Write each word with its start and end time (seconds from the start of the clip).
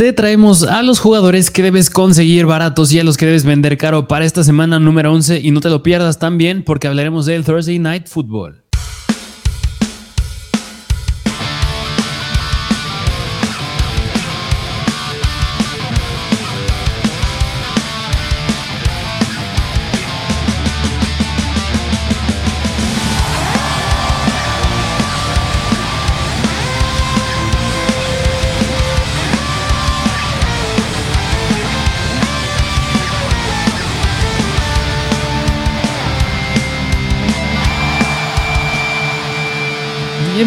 Te 0.00 0.12
traemos 0.12 0.62
a 0.62 0.84
los 0.84 1.00
jugadores 1.00 1.50
que 1.50 1.60
debes 1.60 1.90
conseguir 1.90 2.46
baratos 2.46 2.92
y 2.92 3.00
a 3.00 3.02
los 3.02 3.16
que 3.16 3.26
debes 3.26 3.44
vender 3.44 3.76
caro 3.76 4.06
para 4.06 4.24
esta 4.24 4.44
semana 4.44 4.78
número 4.78 5.12
11 5.12 5.40
y 5.40 5.50
no 5.50 5.60
te 5.60 5.70
lo 5.70 5.82
pierdas 5.82 6.20
también 6.20 6.62
porque 6.62 6.86
hablaremos 6.86 7.26
del 7.26 7.44
Thursday 7.44 7.80
Night 7.80 8.06
Football. 8.06 8.62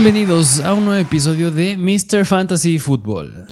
Bienvenidos 0.04 0.60
a 0.62 0.73
un 0.73 0.86
nuevo 0.86 1.00
episodio 1.00 1.52
de 1.52 1.78
Mr. 1.78 2.26
Fantasy 2.26 2.80
Football. 2.80 3.46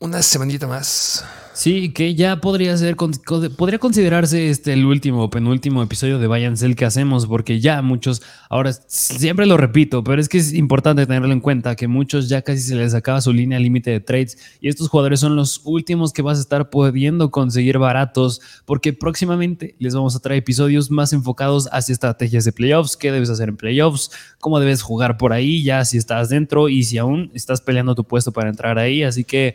Una 0.00 0.24
semanita 0.24 0.66
más. 0.66 1.24
Sí, 1.54 1.90
que 1.90 2.16
ya 2.16 2.40
podría 2.40 2.76
ser, 2.76 2.96
podría 2.96 3.78
considerarse 3.78 4.50
este 4.50 4.72
el 4.72 4.84
último 4.84 5.22
o 5.22 5.30
penúltimo 5.30 5.84
episodio 5.84 6.18
de 6.18 6.26
Bayern 6.26 6.56
el 6.60 6.74
que 6.74 6.84
hacemos, 6.84 7.26
porque 7.26 7.60
ya 7.60 7.80
muchos, 7.80 8.22
ahora 8.50 8.72
siempre 8.72 9.46
lo 9.46 9.56
repito, 9.56 10.02
pero 10.02 10.20
es 10.20 10.28
que 10.28 10.38
es 10.38 10.52
importante 10.52 11.06
tenerlo 11.06 11.32
en 11.32 11.38
cuenta, 11.38 11.76
que 11.76 11.86
muchos 11.86 12.28
ya 12.28 12.42
casi 12.42 12.58
se 12.58 12.74
les 12.74 12.92
acaba 12.92 13.20
su 13.20 13.32
línea 13.32 13.60
límite 13.60 13.92
de 13.92 14.00
trades 14.00 14.36
y 14.60 14.68
estos 14.68 14.88
jugadores 14.88 15.20
son 15.20 15.36
los 15.36 15.60
últimos 15.62 16.12
que 16.12 16.22
vas 16.22 16.38
a 16.38 16.40
estar 16.40 16.70
pudiendo 16.70 17.30
conseguir 17.30 17.78
baratos, 17.78 18.40
porque 18.64 18.92
próximamente 18.92 19.76
les 19.78 19.94
vamos 19.94 20.16
a 20.16 20.18
traer 20.18 20.40
episodios 20.40 20.90
más 20.90 21.12
enfocados 21.12 21.68
hacia 21.70 21.92
estrategias 21.92 22.44
de 22.44 22.52
playoffs, 22.52 22.96
qué 22.96 23.12
debes 23.12 23.30
hacer 23.30 23.48
en 23.48 23.56
playoffs, 23.56 24.10
cómo 24.40 24.58
debes 24.58 24.82
jugar 24.82 25.18
por 25.18 25.32
ahí, 25.32 25.62
ya 25.62 25.84
si 25.84 25.98
estás 25.98 26.30
dentro 26.30 26.68
y 26.68 26.82
si 26.82 26.98
aún 26.98 27.30
estás 27.32 27.60
peleando 27.60 27.94
tu 27.94 28.02
puesto 28.02 28.32
para 28.32 28.50
entrar 28.50 28.76
ahí, 28.76 29.04
así 29.04 29.22
que 29.22 29.54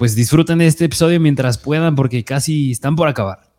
pues 0.00 0.14
disfruten 0.14 0.56
de 0.56 0.66
este 0.66 0.86
episodio 0.86 1.20
mientras 1.20 1.58
puedan 1.58 1.94
porque 1.94 2.24
casi 2.24 2.72
están 2.72 2.96
por 2.96 3.06
acabar. 3.06 3.52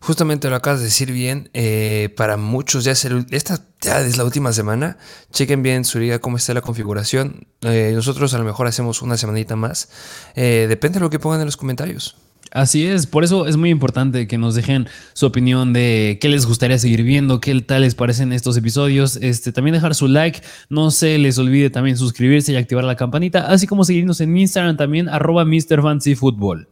Justamente 0.00 0.50
lo 0.50 0.56
acabas 0.56 0.80
de 0.80 0.86
decir 0.86 1.12
bien, 1.12 1.50
eh, 1.54 2.12
para 2.16 2.36
muchos 2.36 2.82
ya 2.82 2.90
es, 2.90 3.06
esta 3.30 3.60
ya 3.80 4.00
es 4.00 4.16
la 4.16 4.24
última 4.24 4.52
semana, 4.52 4.98
chequen 5.30 5.62
bien 5.62 5.84
su 5.84 6.00
liga 6.00 6.18
cómo 6.18 6.36
está 6.36 6.52
la 6.52 6.62
configuración, 6.62 7.46
eh, 7.60 7.92
nosotros 7.94 8.34
a 8.34 8.38
lo 8.38 8.44
mejor 8.44 8.66
hacemos 8.66 9.02
una 9.02 9.16
semanita 9.16 9.54
más, 9.54 9.88
eh, 10.34 10.66
depende 10.68 10.98
de 10.98 11.04
lo 11.04 11.10
que 11.10 11.20
pongan 11.20 11.42
en 11.42 11.46
los 11.46 11.56
comentarios. 11.56 12.16
Así 12.58 12.84
es, 12.88 13.06
por 13.06 13.22
eso 13.22 13.46
es 13.46 13.56
muy 13.56 13.70
importante 13.70 14.26
que 14.26 14.36
nos 14.36 14.56
dejen 14.56 14.88
su 15.12 15.26
opinión 15.26 15.72
de 15.72 16.18
qué 16.20 16.28
les 16.28 16.44
gustaría 16.44 16.76
seguir 16.76 17.04
viendo, 17.04 17.40
qué 17.40 17.60
tal 17.60 17.82
les 17.82 17.94
parecen 17.94 18.32
estos 18.32 18.56
episodios. 18.56 19.14
Este, 19.22 19.52
también 19.52 19.74
dejar 19.74 19.94
su 19.94 20.08
like, 20.08 20.40
no 20.68 20.90
se 20.90 21.18
les 21.18 21.38
olvide 21.38 21.70
también 21.70 21.96
suscribirse 21.96 22.50
y 22.50 22.56
activar 22.56 22.82
la 22.82 22.96
campanita, 22.96 23.46
así 23.46 23.68
como 23.68 23.84
seguirnos 23.84 24.20
en 24.20 24.36
Instagram 24.36 24.76
también, 24.76 25.08
arroba 25.08 25.44
MrFancyFootball. 25.44 26.68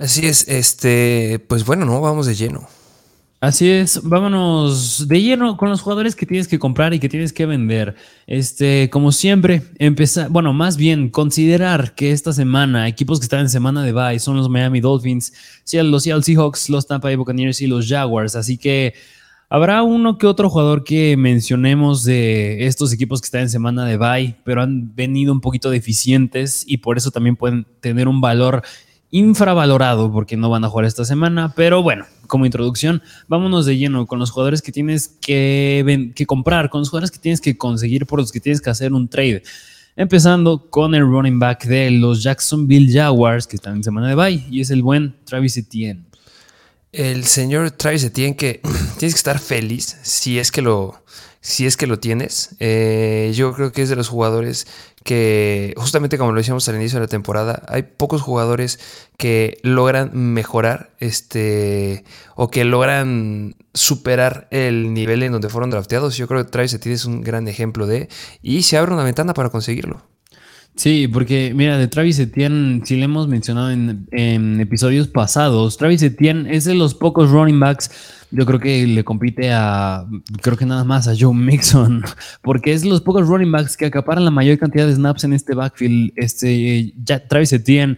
Así 0.00 0.26
es, 0.26 0.48
este, 0.48 1.38
pues 1.46 1.64
bueno, 1.64 1.84
no, 1.84 2.00
vamos 2.00 2.26
de 2.26 2.34
lleno. 2.34 2.66
Así 3.38 3.68
es, 3.68 4.00
vámonos 4.02 5.06
de 5.08 5.20
lleno 5.20 5.58
con 5.58 5.68
los 5.68 5.82
jugadores 5.82 6.16
que 6.16 6.24
tienes 6.24 6.48
que 6.48 6.58
comprar 6.58 6.94
y 6.94 6.98
que 6.98 7.10
tienes 7.10 7.34
que 7.34 7.44
vender. 7.44 7.94
Este, 8.26 8.88
como 8.88 9.12
siempre, 9.12 9.62
empezar, 9.78 10.30
bueno, 10.30 10.54
más 10.54 10.78
bien 10.78 11.10
considerar 11.10 11.94
que 11.94 12.12
esta 12.12 12.32
semana, 12.32 12.88
equipos 12.88 13.20
que 13.20 13.24
están 13.24 13.40
en 13.40 13.50
semana 13.50 13.82
de 13.82 13.92
bye 13.92 14.18
son 14.20 14.38
los 14.38 14.48
Miami 14.48 14.80
Dolphins, 14.80 15.34
los 15.70 16.02
Seattle 16.04 16.22
Seahawks, 16.22 16.70
los 16.70 16.86
Tampa 16.86 17.08
Bay 17.08 17.16
Buccaneers 17.16 17.60
y 17.60 17.66
los 17.66 17.86
Jaguars. 17.86 18.36
Así 18.36 18.56
que 18.56 18.94
habrá 19.50 19.82
uno 19.82 20.16
que 20.16 20.26
otro 20.26 20.48
jugador 20.48 20.82
que 20.82 21.14
mencionemos 21.18 22.04
de 22.04 22.66
estos 22.66 22.90
equipos 22.90 23.20
que 23.20 23.26
están 23.26 23.42
en 23.42 23.50
semana 23.50 23.84
de 23.84 23.98
bye, 23.98 24.36
pero 24.44 24.62
han 24.62 24.94
venido 24.94 25.30
un 25.34 25.42
poquito 25.42 25.68
deficientes 25.68 26.64
y 26.66 26.78
por 26.78 26.96
eso 26.96 27.10
también 27.10 27.36
pueden 27.36 27.66
tener 27.80 28.08
un 28.08 28.22
valor 28.22 28.62
infravalorado 29.10 30.12
porque 30.12 30.36
no 30.36 30.50
van 30.50 30.64
a 30.64 30.68
jugar 30.68 30.86
esta 30.86 31.04
semana. 31.04 31.52
Pero 31.54 31.82
bueno, 31.82 32.06
como 32.26 32.46
introducción, 32.46 33.02
vámonos 33.28 33.66
de 33.66 33.76
lleno 33.76 34.06
con 34.06 34.18
los 34.18 34.30
jugadores 34.30 34.62
que 34.62 34.72
tienes 34.72 35.08
que, 35.08 36.12
que 36.14 36.26
comprar, 36.26 36.70
con 36.70 36.80
los 36.80 36.90
jugadores 36.90 37.10
que 37.10 37.18
tienes 37.18 37.40
que 37.40 37.56
conseguir, 37.56 38.06
por 38.06 38.20
los 38.20 38.32
que 38.32 38.40
tienes 38.40 38.60
que 38.60 38.70
hacer 38.70 38.92
un 38.92 39.08
trade. 39.08 39.42
Empezando 39.96 40.68
con 40.68 40.94
el 40.94 41.02
running 41.02 41.38
back 41.38 41.64
de 41.64 41.90
los 41.90 42.22
Jacksonville 42.22 42.92
Jaguars, 42.92 43.46
que 43.46 43.56
están 43.56 43.76
en 43.76 43.84
semana 43.84 44.08
de 44.08 44.14
bye, 44.14 44.44
y 44.50 44.60
es 44.60 44.70
el 44.70 44.82
buen 44.82 45.16
Travis 45.24 45.56
Etienne. 45.56 46.04
El 46.92 47.24
señor 47.24 47.70
Travis 47.70 48.04
Etienne, 48.04 48.36
que 48.36 48.60
tienes 48.98 49.14
que 49.14 49.18
estar 49.18 49.38
feliz 49.38 49.98
si 50.02 50.38
es 50.38 50.52
que 50.52 50.60
lo, 50.62 51.02
si 51.46 51.64
es 51.64 51.76
que 51.76 51.86
lo 51.86 52.00
tienes. 52.00 52.56
Eh, 52.58 53.30
yo 53.32 53.52
creo 53.52 53.70
que 53.70 53.80
es 53.80 53.88
de 53.88 53.94
los 53.94 54.08
jugadores 54.08 54.66
que, 55.04 55.74
justamente 55.76 56.18
como 56.18 56.32
lo 56.32 56.38
decíamos 56.38 56.68
al 56.68 56.74
inicio 56.74 56.98
de 56.98 57.04
la 57.04 57.08
temporada, 57.08 57.62
hay 57.68 57.84
pocos 57.84 58.20
jugadores 58.20 58.80
que 59.16 59.60
logran 59.62 60.10
mejorar 60.12 60.90
este 60.98 62.02
o 62.34 62.50
que 62.50 62.64
logran 62.64 63.54
superar 63.74 64.48
el 64.50 64.92
nivel 64.92 65.22
en 65.22 65.30
donde 65.30 65.48
fueron 65.48 65.70
drafteados. 65.70 66.16
Yo 66.16 66.26
creo 66.26 66.44
que 66.44 66.50
Travis 66.50 66.74
Etienne 66.74 66.96
es 66.96 67.04
un 67.04 67.20
gran 67.20 67.46
ejemplo 67.46 67.86
de 67.86 68.08
y 68.42 68.64
se 68.64 68.76
abre 68.76 68.92
una 68.92 69.04
ventana 69.04 69.32
para 69.32 69.50
conseguirlo. 69.50 70.02
Sí, 70.76 71.08
porque 71.08 71.54
mira, 71.54 71.78
de 71.78 71.88
Travis 71.88 72.18
Etienne, 72.18 72.82
si 72.84 72.96
le 72.96 73.04
hemos 73.06 73.28
mencionado 73.28 73.70
en, 73.70 74.06
en, 74.12 74.60
episodios 74.60 75.08
pasados, 75.08 75.78
Travis 75.78 76.02
Etienne 76.02 76.54
es 76.54 76.66
de 76.66 76.74
los 76.74 76.94
pocos 76.94 77.30
running 77.30 77.58
backs, 77.58 77.90
yo 78.30 78.44
creo 78.44 78.60
que 78.60 78.86
le 78.86 79.02
compite 79.02 79.52
a, 79.54 80.04
creo 80.42 80.58
que 80.58 80.66
nada 80.66 80.84
más 80.84 81.08
a 81.08 81.14
Joe 81.18 81.34
Mixon, 81.34 82.04
porque 82.42 82.74
es 82.74 82.82
de 82.82 82.90
los 82.90 83.00
pocos 83.00 83.26
running 83.26 83.50
backs 83.50 83.74
que 83.74 83.86
acaparan 83.86 84.26
la 84.26 84.30
mayor 84.30 84.58
cantidad 84.58 84.86
de 84.86 84.94
snaps 84.94 85.24
en 85.24 85.32
este 85.32 85.54
backfield. 85.54 86.12
Este, 86.14 86.92
ya, 87.02 87.26
Travis 87.26 87.54
Etienne 87.54 87.96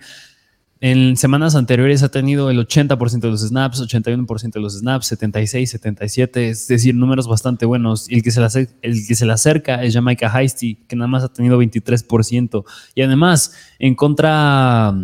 en 0.80 1.16
semanas 1.16 1.56
anteriores 1.56 2.04
ha 2.04 2.08
tenido 2.08 2.50
el 2.50 2.58
80% 2.58 3.20
de 3.20 3.30
los 3.30 3.40
snaps, 3.40 3.80
81% 3.80 4.52
de 4.52 4.60
los 4.60 4.78
snaps, 4.78 5.06
76, 5.08 5.70
77, 5.70 6.50
es 6.50 6.68
decir, 6.68 6.94
números 6.94 7.26
bastante 7.26 7.66
buenos. 7.66 8.08
Y 8.08 8.14
el 8.14 8.22
que 8.22 8.30
se 8.30 8.40
le, 9.26 9.32
acerca, 9.32 9.82
es 9.82 9.94
Jamaica 9.94 10.32
Heisty, 10.32 10.76
que 10.86 10.94
nada 10.94 11.08
más 11.08 11.24
ha 11.24 11.32
tenido 11.32 11.60
23%. 11.60 12.64
Y 12.94 13.02
además, 13.02 13.54
en 13.80 13.96
contra, 13.96 14.94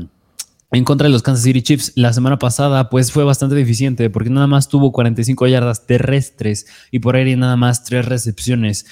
en 0.71 0.84
contra 0.84 1.09
de 1.09 1.13
los 1.13 1.23
Kansas 1.23 1.43
City 1.43 1.63
Chiefs, 1.63 1.93
la 1.97 2.13
semana 2.13 2.39
pasada, 2.39 2.89
pues 2.89 3.11
fue 3.11 3.25
bastante 3.25 3.57
deficiente, 3.57 4.11
porque 4.11 4.31
nada 4.31 4.47
más 4.47 4.69
tuvo 4.69 4.93
45 4.93 5.49
yardas 5.49 5.87
terrestres 5.87 6.67
y 6.93 7.01
por 7.01 7.17
aire 7.17 7.34
nada 7.34 7.57
más 7.57 7.83
3 7.83 8.05
recepciones. 8.05 8.87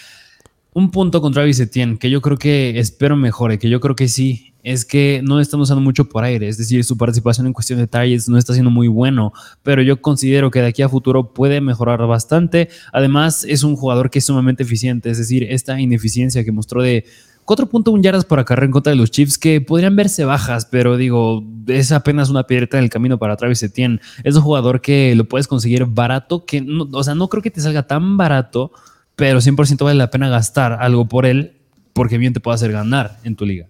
Un 0.75 0.91
punto 0.91 1.21
con 1.21 1.35
Travis 1.35 1.61
Etienne, 1.61 1.99
que 1.99 2.09
yo 2.09 2.23
creo 2.23 2.39
que 2.39 2.79
espero 2.79 3.15
mejore, 3.15 3.59
que 3.59 3.69
yo 3.69 3.79
creo 3.79 3.95
que 3.95 4.09
sí 4.09 4.55
es 4.63 4.85
que 4.85 5.21
no 5.23 5.41
están 5.41 5.61
usando 5.61 5.83
mucho 5.83 6.09
por 6.09 6.25
aire, 6.25 6.49
es 6.49 6.57
decir, 6.57 6.83
su 6.85 6.97
participación 6.97 7.47
en 7.47 7.53
cuestión 7.53 7.79
de 7.79 7.87
targets 7.87 8.29
no 8.29 8.39
está 8.39 8.55
siendo 8.55 8.71
muy 8.71 8.89
bueno, 8.89 9.33
pero 9.63 9.83
yo 9.83 10.01
considero 10.01 10.51
que 10.51 10.61
de 10.61 10.69
aquí 10.69 10.83
a 10.83 10.89
futuro 10.89 11.35
puede 11.35 11.61
mejorar 11.61 12.07
bastante. 12.07 12.69
Además, 12.93 13.45
es 13.45 13.65
un 13.65 13.77
jugador 13.77 14.09
que 14.09 14.21
es 14.21 14.25
sumamente 14.25 14.63
eficiente, 14.63 15.11
es 15.11 15.19
decir, 15.19 15.45
esta 15.51 15.79
ineficiencia 15.81 16.45
que 16.45 16.53
mostró 16.53 16.81
de 16.81 17.05
4.1 17.45 18.01
yardas 18.03 18.25
por 18.25 18.43
carrera 18.45 18.67
en 18.67 18.73
contra 18.73 18.93
de 18.93 18.97
los 18.97 19.11
Chiefs 19.11 19.37
que 19.37 19.61
podrían 19.61 19.97
verse 19.97 20.25
bajas, 20.25 20.65
pero 20.65 20.97
digo, 20.97 21.45
es 21.67 21.91
apenas 21.91 22.31
una 22.31 22.45
piedrita 22.45 22.79
en 22.79 22.85
el 22.85 22.91
camino 22.91 23.19
para 23.19 23.37
Travis 23.37 23.63
Etienne. 23.63 24.01
Es 24.23 24.37
un 24.37 24.43
jugador 24.43 24.81
que 24.81 25.15
lo 25.17 25.25
puedes 25.25 25.49
conseguir 25.49 25.85
barato, 25.87 26.47
que 26.47 26.65
o 26.93 27.05
sea, 27.05 27.15
no 27.15 27.29
creo 27.29 27.43
que 27.43 27.51
te 27.51 27.61
salga 27.61 27.83
tan 27.87 28.17
barato, 28.17 28.73
pero 29.17 29.41
100% 29.41 29.85
vale 29.85 29.99
la 29.99 30.11
pena 30.11 30.29
gastar 30.29 30.75
algo 30.81 31.09
por 31.09 31.27
él 31.27 31.61
porque 31.93 32.19
bien 32.19 32.33
te 32.33 32.41
puede 32.41 32.55
hacer 32.55 32.73
ganar 32.73 33.19
en 33.25 33.37
tu 33.37 33.45
liga. 33.47 33.69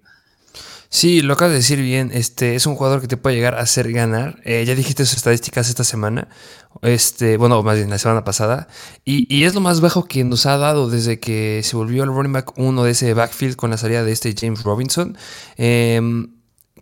Sí, 0.94 1.22
lo 1.22 1.32
acabas 1.32 1.52
de 1.52 1.56
decir 1.56 1.80
bien. 1.80 2.10
Este 2.12 2.54
es 2.54 2.66
un 2.66 2.74
jugador 2.74 3.00
que 3.00 3.08
te 3.08 3.16
puede 3.16 3.34
llegar 3.34 3.54
a 3.54 3.60
hacer 3.60 3.90
ganar. 3.90 4.40
Eh, 4.44 4.62
ya 4.66 4.74
dijiste 4.74 5.06
sus 5.06 5.16
estadísticas 5.16 5.70
esta 5.70 5.84
semana. 5.84 6.28
Este, 6.82 7.38
bueno, 7.38 7.62
más 7.62 7.76
bien 7.76 7.88
la 7.88 7.96
semana 7.96 8.24
pasada. 8.24 8.68
Y, 9.02 9.44
es 9.44 9.54
lo 9.54 9.62
más 9.62 9.80
bajo 9.80 10.04
que 10.04 10.22
nos 10.22 10.44
ha 10.44 10.58
dado 10.58 10.90
desde 10.90 11.18
que 11.18 11.62
se 11.64 11.76
volvió 11.76 12.04
el 12.04 12.10
running 12.10 12.34
back 12.34 12.58
uno 12.58 12.84
de 12.84 12.90
ese 12.90 13.14
backfield 13.14 13.56
con 13.56 13.70
la 13.70 13.78
salida 13.78 14.04
de 14.04 14.12
este 14.12 14.34
James 14.38 14.64
Robinson. 14.64 15.16
Em, 15.56 16.28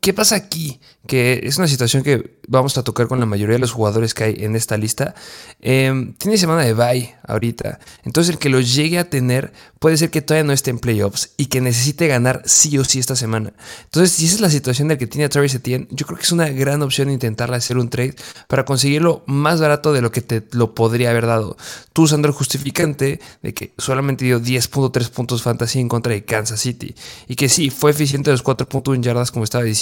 ¿Qué 0.01 0.15
pasa 0.15 0.35
aquí? 0.35 0.81
Que 1.07 1.41
es 1.43 1.59
una 1.59 1.69
situación 1.69 2.03
que 2.03 2.39
vamos 2.49 2.79
a 2.79 2.83
tocar 2.83 3.07
con 3.07 3.21
la 3.21 3.27
mayoría 3.27 3.57
de 3.57 3.61
los 3.61 3.73
jugadores 3.73 4.15
que 4.15 4.25
hay 4.25 4.37
en 4.39 4.57
esta 4.57 4.79
lista. 4.79 5.15
Em, 5.61 6.15
tiene 6.15 6.39
semana 6.39 6.63
de 6.63 6.73
bye 6.73 7.17
ahorita. 7.23 7.79
Entonces 8.05 8.33
el 8.33 8.39
que 8.39 8.49
lo 8.49 8.61
llegue 8.61 8.99
a 8.99 9.11
tener 9.11 9.53
puede 9.81 9.97
ser 9.97 10.11
que 10.11 10.23
todavía 10.23 10.47
no 10.47 10.53
esté 10.53 10.71
en 10.71 10.79
playoffs 10.79 11.31
y 11.37 11.47
que 11.47 11.61
necesite 11.61 12.07
ganar 12.07 12.43
sí 12.45 12.79
o 12.79 12.85
sí 12.85 13.01
esta 13.01 13.17
semana. 13.17 13.53
Entonces 13.85 14.13
si 14.13 14.27
esa 14.27 14.37
es 14.37 14.41
la 14.41 14.51
situación 14.51 14.87
del 14.87 14.99
que 14.99 15.09
tiene 15.09 15.25
a 15.25 15.29
Travis 15.29 15.55
Etienne, 15.57 15.89
yo 15.91 16.07
creo 16.07 16.17
que 16.17 16.25
es 16.25 16.33
una 16.33 16.49
gran 16.51 16.83
opción 16.83 17.11
intentarle 17.11 17.57
hacer 17.57 17.79
un 17.79 17.91
trade 17.91 18.15
para 18.47 18.65
conseguirlo 18.65 19.25
más 19.27 19.61
barato 19.61 19.93
de 19.93 20.03
lo 20.03 20.13
que 20.13 20.21
te 20.21 20.45
lo 20.53 20.75
podría 20.75 21.11
haber 21.11 21.27
dado. 21.27 21.57
Tú 21.93 22.03
usando 22.03 22.29
el 22.29 22.35
justificante 22.35 23.21
de 23.43 23.55
que 23.55 23.73
solamente 23.79 24.25
dio 24.25 24.41
10.3 24.41 25.11
puntos 25.11 25.43
fantasy 25.43 25.81
en 25.81 25.89
contra 25.89 26.13
de 26.13 26.25
Kansas 26.25 26.61
City. 26.61 26.95
Y 27.27 27.35
que 27.35 27.49
sí, 27.49 27.71
fue 27.71 27.91
eficiente 27.91 28.31
los 28.31 28.45
4.1 28.45 29.01
yardas 29.03 29.33
como 29.33 29.45
estaba 29.45 29.65
diciendo 29.65 29.81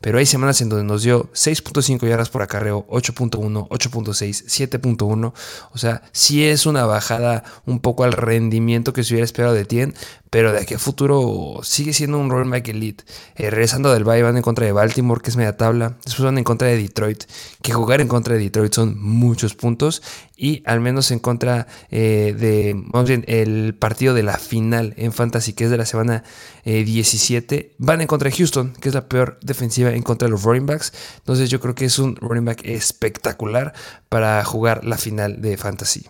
pero 0.00 0.18
hay 0.18 0.26
semanas 0.26 0.60
en 0.60 0.68
donde 0.68 0.84
nos 0.84 1.02
dio 1.02 1.30
6.5 1.32 2.06
yardas 2.08 2.28
por 2.28 2.42
acarreo, 2.42 2.86
8.1, 2.88 3.68
8.6, 3.68 4.80
7.1. 4.80 5.32
O 5.72 5.78
sea, 5.78 6.02
sí 6.12 6.44
es 6.44 6.66
una 6.66 6.84
bajada 6.84 7.44
un 7.66 7.80
poco 7.80 8.04
al 8.04 8.12
rendimiento 8.12 8.92
que 8.92 9.02
se 9.04 9.14
hubiera 9.14 9.24
esperado 9.30 9.54
de 9.54 9.64
Tien, 9.64 9.94
pero 10.30 10.52
de 10.52 10.60
aquí 10.60 10.74
a 10.74 10.78
futuro 10.78 11.60
sigue 11.64 11.92
siendo 11.92 12.18
un 12.18 12.30
running 12.30 12.50
back 12.50 12.68
elite. 12.68 13.04
Eh, 13.34 13.50
regresando 13.50 13.92
del 13.92 14.04
bye 14.04 14.22
van 14.22 14.36
en 14.36 14.42
contra 14.42 14.64
de 14.64 14.72
Baltimore, 14.72 15.20
que 15.20 15.30
es 15.30 15.36
media 15.36 15.56
tabla. 15.56 15.96
Después 16.04 16.24
van 16.24 16.38
en 16.38 16.44
contra 16.44 16.68
de 16.68 16.76
Detroit, 16.76 17.24
que 17.62 17.72
jugar 17.72 18.00
en 18.00 18.06
contra 18.06 18.34
de 18.34 18.40
Detroit 18.40 18.72
son 18.72 18.96
muchos 19.02 19.54
puntos. 19.54 20.02
Y 20.36 20.62
al 20.66 20.80
menos 20.80 21.10
en 21.10 21.18
contra 21.18 21.66
eh, 21.90 22.34
de, 22.38 22.74
vamos 22.76 23.08
bien, 23.08 23.24
el 23.26 23.74
partido 23.74 24.14
de 24.14 24.22
la 24.22 24.38
final 24.38 24.94
en 24.96 25.12
Fantasy, 25.12 25.52
que 25.52 25.64
es 25.64 25.70
de 25.70 25.76
la 25.76 25.84
semana 25.84 26.22
17, 26.64 27.56
eh, 27.56 27.74
van 27.78 28.00
en 28.00 28.06
contra 28.06 28.30
de 28.30 28.36
Houston, 28.36 28.72
que 28.80 28.88
es 28.88 28.94
la 28.94 29.08
peor 29.08 29.38
defensiva 29.42 29.90
en 29.90 30.02
contra 30.02 30.26
de 30.26 30.30
los 30.30 30.44
running 30.44 30.66
backs. 30.66 30.92
Entonces 31.18 31.50
yo 31.50 31.60
creo 31.60 31.74
que 31.74 31.86
es 31.86 31.98
un 31.98 32.16
running 32.16 32.44
back 32.44 32.60
espectacular 32.64 33.74
para 34.08 34.44
jugar 34.44 34.84
la 34.84 34.96
final 34.96 35.42
de 35.42 35.56
Fantasy. 35.56 36.06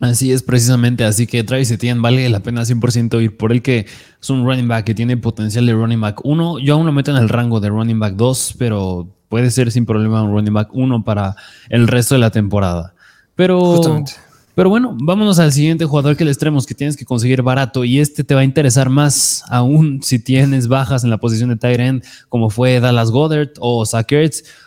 Así 0.00 0.32
es, 0.32 0.42
precisamente. 0.42 1.04
Así 1.04 1.26
que 1.26 1.44
Travis 1.44 1.70
Etienne 1.70 2.00
vale 2.00 2.28
la 2.28 2.40
pena 2.40 2.62
100% 2.62 3.22
ir 3.22 3.36
por 3.36 3.52
el 3.52 3.62
que 3.62 3.86
es 4.20 4.30
un 4.30 4.44
running 4.44 4.68
back 4.68 4.84
que 4.84 4.94
tiene 4.94 5.16
potencial 5.16 5.66
de 5.66 5.72
running 5.72 6.00
back 6.00 6.20
1. 6.24 6.58
Yo 6.58 6.74
aún 6.74 6.86
lo 6.86 6.92
meto 6.92 7.10
en 7.10 7.16
el 7.16 7.28
rango 7.28 7.60
de 7.60 7.68
running 7.68 7.98
back 7.98 8.14
2, 8.14 8.56
pero 8.58 9.08
puede 9.28 9.50
ser 9.50 9.70
sin 9.70 9.86
problema 9.86 10.22
un 10.22 10.32
running 10.32 10.52
back 10.52 10.68
1 10.72 11.04
para 11.04 11.36
el 11.68 11.88
resto 11.88 12.14
de 12.14 12.20
la 12.20 12.30
temporada. 12.30 12.94
Pero, 13.34 14.04
pero 14.54 14.68
bueno, 14.68 14.96
vámonos 15.00 15.38
al 15.38 15.52
siguiente 15.52 15.84
jugador 15.84 16.16
que 16.16 16.24
les 16.24 16.38
traemos 16.38 16.66
que 16.66 16.74
tienes 16.74 16.96
que 16.96 17.04
conseguir 17.04 17.42
barato 17.42 17.84
y 17.84 18.00
este 18.00 18.24
te 18.24 18.34
va 18.34 18.42
a 18.42 18.44
interesar 18.44 18.88
más 18.88 19.42
aún 19.48 20.00
si 20.02 20.18
tienes 20.18 20.68
bajas 20.68 21.04
en 21.04 21.10
la 21.10 21.18
posición 21.18 21.50
de 21.50 21.56
tight 21.56 21.80
end 21.80 22.04
como 22.28 22.50
fue 22.50 22.80
Dallas 22.80 23.10
Goddard 23.10 23.50
o 23.60 23.84
Zach 23.84 24.12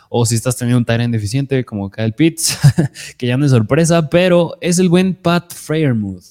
o 0.08 0.26
si 0.26 0.34
estás 0.34 0.56
teniendo 0.56 0.78
un 0.78 0.84
Tyrant 0.84 1.12
deficiente 1.12 1.64
como 1.64 1.90
Kyle 1.90 2.12
Pitts, 2.12 2.58
que 3.18 3.26
ya 3.26 3.36
no 3.36 3.44
es 3.44 3.50
sorpresa, 3.50 4.08
pero 4.08 4.56
es 4.60 4.78
el 4.78 4.88
buen 4.88 5.14
Pat 5.14 5.52
Freiermuth. 5.52 6.24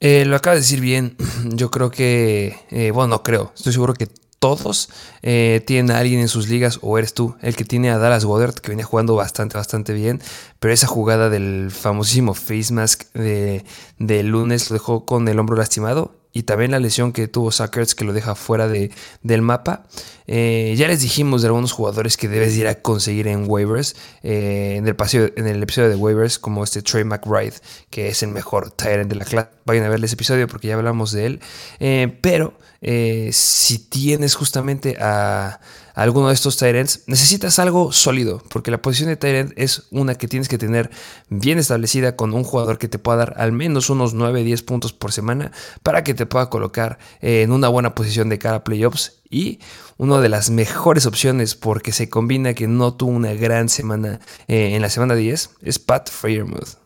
Eh, 0.00 0.24
lo 0.24 0.36
acaba 0.36 0.54
de 0.54 0.62
decir 0.62 0.80
bien. 0.80 1.16
Yo 1.54 1.70
creo 1.70 1.90
que, 1.90 2.56
eh, 2.70 2.90
bueno, 2.90 3.08
no 3.08 3.22
creo, 3.22 3.52
estoy 3.54 3.72
seguro 3.72 3.94
que 3.94 4.08
todos 4.40 4.88
eh, 5.22 5.62
tienen 5.66 5.92
a 5.94 5.98
alguien 5.98 6.20
en 6.20 6.28
sus 6.28 6.48
ligas, 6.48 6.78
o 6.82 6.98
eres 6.98 7.14
tú, 7.14 7.36
el 7.42 7.54
que 7.54 7.64
tiene 7.64 7.90
a 7.90 7.98
Dallas 7.98 8.24
Goddard, 8.24 8.54
que 8.54 8.70
venía 8.70 8.86
jugando 8.86 9.14
bastante, 9.14 9.56
bastante 9.56 9.92
bien, 9.92 10.20
pero 10.58 10.74
esa 10.74 10.86
jugada 10.86 11.28
del 11.28 11.70
famosísimo 11.70 12.34
face 12.34 12.72
mask 12.72 13.12
de, 13.12 13.64
de 13.98 14.22
lunes 14.22 14.70
lo 14.70 14.74
dejó 14.74 15.04
con 15.04 15.28
el 15.28 15.38
hombro 15.38 15.56
lastimado 15.56 16.19
y 16.32 16.44
también 16.44 16.70
la 16.70 16.78
lesión 16.78 17.12
que 17.12 17.28
tuvo 17.28 17.50
Sackers 17.50 17.94
que 17.94 18.04
lo 18.04 18.12
deja 18.12 18.34
fuera 18.34 18.68
de, 18.68 18.90
del 19.22 19.42
mapa. 19.42 19.84
Eh, 20.26 20.74
ya 20.76 20.86
les 20.86 21.00
dijimos 21.00 21.42
de 21.42 21.48
algunos 21.48 21.72
jugadores 21.72 22.16
que 22.16 22.28
debes 22.28 22.56
ir 22.56 22.68
a 22.68 22.76
conseguir 22.76 23.26
en 23.26 23.50
waivers, 23.50 23.96
eh, 24.22 24.74
en, 24.76 24.86
el 24.86 24.94
paseo, 24.94 25.30
en 25.36 25.46
el 25.46 25.62
episodio 25.62 25.88
de 25.88 25.96
waivers, 25.96 26.38
como 26.38 26.62
este 26.62 26.82
Trey 26.82 27.04
McBride, 27.04 27.54
que 27.90 28.08
es 28.08 28.22
el 28.22 28.30
mejor 28.30 28.70
Tyrant 28.70 29.10
de 29.10 29.16
la 29.16 29.24
clase. 29.24 29.48
Vayan 29.64 29.84
a 29.84 29.88
ver 29.88 30.04
ese 30.04 30.14
episodio 30.14 30.46
porque 30.46 30.68
ya 30.68 30.74
hablamos 30.74 31.12
de 31.12 31.26
él. 31.26 31.40
Eh, 31.80 32.16
pero 32.20 32.54
si 32.82 33.78
tienes 33.78 34.34
justamente 34.34 34.96
a 35.00 35.60
alguno 35.94 36.28
de 36.28 36.34
estos 36.34 36.56
Tyrants, 36.56 37.02
necesitas 37.06 37.58
algo 37.58 37.92
sólido, 37.92 38.42
porque 38.48 38.70
la 38.70 38.82
posición 38.82 39.08
de 39.08 39.16
Tyrant 39.16 39.52
es 39.56 39.84
una 39.90 40.14
que 40.14 40.28
tienes 40.28 40.48
que 40.48 40.58
tener 40.58 40.90
bien 41.28 41.58
establecida 41.58 42.16
con 42.16 42.34
un 42.34 42.44
jugador 42.44 42.78
que 42.78 42.88
te 42.88 42.98
pueda 42.98 43.18
dar 43.18 43.34
al 43.38 43.52
menos 43.52 43.90
unos 43.90 44.14
9-10 44.14 44.64
puntos 44.64 44.92
por 44.92 45.12
semana 45.12 45.52
para 45.82 46.04
que 46.04 46.14
te 46.14 46.26
pueda 46.26 46.50
colocar 46.50 46.98
en 47.20 47.52
una 47.52 47.68
buena 47.68 47.94
posición 47.94 48.28
de 48.28 48.38
cara 48.38 48.56
a 48.56 48.64
playoffs 48.64 49.20
y 49.30 49.60
una 49.96 50.20
de 50.20 50.28
las 50.28 50.50
mejores 50.50 51.06
opciones 51.06 51.54
porque 51.54 51.92
se 51.92 52.08
combina 52.08 52.54
que 52.54 52.66
no 52.66 52.94
tuvo 52.94 53.12
una 53.12 53.32
gran 53.34 53.68
semana 53.68 54.20
eh, 54.48 54.74
en 54.74 54.82
la 54.82 54.90
semana 54.90 55.14
10 55.14 55.50
es 55.62 55.78
Pat 55.78 56.10
Freiermuth. 56.10 56.79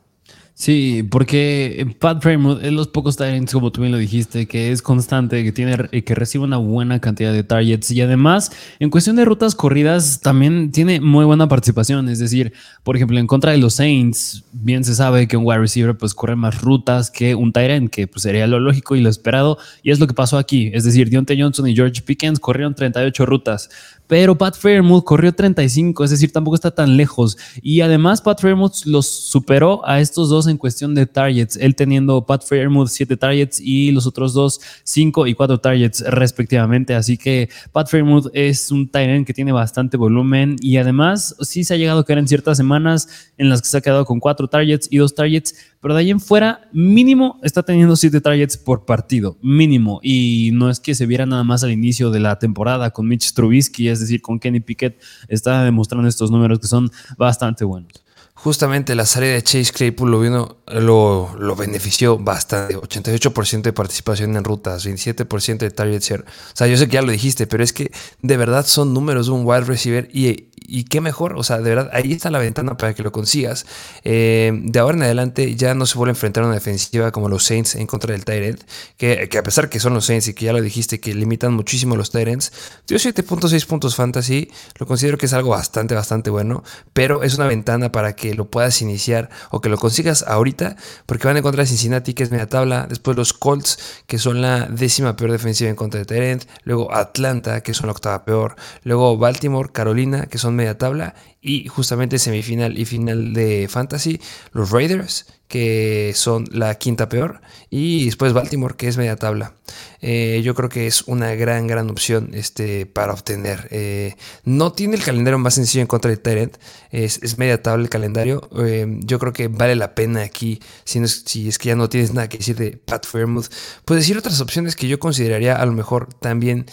Sí, 0.57 1.03
porque 1.11 1.97
Pat 1.99 2.23
Fremont 2.23 2.63
es 2.63 2.73
los 2.73 2.87
pocos 2.87 3.17
targets, 3.17 3.53
como 3.53 3.73
tú 3.73 3.81
bien 3.81 3.91
lo 3.91 3.99
dijiste, 3.99 4.47
que 4.47 4.71
es 4.71 4.83
constante, 4.83 5.43
que 5.43 5.51
tiene 5.51 5.77
que 6.05 6.15
recibe 6.15 6.45
una 6.45 6.59
buena 6.59 7.01
cantidad 7.01 7.33
de 7.33 7.43
targets 7.43 7.91
y 7.91 8.01
además 8.01 8.53
en 8.79 8.89
cuestión 8.89 9.17
de 9.17 9.25
rutas 9.25 9.57
corridas 9.57 10.21
también 10.21 10.71
tiene 10.71 11.01
muy 11.01 11.25
buena 11.25 11.49
participación. 11.49 12.09
Es 12.09 12.21
decir, 12.21 12.53
por 12.85 12.95
ejemplo, 12.95 13.19
en 13.19 13.27
contra 13.27 13.51
de 13.51 13.59
los 13.59 13.75
Saints, 13.75 14.45
bien 14.53 14.85
se 14.85 14.95
sabe 14.95 15.27
que 15.27 15.37
un 15.37 15.45
wide 15.45 15.59
receiver 15.59 15.99
pues 15.99 16.15
corre 16.15 16.37
más 16.37 16.61
rutas 16.61 17.11
que 17.11 17.35
un 17.35 17.53
Tyrant, 17.53 17.91
que 17.91 18.07
pues 18.07 18.23
sería 18.23 18.47
lo 18.47 18.61
lógico 18.61 18.95
y 18.95 19.01
lo 19.01 19.11
esperado 19.11 19.59
y 19.83 19.91
es 19.91 19.99
lo 19.99 20.07
que 20.07 20.15
pasó 20.15 20.39
aquí. 20.39 20.71
Es 20.73 20.85
decir, 20.85 21.11
Dionte 21.11 21.37
Johnson 21.37 21.67
y 21.67 21.75
George 21.75 22.01
Pickens 22.03 22.39
corrieron 22.39 22.77
38 22.77 23.27
rutas, 23.27 23.71
pero 24.07 24.37
Pat 24.37 24.57
Fairmouth 24.57 25.05
corrió 25.05 25.33
35, 25.33 26.05
es 26.05 26.11
decir, 26.11 26.33
tampoco 26.33 26.55
está 26.55 26.71
tan 26.71 26.97
lejos. 26.97 27.37
Y 27.63 27.81
además 27.81 28.21
Pat 28.21 28.41
Fairmouth 28.41 28.85
los 28.85 29.07
superó 29.07 29.87
a 29.87 30.01
estos 30.01 30.29
dos 30.29 30.47
en 30.47 30.59
cuestión 30.59 30.95
de 30.95 31.07
targets, 31.07 31.57
él 31.57 31.75
teniendo 31.75 32.25
Pat 32.27 32.45
Fairmouth 32.45 32.89
7 32.89 33.17
targets 33.17 33.61
y 33.61 33.93
los 33.93 34.07
otros 34.07 34.35
dos 34.35 34.61
5 34.85 35.27
y 35.27 35.35
4 35.35 35.59
targets 35.59 36.05
respectivamente. 36.07 36.95
Así 36.95 37.17
que 37.17 37.49
Pat 37.73 37.89
Fairmouth 37.89 38.27
es 38.33 38.71
un 38.71 38.89
tight 38.89 39.27
que 39.27 39.35
tiene 39.35 39.53
bastante 39.53 39.97
volumen 39.97 40.57
y 40.61 40.77
además 40.77 41.37
sí 41.41 41.65
se 41.65 41.75
ha 41.75 41.77
llegado 41.77 42.01
a 42.01 42.05
caer 42.05 42.19
en 42.19 42.29
ciertas 42.29 42.57
semanas 42.57 43.09
en 43.37 43.49
las 43.49 43.63
que 43.63 43.69
se 43.69 43.77
ha 43.77 43.81
quedado 43.81 44.05
con 44.05 44.21
4 44.21 44.49
targets 44.49 44.89
y 44.91 44.99
2 44.99 45.15
targets 45.15 45.55
pero 45.85 45.93
de 45.93 46.01
ahí 46.01 46.11
en 46.11 46.19
fuera, 46.19 46.67
mínimo 46.73 47.39
está 47.43 47.63
teniendo 47.63 47.95
7 47.95 48.23
targets 48.23 48.57
por 48.57 48.87
partido, 48.87 49.37
mínimo. 49.43 50.01
Y 50.03 50.49
no 50.55 50.71
es 50.71 50.81
que 50.81 50.95
se 50.95 51.05
viera 51.05 51.27
nada 51.27 51.45
más 51.45 51.63
al 51.63 51.73
inicio 51.73 52.11
de 52.11 52.21
la 52.21 52.39
temporada 52.39 52.91
con 52.91 53.07
Mitch 53.07 53.35
Trubisky, 53.35 53.89
es 53.91 54.01
decir, 54.01 54.23
con 54.23 54.41
Kenny 54.41 54.61
Pickett, 54.61 54.99
está 55.29 55.63
demostrando 55.63 56.09
estos 56.09 56.31
números 56.31 56.59
que 56.59 56.69
son 56.69 56.91
bastante 57.19 57.67
buenos 57.67 58.03
justamente 58.45 58.95
la 58.95 59.07
salida 59.07 59.33
de 59.33 59.43
Chase 59.43 59.73
Claypool 59.73 60.11
lo, 60.11 60.21
vino, 60.21 60.59
lo, 60.67 61.35
lo 61.39 61.57
benefició 61.57 62.19
bastante. 62.19 62.77
88% 62.77 63.63
de 63.63 63.73
participación 63.73 64.37
en 64.37 64.45
rutas, 64.45 64.87
27% 64.87 65.59
de 65.59 65.71
target 65.71 66.03
share. 66.03 66.21
O 66.23 66.53
sea, 66.53 66.67
yo 66.67 66.77
sé 66.77 66.87
que 66.87 66.95
ya 66.95 67.03
lo 67.03 67.11
dijiste, 67.11 67.47
pero 67.47 67.65
es 67.65 67.73
que 67.73 67.91
de 68.21 68.37
verdad 68.37 68.67
son 68.67 68.93
números 68.93 69.27
de 69.27 69.33
un 69.33 69.47
wide 69.47 69.63
receiver 69.63 70.11
y, 70.13 70.51
y 70.67 70.85
qué 70.85 71.01
mejor. 71.01 71.37
O 71.37 71.43
sea, 71.43 71.59
de 71.59 71.71
verdad, 71.71 71.91
ahí 71.93 72.13
está 72.13 72.31
la 72.31 72.39
ventana 72.39 72.77
para 72.77 72.95
que 72.95 73.03
lo 73.03 73.13
consigas. 73.13 73.67
Eh, 74.03 74.53
de 74.63 74.79
ahora 74.79 74.97
en 74.97 75.03
adelante 75.03 75.55
ya 75.57 75.75
no 75.75 75.87
se 75.87 75.97
vuelve 75.97 76.11
a 76.11 76.15
enfrentar 76.15 76.45
a 76.45 76.47
una 76.47 76.55
defensiva 76.55 77.13
como 77.13 77.29
los 77.29 77.45
Saints 77.45 77.75
en 77.75 77.87
contra 77.87 78.13
del 78.13 78.25
Tyrant, 78.25 78.61
que, 78.97 79.29
a 79.39 79.43
pesar 79.43 79.69
que 79.69 79.81
son 79.81 79.95
los 79.95 80.07
Saints 80.07 80.29
y 80.29 80.35
que 80.35 80.47
ya 80.47 80.53
lo 80.53 80.61
dijiste, 80.61 81.01
que 81.01 81.15
limitan 81.15 81.55
muchísimo 81.55 81.97
los 81.97 82.11
Tyrants, 82.11 82.53
dio 82.87 82.99
7.6 82.99 83.67
puntos 83.67 83.97
fantasy, 83.97 84.51
lo 84.79 84.87
considero 84.87 85.19
que 85.19 85.27
es 85.27 85.33
algo 85.33 85.51
bastante, 85.51 85.95
bastante 85.95 86.31
bueno, 86.31 86.65
pero 86.93 87.23
es 87.23 87.35
una 87.35 87.47
ventana 87.47 87.93
para 87.93 88.15
que 88.15 88.35
lo 88.35 88.47
puedas 88.47 88.81
iniciar 88.83 89.31
o 89.51 89.61
que 89.61 89.69
lo 89.69 89.79
consigas 89.79 90.25
ahorita, 90.27 90.77
porque 91.07 91.27
van 91.27 91.37
en 91.37 91.43
contra 91.43 91.63
de 91.63 91.69
Cincinnati, 91.69 92.15
que 92.15 92.23
es 92.23 92.31
media 92.31 92.49
tabla, 92.49 92.87
después 92.89 93.17
los 93.17 93.33
Colts, 93.33 94.03
que 94.07 94.19
son 94.19 94.41
la 94.41 94.67
décima 94.67 95.17
peor 95.17 95.33
defensiva 95.33 95.71
en 95.71 95.77
contra 95.77 96.01
de 96.01 96.07
Tyrant, 96.07 96.45
luego 96.65 96.95
Atlanta, 96.95 97.61
que 97.63 97.75
son 97.75 97.87
la 97.87 97.93
octava 97.93 98.25
peor, 98.25 98.57
luego 98.83 99.17
Baltimore, 99.19 99.71
Carolina, 99.73 100.27
que 100.27 100.39
son 100.39 100.54
media 100.55 100.79
tabla, 100.79 101.15
y 101.41 101.69
justamente 101.69 102.19
semifinal 102.19 102.79
y 102.79 102.85
final 102.85 103.33
de 103.33 103.67
Fantasy, 103.69 104.21
los 104.53 104.71
Raiders, 104.71 105.27
que 105.55 106.11
son 106.17 106.47
la 106.51 106.75
quinta 106.75 107.09
peor, 107.09 107.41
y 107.71 108.07
después 108.07 108.33
Baltimore, 108.33 108.75
que 108.77 108.89
es 108.89 108.97
media 108.97 109.15
tabla. 109.15 109.55
Eh, 110.01 110.43
yo 110.43 110.57
creo 110.57 110.69
que 110.69 110.89
es 110.89 111.03
una 111.03 111.37
gran, 111.37 111.69
gran 111.69 111.89
opción 111.91 112.31
este, 112.33 112.87
para 112.87 113.13
obtener. 113.13 113.69
Eh, 113.71 114.17
no 114.43 114.73
tiene 114.73 114.97
el 114.97 115.05
calendario 115.05 115.39
más 115.39 115.55
sencillo 115.55 115.83
en 115.83 115.87
contra 115.87 116.11
de 116.11 116.17
Tyrant, 116.17 116.57
es, 116.91 117.39
media 117.39 117.63
tabla 117.63 117.85
el 117.85 117.89
calendario. 117.89 118.51
Eh, 118.67 118.99
yo 119.05 119.21
creo 119.21 119.33
que 119.33 119.47
vale 119.47 119.77
la 119.77 119.95
pena 119.95 120.23
aquí, 120.23 120.59
si, 120.83 120.99
es 120.99 121.59
que 121.61 121.69
ya 121.69 121.77
no 121.77 121.89
tienes 121.89 122.13
nada 122.13 122.29
que 122.29 122.39
decir 122.39 122.57
de 122.57 122.73
Pat 122.73 123.07
Fairmouth, 123.07 123.47
pues 123.85 124.01
decir 124.01 124.19
otras 124.19 124.41
opciones 124.41 124.75
que 124.75 124.89
yo 124.89 124.99
consideraría 124.99 125.55
a 125.55 125.65
lo 125.67 125.73
mejor 125.73 126.13
también, 126.15 126.67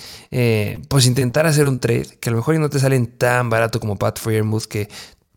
pues 0.88 1.06
intentar 1.06 1.46
hacer 1.46 1.70
un 1.70 1.80
trade, 1.80 2.18
que 2.20 2.30
a 2.30 2.32
lo 2.32 2.38
mejor 2.38 2.58
no 2.58 2.72
te 2.72 2.80
salen 2.80 3.06
tan 3.06 3.52
barato 3.52 3.80
como 3.80 3.96
Pat 3.96 4.18
Fairmouth, 4.18 4.64
que 4.64 4.90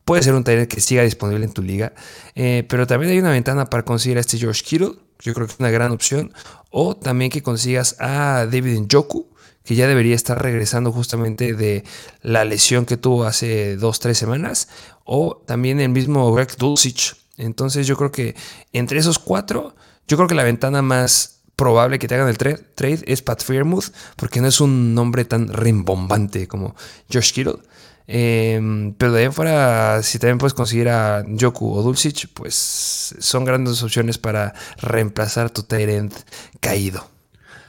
puede 0.05 0.23
ser 0.23 0.35
un 0.35 0.45
taller 0.45 0.69
que 0.69 0.81
siga 0.81 1.03
disponible 1.03 1.45
en 1.45 1.53
tu 1.53 1.63
liga. 1.63 1.93
Eh, 2.35 2.65
pero 2.69 2.87
también 2.87 3.13
hay 3.13 3.19
una 3.19 3.31
ventana 3.31 3.67
para 3.67 3.85
conseguir 3.85 4.19
a 4.19 4.21
este 4.21 4.39
George 4.39 4.63
Kittle. 4.63 4.93
Yo 5.21 5.35
creo 5.35 5.47
que 5.47 5.53
es 5.53 5.61
una 5.61 5.71
gran 5.71 5.93
opción. 5.93 6.33
O 6.71 6.97
también 6.97 7.31
que 7.31 7.43
consigas 7.43 7.97
a 7.99 8.47
David 8.51 8.81
Njoku, 8.81 9.29
que 9.65 9.75
ya 9.75 9.87
debería 9.87 10.15
estar 10.15 10.41
regresando 10.43 10.93
justamente 10.93 11.55
de 11.55 11.85
la 12.23 12.45
lesión 12.45 12.85
que 12.85 12.97
tuvo 12.97 13.25
hace 13.25 13.77
dos, 13.77 14.01
tres 14.01 14.19
semanas. 14.19 14.69
O 15.05 15.43
también 15.47 15.81
el 15.81 15.91
mismo 15.91 16.33
Greg 16.33 16.57
Dulcich. 16.57 17.17
Entonces 17.37 17.87
yo 17.87 17.97
creo 17.97 18.13
que 18.13 18.37
entre 18.73 18.99
esos 18.99 19.19
cuatro, 19.19 19.75
yo 20.07 20.17
creo 20.17 20.29
que 20.29 20.35
la 20.35 20.45
ventana 20.45 20.83
más 20.83 21.41
probable 21.57 21.99
que 21.99 22.09
te 22.09 22.15
hagan 22.15 22.29
el 22.29 22.37
trade 22.37 23.05
es 23.07 23.23
Pat 23.23 23.43
Fairmouth, 23.43 23.93
porque 24.17 24.41
no 24.41 24.49
es 24.49 24.61
un 24.61 24.95
nombre 24.95 25.25
tan 25.25 25.49
rimbombante 25.49 26.49
como 26.49 26.75
George 27.09 27.33
Kittle. 27.33 27.59
Em, 28.07 28.93
pero 28.95 29.13
de 29.13 29.23
ahí 29.23 29.33
fuera, 29.33 30.03
si 30.03 30.19
también 30.19 30.39
puedes 30.39 30.55
conseguir 30.55 30.89
a 30.91 31.25
Joku 31.41 31.73
o 31.73 31.83
Dulcich, 31.83 32.29
pues 32.35 33.15
son 33.19 33.45
grandes 33.45 33.83
opciones 33.83 34.19
para 34.19 34.55
reemplazar 34.81 35.51
tu 35.51 35.63
Tyrant 35.63 36.13
caído. 36.61 37.09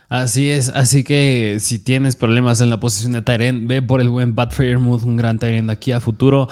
Así 0.10 0.52
es, 0.52 0.70
así 0.70 1.04
que 1.04 1.58
si 1.60 1.80
tienes 1.80 2.16
problemas 2.16 2.62
en 2.62 2.70
la 2.70 2.80
posición 2.80 3.14
de 3.14 3.22
Tyrant, 3.22 3.68
ve 3.68 3.82
por 3.82 4.02
el 4.02 4.10
buen 4.10 4.36
Pat 4.36 4.54
Fairmouth, 4.54 5.04
un 5.04 5.18
gran 5.18 5.40
Tyrant 5.40 5.70
aquí 5.70 5.92
a 5.92 6.00
futuro. 6.00 6.48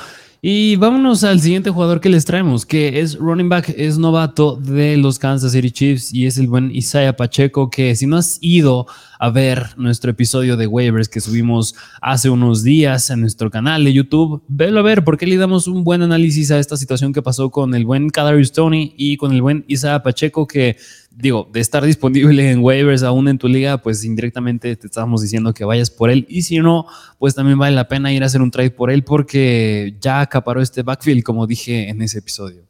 Y 0.45 0.75
vámonos 0.75 1.23
al 1.23 1.39
siguiente 1.39 1.69
jugador 1.69 2.01
que 2.01 2.09
les 2.09 2.25
traemos, 2.25 2.65
que 2.65 2.99
es 2.99 3.15
running 3.15 3.47
back, 3.47 3.73
es 3.77 3.97
novato 3.97 4.57
de 4.57 4.97
los 4.97 5.17
Kansas 5.17 5.53
City 5.53 5.71
Chiefs 5.71 6.13
y 6.13 6.25
es 6.25 6.37
el 6.37 6.47
buen 6.47 6.69
Isaiah 6.69 7.15
Pacheco, 7.15 7.69
que 7.69 7.95
si 7.95 8.07
no 8.07 8.17
has 8.17 8.39
ido 8.41 8.85
a 9.19 9.29
ver 9.29 9.69
nuestro 9.77 10.11
episodio 10.11 10.57
de 10.57 10.67
waivers 10.67 11.07
que 11.07 11.21
subimos 11.21 11.75
hace 12.01 12.29
unos 12.29 12.61
días 12.61 13.09
en 13.09 13.21
nuestro 13.21 13.49
canal 13.49 13.85
de 13.85 13.93
YouTube, 13.93 14.43
velo 14.49 14.81
a 14.81 14.83
ver 14.83 15.05
porque 15.05 15.25
le 15.25 15.37
damos 15.37 15.69
un 15.69 15.85
buen 15.85 16.01
análisis 16.01 16.51
a 16.51 16.59
esta 16.59 16.75
situación 16.75 17.13
que 17.13 17.21
pasó 17.21 17.49
con 17.49 17.73
el 17.73 17.85
buen 17.85 18.09
Kadarius 18.09 18.51
Tony 18.51 18.93
y 18.97 19.15
con 19.15 19.31
el 19.31 19.41
buen 19.41 19.63
Isaiah 19.69 20.03
Pacheco, 20.03 20.45
que 20.45 20.75
digo, 21.15 21.49
de 21.51 21.59
estar 21.59 21.83
disponible 21.83 22.51
en 22.51 22.59
waivers 22.59 23.03
aún 23.03 23.27
en 23.27 23.37
tu 23.37 23.47
liga, 23.47 23.77
pues 23.77 24.03
indirectamente 24.03 24.75
te 24.75 24.87
estamos 24.87 25.21
diciendo 25.21 25.53
que 25.53 25.65
vayas 25.65 25.91
por 25.91 26.09
él. 26.09 26.25
Y 26.29 26.43
si 26.43 26.59
no, 26.59 26.87
pues 27.19 27.35
también 27.35 27.57
vale 27.57 27.75
la 27.75 27.87
pena 27.87 28.11
ir 28.11 28.23
a 28.23 28.25
hacer 28.25 28.41
un 28.41 28.51
trade 28.51 28.71
por 28.71 28.91
él 28.91 29.03
porque 29.03 29.95
ya 30.01 30.21
acaparó 30.21 30.61
este 30.61 30.83
backfield, 30.83 31.23
como 31.23 31.47
dije 31.47 31.89
en 31.89 32.01
ese 32.01 32.19
episodio. 32.19 32.63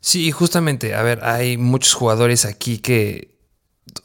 Sí, 0.00 0.30
justamente, 0.30 0.94
a 0.94 1.02
ver, 1.02 1.24
hay 1.24 1.56
muchos 1.56 1.94
jugadores 1.94 2.44
aquí 2.44 2.78
que 2.78 3.36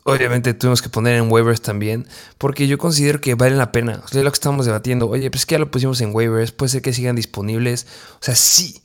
obviamente 0.04 0.54
tuvimos 0.54 0.82
que 0.82 0.90
poner 0.90 1.16
en 1.16 1.32
waivers 1.32 1.62
también, 1.62 2.08
porque 2.38 2.68
yo 2.68 2.78
considero 2.78 3.22
que 3.22 3.36
vale 3.36 3.56
la 3.56 3.72
pena. 3.72 4.02
es 4.08 4.16
lo 4.16 4.32
que 4.32 4.36
estamos 4.36 4.66
debatiendo. 4.66 5.08
Oye, 5.10 5.30
pues 5.30 5.46
que 5.46 5.56
ya 5.56 5.60
lo 5.60 5.70
pusimos 5.70 6.02
en 6.02 6.14
waivers, 6.14 6.52
puede 6.52 6.70
ser 6.70 6.82
que 6.82 6.94
sigan 6.94 7.16
disponibles. 7.16 7.88
O 8.16 8.24
sea, 8.24 8.36
sí, 8.36 8.82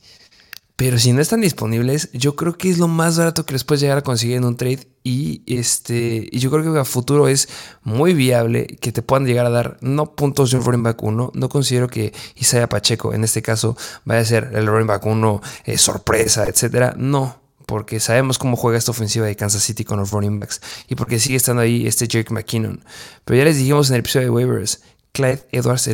pero 0.77 0.99
si 0.99 1.11
no 1.11 1.21
están 1.21 1.41
disponibles, 1.41 2.11
yo 2.13 2.35
creo 2.35 2.55
que 2.55 2.69
es 2.69 2.77
lo 2.77 2.87
más 2.87 3.17
barato 3.17 3.47
que 3.47 3.53
les 3.53 3.63
puedes 3.63 3.81
llegar 3.81 3.97
a 3.97 4.03
conseguir 4.03 4.37
en 4.37 4.45
un 4.45 4.57
trade. 4.57 4.87
Y 5.03 5.41
este. 5.47 6.29
Yo 6.31 6.51
creo 6.51 6.71
que 6.71 6.79
a 6.79 6.85
futuro 6.85 7.27
es 7.27 7.49
muy 7.81 8.13
viable 8.13 8.67
que 8.79 8.91
te 8.91 9.01
puedan 9.01 9.25
llegar 9.25 9.47
a 9.47 9.49
dar 9.49 9.77
no 9.81 10.13
puntos 10.13 10.51
de 10.51 10.57
un 10.57 10.63
running 10.63 10.83
back 10.83 11.01
1. 11.01 11.31
No 11.33 11.49
considero 11.49 11.87
que 11.87 12.13
Isaiah 12.35 12.69
Pacheco, 12.69 13.11
en 13.15 13.23
este 13.23 13.41
caso, 13.41 13.75
vaya 14.05 14.21
a 14.21 14.25
ser 14.25 14.51
el 14.53 14.67
running 14.67 14.85
back 14.85 15.03
1 15.03 15.41
eh, 15.65 15.79
sorpresa, 15.79 16.45
etcétera. 16.45 16.93
No 16.95 17.41
porque 17.65 17.99
sabemos 17.99 18.37
cómo 18.37 18.55
juega 18.55 18.77
esta 18.77 18.91
ofensiva 18.91 19.25
de 19.25 19.35
Kansas 19.35 19.63
City 19.63 19.83
con 19.83 19.99
los 19.99 20.11
running 20.11 20.39
backs 20.39 20.61
y 20.87 20.95
porque 20.95 21.19
sigue 21.19 21.35
estando 21.35 21.63
ahí 21.63 21.87
este 21.87 22.07
Jake 22.07 22.31
McKinnon. 22.31 22.83
Pero 23.25 23.37
ya 23.39 23.45
les 23.45 23.57
dijimos 23.57 23.89
en 23.89 23.95
el 23.95 23.99
episodio 24.01 24.27
de 24.27 24.29
waivers, 24.29 24.81
Clyde 25.11 25.47
Edwards 25.51 25.87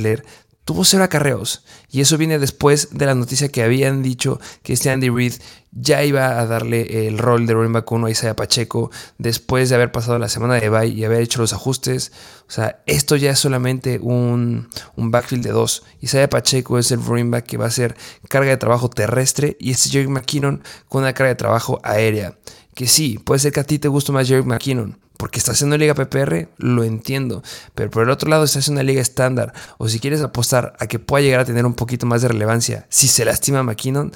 tuvo 0.66 0.86
cero 0.86 1.04
acarreos. 1.04 1.64
Y 1.90 2.02
eso 2.02 2.18
viene 2.18 2.40
después 2.40 2.90
de 2.92 3.06
la 3.06 3.16
noticia 3.16 3.50
que 3.50 3.64
habían 3.64 4.02
dicho 4.02 4.40
que 4.64 4.74
este 4.74 4.90
Andy 4.90 5.10
Reid 5.10 5.34
ya 5.72 6.04
iba 6.04 6.40
a 6.40 6.46
darle 6.46 7.08
el 7.08 7.18
rol 7.18 7.48
de 7.48 7.54
running 7.54 7.74
back 7.74 7.92
1 7.92 8.08
a 8.08 8.12
Isaiah 8.12 8.36
Pacheco 8.36 8.92
después 9.18 9.70
de 9.70 9.76
haber 9.76 9.92
pasado 9.92 10.20
la 10.20 10.30
semana 10.30 10.56
de 10.56 10.70
bye 10.70 10.88
y 10.88 11.04
haber 11.04 11.22
hecho 11.22 11.42
los 11.42 11.54
ajustes. 11.54 12.12
O 12.48 12.52
sea, 12.52 12.84
esto 12.86 13.16
ya 13.16 13.32
es 13.32 13.40
solamente 13.40 14.00
un, 14.02 14.70
un 14.96 15.12
backfield 15.12 15.44
de 15.44 15.52
dos. 15.52 15.84
Isaiah 16.02 16.30
Pacheco 16.30 16.78
es 16.78 16.92
el 16.92 17.04
running 17.04 17.32
back 17.32 17.46
que 17.46 17.58
va 17.58 17.66
a 17.66 17.70
hacer 17.70 17.96
carga 18.30 18.52
de 18.52 18.58
trabajo 18.58 18.90
terrestre 18.90 19.58
y 19.60 19.72
este 19.72 19.90
Jerry 19.90 20.08
McKinnon 20.08 20.64
con 20.88 21.02
una 21.02 21.14
carga 21.14 21.30
de 21.30 21.36
trabajo 21.36 21.80
aérea. 21.84 22.38
Que 22.76 22.88
sí, 22.88 23.20
puede 23.20 23.40
ser 23.40 23.52
que 23.52 23.60
a 23.60 23.64
ti 23.64 23.78
te 23.78 23.88
guste 23.88 24.12
más 24.12 24.28
Jerry 24.28 24.44
McKinnon, 24.44 25.00
porque 25.24 25.40
en 25.62 25.68
una 25.68 25.78
liga 25.78 25.94
PPR, 25.94 26.50
lo 26.58 26.84
entiendo. 26.84 27.44
Pero 27.76 27.90
por 27.90 28.04
el 28.04 28.10
otro 28.10 28.30
lado, 28.30 28.44
estás 28.44 28.68
en 28.68 28.74
una 28.74 28.84
liga 28.84 29.02
estándar. 29.02 29.54
O 29.78 29.88
si 29.88 30.02
quieres 30.02 30.20
apostar 30.20 30.76
a 30.80 30.88
que 30.88 31.00
pueda 31.00 31.24
llegar 31.24 31.40
a 31.40 31.46
tener 31.46 31.66
un 31.66 31.76
poquito 31.76 32.06
más 32.06 32.22
de 32.22 32.28
relevancia 32.28 32.88
si 32.90 33.08
se 33.08 33.24
lastima 33.24 33.60
a 33.60 33.64
McKinnon, 33.64 34.12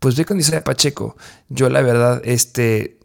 pues 0.00 0.16
ve 0.16 0.24
con 0.24 0.40
Isaiah 0.40 0.64
Pacheco. 0.64 1.16
Yo, 1.50 1.70
la 1.70 1.82
verdad, 1.82 2.20
este 2.24 2.98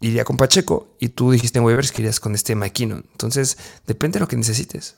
iría 0.00 0.22
con 0.22 0.36
Pacheco 0.36 0.94
y 1.00 1.08
tú 1.08 1.32
dijiste 1.32 1.58
en 1.58 1.64
waivers 1.64 1.90
que 1.90 2.02
irías 2.02 2.20
con 2.20 2.32
este 2.36 2.54
McKinnon. 2.54 3.04
Entonces, 3.10 3.58
depende 3.88 4.18
de 4.18 4.20
lo 4.20 4.28
que 4.28 4.36
necesites. 4.36 4.94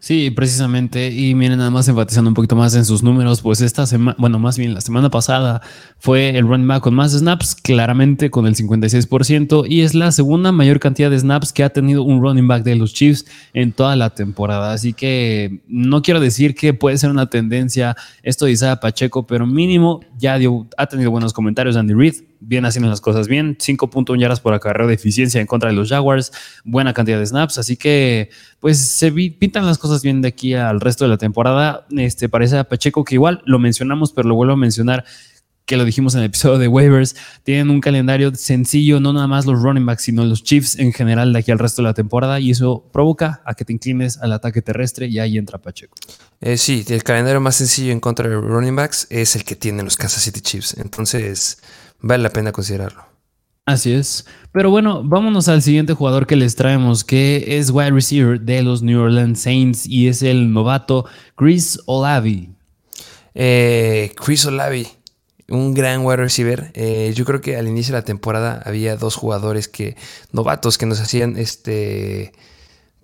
Sí, 0.00 0.30
precisamente. 0.30 1.10
Y 1.10 1.34
miren, 1.34 1.58
nada 1.58 1.70
más 1.70 1.88
enfatizando 1.88 2.28
un 2.28 2.34
poquito 2.34 2.54
más 2.54 2.74
en 2.76 2.84
sus 2.84 3.02
números, 3.02 3.42
pues 3.42 3.60
esta 3.60 3.84
semana, 3.84 4.16
bueno, 4.18 4.38
más 4.38 4.56
bien 4.56 4.72
la 4.72 4.80
semana 4.80 5.10
pasada 5.10 5.60
fue 5.98 6.38
el 6.38 6.46
running 6.46 6.68
back 6.68 6.82
con 6.82 6.94
más 6.94 7.12
snaps, 7.12 7.56
claramente 7.56 8.30
con 8.30 8.46
el 8.46 8.54
56%, 8.54 9.64
y 9.68 9.80
es 9.80 9.94
la 9.94 10.12
segunda 10.12 10.52
mayor 10.52 10.78
cantidad 10.78 11.10
de 11.10 11.18
snaps 11.18 11.52
que 11.52 11.64
ha 11.64 11.70
tenido 11.70 12.04
un 12.04 12.22
running 12.22 12.46
back 12.46 12.62
de 12.62 12.76
los 12.76 12.94
Chiefs 12.94 13.26
en 13.54 13.72
toda 13.72 13.96
la 13.96 14.10
temporada. 14.10 14.72
Así 14.72 14.92
que 14.92 15.62
no 15.66 16.00
quiero 16.00 16.20
decir 16.20 16.54
que 16.54 16.74
puede 16.74 16.96
ser 16.96 17.10
una 17.10 17.28
tendencia 17.28 17.96
esto 18.22 18.44
de 18.44 18.52
Isaiah 18.52 18.76
Pacheco, 18.76 19.26
pero 19.26 19.46
mínimo 19.46 20.00
ya 20.16 20.38
dio, 20.38 20.68
ha 20.76 20.86
tenido 20.86 21.10
buenos 21.10 21.32
comentarios 21.32 21.76
Andy 21.76 21.94
Reid 21.94 22.27
bien 22.40 22.64
haciendo 22.64 22.88
las 22.88 23.00
cosas 23.00 23.28
bien. 23.28 23.56
5.1 23.58 24.18
yardas 24.18 24.40
por 24.40 24.54
acarreo 24.54 24.86
de 24.86 24.94
eficiencia 24.94 25.40
en 25.40 25.46
contra 25.46 25.70
de 25.70 25.76
los 25.76 25.88
Jaguars. 25.88 26.32
Buena 26.64 26.94
cantidad 26.94 27.18
de 27.18 27.26
snaps. 27.26 27.58
Así 27.58 27.76
que, 27.76 28.30
pues, 28.60 28.78
se 28.78 29.12
pintan 29.12 29.66
las 29.66 29.78
cosas 29.78 30.02
bien 30.02 30.22
de 30.22 30.28
aquí 30.28 30.54
al 30.54 30.80
resto 30.80 31.04
de 31.04 31.10
la 31.10 31.18
temporada. 31.18 31.86
Este, 31.96 32.28
parece 32.28 32.58
a 32.58 32.64
Pacheco 32.64 33.04
que 33.04 33.14
igual 33.14 33.42
lo 33.44 33.58
mencionamos, 33.58 34.12
pero 34.12 34.28
lo 34.28 34.34
vuelvo 34.34 34.54
a 34.54 34.56
mencionar 34.56 35.04
que 35.68 35.76
lo 35.76 35.84
dijimos 35.84 36.14
en 36.14 36.20
el 36.20 36.26
episodio 36.26 36.58
de 36.58 36.66
waivers, 36.66 37.14
tienen 37.44 37.68
un 37.68 37.82
calendario 37.82 38.34
sencillo, 38.34 39.00
no 39.00 39.12
nada 39.12 39.26
más 39.26 39.44
los 39.44 39.60
running 39.60 39.84
backs, 39.84 40.02
sino 40.02 40.24
los 40.24 40.42
Chiefs 40.42 40.78
en 40.78 40.94
general 40.94 41.34
de 41.34 41.40
aquí 41.40 41.50
al 41.50 41.58
resto 41.58 41.82
de 41.82 41.88
la 41.88 41.94
temporada, 41.94 42.40
y 42.40 42.50
eso 42.50 42.88
provoca 42.90 43.42
a 43.44 43.52
que 43.52 43.66
te 43.66 43.74
inclines 43.74 44.16
al 44.16 44.32
ataque 44.32 44.62
terrestre 44.62 45.06
y 45.08 45.18
ahí 45.18 45.36
entra 45.36 45.58
Pacheco. 45.58 45.94
Eh, 46.40 46.56
sí, 46.56 46.86
el 46.88 47.04
calendario 47.04 47.42
más 47.42 47.56
sencillo 47.56 47.92
en 47.92 48.00
contra 48.00 48.26
de 48.30 48.36
running 48.36 48.74
backs 48.74 49.06
es 49.10 49.36
el 49.36 49.44
que 49.44 49.56
tienen 49.56 49.84
los 49.84 49.98
Kansas 49.98 50.22
City 50.22 50.40
Chiefs, 50.40 50.74
entonces 50.78 51.60
vale 52.00 52.22
la 52.22 52.30
pena 52.30 52.52
considerarlo. 52.52 53.04
Así 53.68 53.92
es. 53.92 54.24
Pero 54.50 54.70
bueno, 54.70 55.02
vámonos 55.04 55.48
al 55.48 55.60
siguiente 55.60 55.92
jugador 55.92 56.26
que 56.26 56.36
les 56.36 56.56
traemos, 56.56 57.04
que 57.04 57.58
es 57.58 57.70
wide 57.70 57.90
receiver 57.90 58.40
de 58.40 58.62
los 58.62 58.82
New 58.82 58.98
Orleans 58.98 59.40
Saints 59.40 59.86
y 59.86 60.08
es 60.08 60.22
el 60.22 60.52
novato 60.54 61.04
Chris 61.36 61.78
Olavi. 61.84 62.54
Eh, 63.34 64.14
Chris 64.16 64.46
Olavi, 64.46 64.88
un 65.48 65.74
gran 65.74 66.04
wide 66.04 66.16
receiver. 66.16 66.70
Eh, 66.72 67.12
yo 67.14 67.26
creo 67.26 67.42
que 67.42 67.56
al 67.56 67.68
inicio 67.68 67.92
de 67.92 68.00
la 68.00 68.04
temporada 68.06 68.62
había 68.64 68.96
dos 68.96 69.16
jugadores 69.16 69.68
que 69.68 69.96
novatos 70.32 70.78
que 70.78 70.86
nos 70.86 71.00
hacían 71.00 71.36
este 71.36 72.32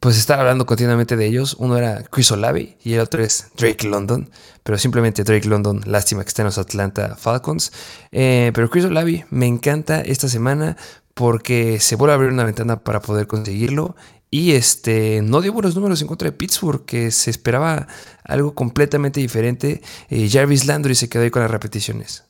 pues 0.05 0.19
estar 0.19 0.39
hablando 0.39 0.67
continuamente 0.67 1.17
de 1.17 1.25
ellos. 1.25 1.57
Uno 1.59 1.79
era 1.79 2.03
Chris 2.03 2.31
Olave 2.31 2.77
y 2.85 2.93
el 2.93 3.01
otro 3.01 3.23
es 3.23 3.47
Drake 3.57 3.89
London, 3.89 4.29
pero 4.63 4.77
simplemente 4.77 5.25
Drake 5.25 5.49
London, 5.49 5.81
lástima 5.87 6.23
que 6.23 6.29
está 6.29 6.43
en 6.43 6.47
los 6.49 6.59
Atlanta 6.59 7.17
Falcons. 7.17 7.73
Eh, 8.13 8.53
pero 8.55 8.69
Chris 8.69 8.85
Olave 8.85 9.25
me 9.31 9.47
encanta 9.47 10.03
esta 10.03 10.29
semana 10.29 10.77
porque 11.15 11.81
se 11.81 11.97
vuelve 11.97 12.13
a 12.13 12.17
abrir 12.17 12.33
una 12.33 12.45
ventana 12.45 12.81
para 12.81 13.01
poder 13.01 13.27
conseguirlo. 13.27 13.97
Y 14.31 14.53
este 14.53 15.23
no 15.23 15.41
dio 15.41 15.55
buenos 15.55 15.75
números 15.75 16.03
en 16.03 16.07
contra 16.07 16.27
de 16.27 16.37
Pittsburgh, 16.37 16.85
que 16.85 17.11
se 17.11 17.31
esperaba 17.31 17.89
algo 18.25 18.55
completamente 18.55 19.21
diferente. 19.21 19.81
Eh, 20.11 20.29
Jarvis 20.31 20.67
Landry 20.67 20.97
se 20.97 21.09
quedó 21.09 21.23
ahí 21.23 21.31
con 21.31 21.41
las 21.41 21.51
repeticiones. 21.51 22.25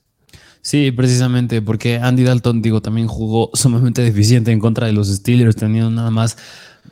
Sí, 0.62 0.92
precisamente, 0.92 1.60
porque 1.60 1.96
Andy 1.96 2.22
Dalton, 2.22 2.62
digo, 2.62 2.80
también 2.80 3.08
jugó 3.08 3.50
sumamente 3.52 4.00
deficiente 4.00 4.52
en 4.52 4.60
contra 4.60 4.86
de 4.86 4.92
los 4.92 5.08
Steelers, 5.08 5.56
teniendo 5.56 5.90
nada 5.90 6.12
más 6.12 6.36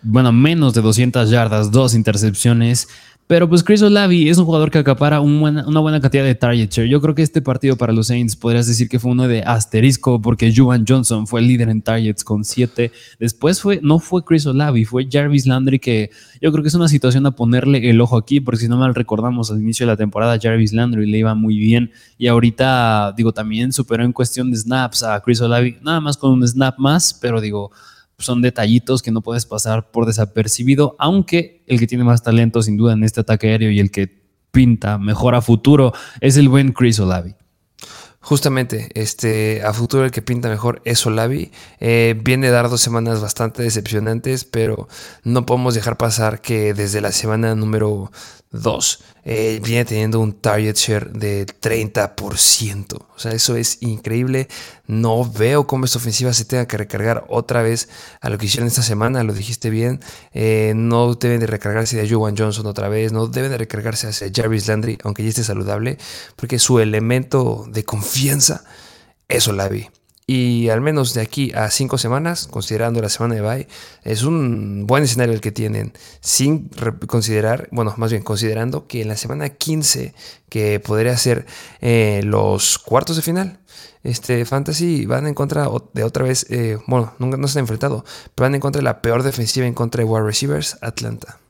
bueno, 0.02 0.32
menos 0.32 0.74
de 0.74 0.82
200 0.82 1.30
yardas, 1.30 1.70
dos 1.70 1.94
intercepciones. 1.94 2.88
Pero 3.32 3.48
pues 3.48 3.64
Chris 3.64 3.80
Olavi 3.80 4.28
es 4.28 4.36
un 4.36 4.44
jugador 4.44 4.70
que 4.70 4.76
acapara 4.76 5.22
una 5.22 5.80
buena 5.80 6.02
cantidad 6.02 6.24
de 6.24 6.34
target 6.34 6.68
share. 6.68 6.88
Yo 6.88 7.00
creo 7.00 7.14
que 7.14 7.22
este 7.22 7.40
partido 7.40 7.76
para 7.76 7.92
los 7.92 8.08
Saints 8.08 8.36
podrías 8.36 8.66
decir 8.66 8.90
que 8.90 8.98
fue 8.98 9.10
uno 9.10 9.26
de 9.26 9.42
asterisco 9.42 10.20
porque 10.20 10.52
Juwan 10.54 10.84
Johnson 10.86 11.26
fue 11.26 11.40
el 11.40 11.46
líder 11.46 11.70
en 11.70 11.80
targets 11.80 12.24
con 12.24 12.44
7. 12.44 12.92
Después 13.18 13.62
fue, 13.62 13.80
no 13.82 14.00
fue 14.00 14.22
Chris 14.22 14.44
Olavi, 14.44 14.84
fue 14.84 15.08
Jarvis 15.10 15.46
Landry 15.46 15.78
que 15.78 16.10
yo 16.42 16.52
creo 16.52 16.62
que 16.62 16.68
es 16.68 16.74
una 16.74 16.88
situación 16.88 17.24
a 17.24 17.30
ponerle 17.30 17.88
el 17.88 18.02
ojo 18.02 18.18
aquí 18.18 18.40
porque 18.40 18.60
si 18.60 18.68
no 18.68 18.76
mal 18.76 18.94
recordamos 18.94 19.50
al 19.50 19.62
inicio 19.62 19.86
de 19.86 19.92
la 19.92 19.96
temporada 19.96 20.38
Jarvis 20.38 20.74
Landry 20.74 21.10
le 21.10 21.16
iba 21.16 21.34
muy 21.34 21.56
bien 21.56 21.90
y 22.18 22.26
ahorita 22.26 23.14
digo 23.16 23.32
también 23.32 23.72
superó 23.72 24.04
en 24.04 24.12
cuestión 24.12 24.50
de 24.50 24.58
snaps 24.58 25.04
a 25.04 25.18
Chris 25.22 25.40
Olavi, 25.40 25.78
nada 25.80 26.00
más 26.00 26.18
con 26.18 26.32
un 26.32 26.46
snap 26.46 26.78
más, 26.78 27.14
pero 27.14 27.40
digo 27.40 27.70
son 28.22 28.42
detallitos 28.42 29.02
que 29.02 29.10
no 29.10 29.20
puedes 29.20 29.46
pasar 29.46 29.90
por 29.90 30.06
desapercibido, 30.06 30.96
aunque 30.98 31.62
el 31.66 31.78
que 31.78 31.86
tiene 31.86 32.04
más 32.04 32.22
talento 32.22 32.62
sin 32.62 32.76
duda 32.76 32.94
en 32.94 33.04
este 33.04 33.20
ataque 33.20 33.48
aéreo 33.48 33.70
y 33.70 33.80
el 33.80 33.90
que 33.90 34.22
pinta 34.50 34.98
mejor 34.98 35.34
a 35.34 35.42
futuro 35.42 35.92
es 36.20 36.36
el 36.36 36.48
buen 36.48 36.72
Chris 36.72 37.00
Olavi. 37.00 37.34
Justamente, 38.24 38.88
este, 38.94 39.62
a 39.64 39.72
futuro 39.72 40.04
el 40.04 40.12
que 40.12 40.22
pinta 40.22 40.48
mejor 40.48 40.80
es 40.84 41.04
Olavi. 41.04 41.50
Eh, 41.80 42.14
viene 42.22 42.46
a 42.46 42.52
dar 42.52 42.70
dos 42.70 42.80
semanas 42.80 43.20
bastante 43.20 43.64
decepcionantes, 43.64 44.44
pero 44.44 44.86
no 45.24 45.44
podemos 45.44 45.74
dejar 45.74 45.96
pasar 45.96 46.40
que 46.40 46.72
desde 46.72 47.00
la 47.00 47.10
semana 47.10 47.56
número 47.56 48.12
2 48.52 49.04
eh, 49.24 49.60
viene 49.62 49.84
teniendo 49.84 50.20
un 50.20 50.32
target 50.32 50.76
share 50.76 51.10
de 51.10 51.46
30%. 51.46 52.94
O 52.94 53.18
sea, 53.18 53.32
eso 53.32 53.56
es 53.56 53.78
increíble. 53.80 54.48
No 54.86 55.24
veo 55.24 55.66
cómo 55.66 55.84
esta 55.84 55.98
ofensiva 55.98 56.32
se 56.32 56.44
tenga 56.44 56.66
que 56.66 56.76
recargar 56.76 57.24
otra 57.28 57.62
vez 57.62 57.88
a 58.20 58.30
lo 58.30 58.38
que 58.38 58.46
hicieron 58.46 58.66
esta 58.66 58.82
semana. 58.82 59.22
Lo 59.22 59.32
dijiste 59.32 59.70
bien. 59.70 60.00
Eh, 60.32 60.72
no 60.74 61.14
deben 61.14 61.40
de 61.40 61.46
recargarse 61.46 61.96
de 61.96 62.08
Juwan 62.08 62.36
Johnson 62.36 62.66
otra 62.66 62.88
vez. 62.88 63.12
No 63.12 63.28
deben 63.28 63.50
de 63.50 63.58
recargarse 63.58 64.08
hacia 64.08 64.30
Jarvis 64.34 64.68
Landry, 64.68 64.98
aunque 65.04 65.22
ya 65.22 65.28
esté 65.30 65.44
saludable. 65.44 65.98
Porque 66.36 66.58
su 66.58 66.80
elemento 66.80 67.64
de 67.68 67.84
confianza 67.84 68.64
es 69.28 69.46
Olavi. 69.48 69.88
Y 70.26 70.68
al 70.68 70.80
menos 70.80 71.14
de 71.14 71.20
aquí 71.20 71.52
a 71.52 71.68
cinco 71.70 71.98
semanas, 71.98 72.46
considerando 72.46 73.02
la 73.02 73.08
semana 73.08 73.34
de 73.34 73.40
bye, 73.40 73.68
es 74.04 74.22
un 74.22 74.86
buen 74.86 75.02
escenario 75.02 75.34
el 75.34 75.40
que 75.40 75.50
tienen, 75.50 75.92
sin 76.20 76.68
considerar, 77.08 77.68
bueno, 77.72 77.92
más 77.96 78.12
bien 78.12 78.22
considerando 78.22 78.86
que 78.86 79.02
en 79.02 79.08
la 79.08 79.16
semana 79.16 79.48
15, 79.48 80.14
que 80.48 80.78
podría 80.80 81.16
ser 81.16 81.46
eh, 81.80 82.20
los 82.24 82.78
cuartos 82.78 83.16
de 83.16 83.22
final, 83.22 83.58
este 84.04 84.44
Fantasy 84.44 85.06
van 85.06 85.26
en 85.26 85.34
contra 85.34 85.68
de 85.92 86.04
otra 86.04 86.24
vez, 86.24 86.46
eh, 86.50 86.78
bueno, 86.86 87.14
nunca 87.18 87.36
no 87.36 87.48
se 87.48 87.58
han 87.58 87.64
enfrentado, 87.64 88.04
pero 88.34 88.46
van 88.46 88.54
en 88.54 88.60
contra 88.60 88.78
de 88.78 88.84
la 88.84 89.02
peor 89.02 89.24
defensiva 89.24 89.66
en 89.66 89.74
contra 89.74 90.04
de 90.04 90.08
wide 90.08 90.24
receivers, 90.24 90.78
Atlanta. 90.82 91.41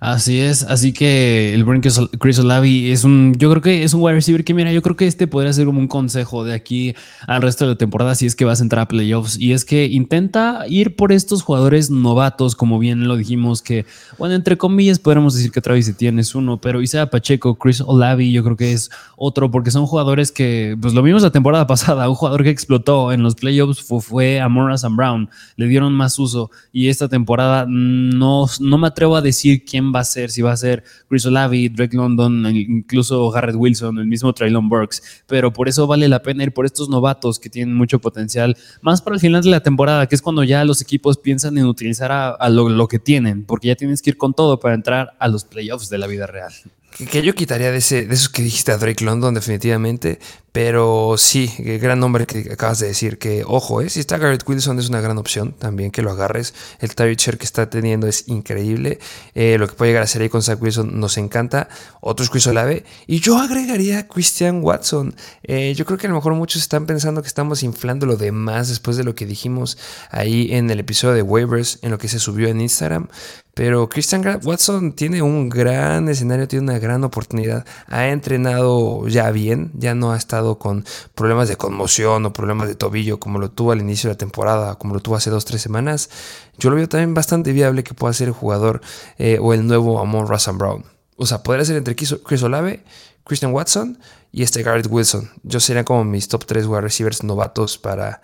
Así 0.00 0.40
es, 0.40 0.62
así 0.64 0.92
que 0.92 1.54
el 1.54 1.64
Brin 1.64 1.80
Chris 1.80 2.38
Olavi 2.38 2.90
es 2.90 3.04
un, 3.04 3.34
yo 3.38 3.48
creo 3.50 3.62
que 3.62 3.82
es 3.82 3.94
un 3.94 4.02
wide 4.02 4.14
receiver 4.14 4.44
que 4.44 4.52
mira, 4.52 4.70
yo 4.70 4.82
creo 4.82 4.94
que 4.94 5.06
este 5.06 5.26
podría 5.26 5.52
ser 5.52 5.64
como 5.64 5.80
un 5.80 5.88
consejo 5.88 6.44
de 6.44 6.52
aquí 6.52 6.94
al 7.26 7.40
resto 7.40 7.64
de 7.64 7.70
la 7.72 7.78
temporada 7.78 8.14
si 8.14 8.26
es 8.26 8.36
que 8.36 8.44
vas 8.44 8.60
a 8.60 8.62
entrar 8.62 8.82
a 8.82 8.88
playoffs. 8.88 9.38
Y 9.38 9.52
es 9.52 9.64
que 9.64 9.86
intenta 9.86 10.64
ir 10.68 10.96
por 10.96 11.12
estos 11.12 11.42
jugadores 11.42 11.90
novatos, 11.90 12.56
como 12.56 12.78
bien 12.78 13.08
lo 13.08 13.16
dijimos 13.16 13.62
que, 13.62 13.86
bueno, 14.18 14.34
entre 14.34 14.58
comillas 14.58 14.98
podríamos 14.98 15.34
decir 15.34 15.50
que 15.50 15.60
Travis 15.60 15.88
Etienne 15.88 16.20
es 16.20 16.34
uno, 16.34 16.60
pero 16.60 16.82
Isaiah 16.82 17.08
Pacheco, 17.08 17.54
Chris 17.56 17.80
Olavi 17.80 18.32
yo 18.32 18.44
creo 18.44 18.56
que 18.56 18.72
es 18.72 18.90
otro 19.16 19.50
porque 19.50 19.70
son 19.70 19.86
jugadores 19.86 20.30
que, 20.30 20.76
pues 20.80 20.92
lo 20.92 21.02
vimos 21.02 21.22
la 21.22 21.30
temporada 21.30 21.66
pasada, 21.68 22.08
un 22.08 22.14
jugador 22.14 22.42
que 22.42 22.50
explotó 22.50 23.12
en 23.12 23.22
los 23.22 23.34
playoffs 23.34 23.80
fue, 23.82 24.00
fue 24.00 24.40
Amora 24.40 24.76
Sam 24.76 24.96
Brown, 24.96 25.30
le 25.56 25.66
dieron 25.68 25.94
más 25.94 26.18
uso 26.18 26.50
y 26.72 26.88
esta 26.88 27.08
temporada 27.08 27.66
no, 27.68 28.46
no 28.60 28.78
me 28.78 28.86
atrevo 28.86 29.16
a 29.16 29.22
decir 29.22 29.64
quién 29.64 29.85
va 29.94 30.00
a 30.00 30.04
ser, 30.04 30.30
si 30.30 30.42
va 30.42 30.52
a 30.52 30.56
ser 30.56 30.84
Chris 31.08 31.26
Olavi, 31.26 31.68
Drake 31.68 31.96
London, 31.96 32.46
incluso 32.46 33.30
Garrett 33.30 33.56
Wilson, 33.56 33.98
el 33.98 34.06
mismo 34.06 34.32
Traylon 34.32 34.68
Burks, 34.68 35.24
pero 35.26 35.52
por 35.52 35.68
eso 35.68 35.86
vale 35.86 36.08
la 36.08 36.22
pena 36.22 36.44
ir 36.44 36.52
por 36.52 36.66
estos 36.66 36.88
novatos 36.88 37.38
que 37.38 37.50
tienen 37.50 37.74
mucho 37.74 38.00
potencial, 38.00 38.56
más 38.82 39.02
para 39.02 39.14
el 39.14 39.20
final 39.20 39.42
de 39.42 39.50
la 39.50 39.60
temporada, 39.60 40.06
que 40.06 40.14
es 40.14 40.22
cuando 40.22 40.44
ya 40.44 40.64
los 40.64 40.80
equipos 40.80 41.18
piensan 41.18 41.58
en 41.58 41.66
utilizar 41.66 42.10
a, 42.12 42.48
lo 42.48 42.88
que 42.88 42.98
tienen, 42.98 43.44
porque 43.44 43.68
ya 43.68 43.76
tienes 43.76 44.02
que 44.02 44.10
ir 44.10 44.16
con 44.16 44.34
todo 44.34 44.60
para 44.60 44.74
entrar 44.74 45.14
a 45.18 45.28
los 45.28 45.44
playoffs 45.44 45.88
de 45.88 45.98
la 45.98 46.06
vida 46.06 46.26
real 46.26 46.52
que 46.90 47.22
yo 47.22 47.34
quitaría 47.34 47.70
de, 47.70 47.78
ese, 47.78 48.06
de 48.06 48.14
esos 48.14 48.30
que 48.30 48.42
dijiste 48.42 48.72
a 48.72 48.78
Drake 48.78 49.04
London, 49.04 49.34
definitivamente. 49.34 50.18
Pero 50.52 51.16
sí, 51.18 51.52
gran 51.58 52.00
nombre 52.00 52.26
que 52.26 52.50
acabas 52.50 52.78
de 52.78 52.86
decir. 52.86 53.18
Que 53.18 53.44
ojo, 53.46 53.82
eh, 53.82 53.90
si 53.90 54.00
está 54.00 54.16
Garrett 54.16 54.48
Wilson 54.48 54.78
es 54.78 54.88
una 54.88 55.02
gran 55.02 55.18
opción 55.18 55.52
también 55.52 55.90
que 55.90 56.00
lo 56.00 56.10
agarres. 56.10 56.54
El 56.80 56.94
target 56.94 57.18
share 57.18 57.36
que 57.36 57.44
está 57.44 57.68
teniendo 57.68 58.06
es 58.06 58.26
increíble. 58.28 58.98
Eh, 59.34 59.58
lo 59.58 59.68
que 59.68 59.74
puede 59.74 59.90
llegar 59.90 60.04
a 60.04 60.06
ser 60.06 60.22
ahí 60.22 60.30
con 60.30 60.42
Zach 60.42 60.60
Wilson 60.62 60.98
nos 60.98 61.18
encanta. 61.18 61.68
Otros 62.00 62.30
Chris 62.30 62.46
Olave. 62.46 62.86
Y 63.06 63.20
yo 63.20 63.36
agregaría 63.36 63.98
a 63.98 64.08
Christian 64.08 64.62
Watson. 64.62 65.14
Eh, 65.42 65.74
yo 65.76 65.84
creo 65.84 65.98
que 65.98 66.06
a 66.06 66.10
lo 66.10 66.16
mejor 66.16 66.32
muchos 66.32 66.62
están 66.62 66.86
pensando 66.86 67.20
que 67.20 67.28
estamos 67.28 67.62
inflando 67.62 68.06
lo 68.06 68.16
demás 68.16 68.70
después 68.70 68.96
de 68.96 69.04
lo 69.04 69.14
que 69.14 69.26
dijimos 69.26 69.76
ahí 70.10 70.54
en 70.54 70.70
el 70.70 70.80
episodio 70.80 71.12
de 71.12 71.20
waivers, 71.20 71.80
en 71.82 71.90
lo 71.90 71.98
que 71.98 72.08
se 72.08 72.18
subió 72.18 72.48
en 72.48 72.62
Instagram. 72.62 73.08
Pero 73.56 73.88
Christian 73.88 74.22
Watson 74.44 74.92
tiene 74.92 75.22
un 75.22 75.48
gran 75.48 76.10
escenario, 76.10 76.46
tiene 76.46 76.64
una 76.64 76.78
gran 76.78 77.02
oportunidad. 77.04 77.64
Ha 77.86 78.08
entrenado 78.08 79.08
ya 79.08 79.30
bien, 79.30 79.70
ya 79.72 79.94
no 79.94 80.12
ha 80.12 80.18
estado 80.18 80.58
con 80.58 80.84
problemas 81.14 81.48
de 81.48 81.56
conmoción 81.56 82.26
o 82.26 82.34
problemas 82.34 82.68
de 82.68 82.74
tobillo 82.74 83.18
como 83.18 83.38
lo 83.38 83.50
tuvo 83.50 83.72
al 83.72 83.80
inicio 83.80 84.10
de 84.10 84.14
la 84.14 84.18
temporada, 84.18 84.74
como 84.74 84.92
lo 84.92 85.00
tuvo 85.00 85.16
hace 85.16 85.30
dos, 85.30 85.46
tres 85.46 85.62
semanas. 85.62 86.10
Yo 86.58 86.68
lo 86.68 86.76
veo 86.76 86.86
también 86.86 87.14
bastante 87.14 87.52
viable 87.52 87.82
que 87.82 87.94
pueda 87.94 88.12
ser 88.12 88.28
el 88.28 88.34
jugador 88.34 88.82
eh, 89.16 89.38
o 89.40 89.54
el 89.54 89.66
nuevo 89.66 90.00
Amon 90.00 90.28
Russell 90.28 90.56
Brown. 90.56 90.84
O 91.16 91.24
sea, 91.24 91.42
podría 91.42 91.64
ser 91.64 91.76
entre 91.76 91.96
Chris 91.96 92.42
Olave, 92.42 92.84
Christian 93.24 93.54
Watson 93.54 93.98
y 94.32 94.42
este 94.42 94.62
Garrett 94.62 94.88
Wilson. 94.90 95.30
Yo 95.44 95.60
sería 95.60 95.82
como 95.82 96.04
mis 96.04 96.28
top 96.28 96.44
3 96.44 96.66
wide 96.66 96.82
receivers 96.82 97.24
novatos 97.24 97.78
para 97.78 98.20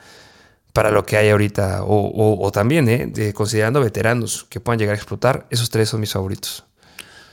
para 0.72 0.90
lo 0.90 1.04
que 1.04 1.16
hay 1.16 1.28
ahorita, 1.28 1.82
o, 1.84 2.50
también, 2.52 2.88
eh, 2.88 3.32
considerando 3.34 3.80
veteranos 3.80 4.46
que 4.48 4.60
puedan 4.60 4.78
llegar 4.78 4.94
a 4.94 4.96
explotar, 4.96 5.46
esos 5.50 5.70
tres 5.70 5.88
son 5.88 6.00
mis 6.00 6.12
favoritos. 6.12 6.64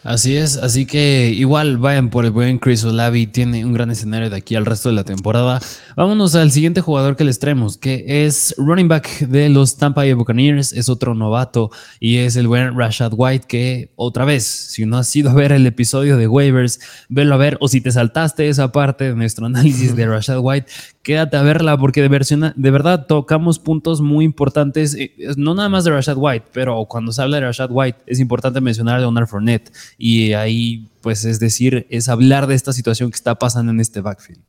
Así 0.04 0.38
es, 0.38 0.56
así 0.56 0.86
que 0.86 1.30
igual 1.30 1.78
vayan 1.78 2.10
por 2.10 2.24
el 2.24 2.32
buen 2.32 2.58
Chris 2.58 2.86
Olavi, 2.86 3.28
tiene 3.28 3.66
un 3.66 3.74
gran 3.74 3.92
escenario 3.92 4.30
de 4.30 4.38
aquí 4.38 4.56
al 4.56 4.66
resto 4.66 4.88
de 4.88 4.96
la 4.96 5.04
temporada. 5.04 5.60
Vámonos 5.98 6.36
al 6.36 6.52
siguiente 6.52 6.80
jugador 6.80 7.18
que 7.18 7.26
les 7.26 7.40
traemos, 7.40 7.78
que 7.78 8.26
es 8.26 8.56
running 8.58 8.88
back 8.88 9.20
de 9.28 9.50
los 9.50 9.76
Tampa 9.76 10.02
Bay 10.02 10.14
Buccaneers, 10.14 10.72
es 10.72 10.88
otro 10.88 11.16
novato 11.16 11.70
y 12.00 12.18
es 12.20 12.38
el 12.38 12.48
buen 12.48 12.78
Rashad 12.78 13.12
White, 13.14 13.46
que 13.46 13.92
otra 13.98 14.24
vez, 14.24 14.46
si 14.46 14.86
no 14.86 14.98
has 14.98 15.14
ido 15.14 15.32
a 15.32 15.34
ver 15.34 15.52
el 15.52 15.68
episodio 15.68 16.16
de 16.16 16.30
waivers, 16.30 16.80
velo 17.10 17.36
a 17.36 17.38
ver, 17.38 17.58
o 17.60 17.68
si 17.68 17.82
te 17.82 17.92
saltaste 17.92 18.48
esa 18.48 18.72
parte 18.72 19.04
de 19.04 19.16
nuestro 19.16 19.48
análisis 19.48 19.98
de 19.98 20.06
Rashad 20.08 20.40
White, 20.40 20.72
quédate 21.10 21.38
a 21.38 21.42
verla 21.42 21.76
porque 21.76 22.04
de, 22.04 22.72
verdad 22.72 23.08
tocamos 23.08 23.58
puntos 23.58 24.00
muy 24.00 24.24
importantes, 24.26 24.94
eh, 24.94 25.12
no 25.38 25.56
nada 25.56 25.68
más 25.68 25.84
de 25.84 25.90
Rashad 25.90 26.18
White, 26.18 26.50
pero 26.54 26.86
cuando 26.86 27.12
se 27.12 27.20
habla 27.20 27.38
de 27.38 27.48
Rashad 27.48 27.72
White 27.72 27.98
es 28.06 28.20
importante 28.20 28.62
mencionar 28.62 28.98
a 28.98 29.00
Leonard 29.00 29.26
Fournette 29.26 29.72
y 29.98 30.34
ahí, 30.34 30.88
pues 31.02 31.26
es 31.26 31.40
decir, 31.40 31.88
es 31.90 32.10
hablar 32.10 32.46
de 32.46 32.54
esta 32.54 32.74
situación 32.74 33.10
que 33.10 33.16
está 33.16 33.34
pasando 33.40 33.72
en 33.72 33.80
este 33.80 34.02
backfield. 34.02 34.40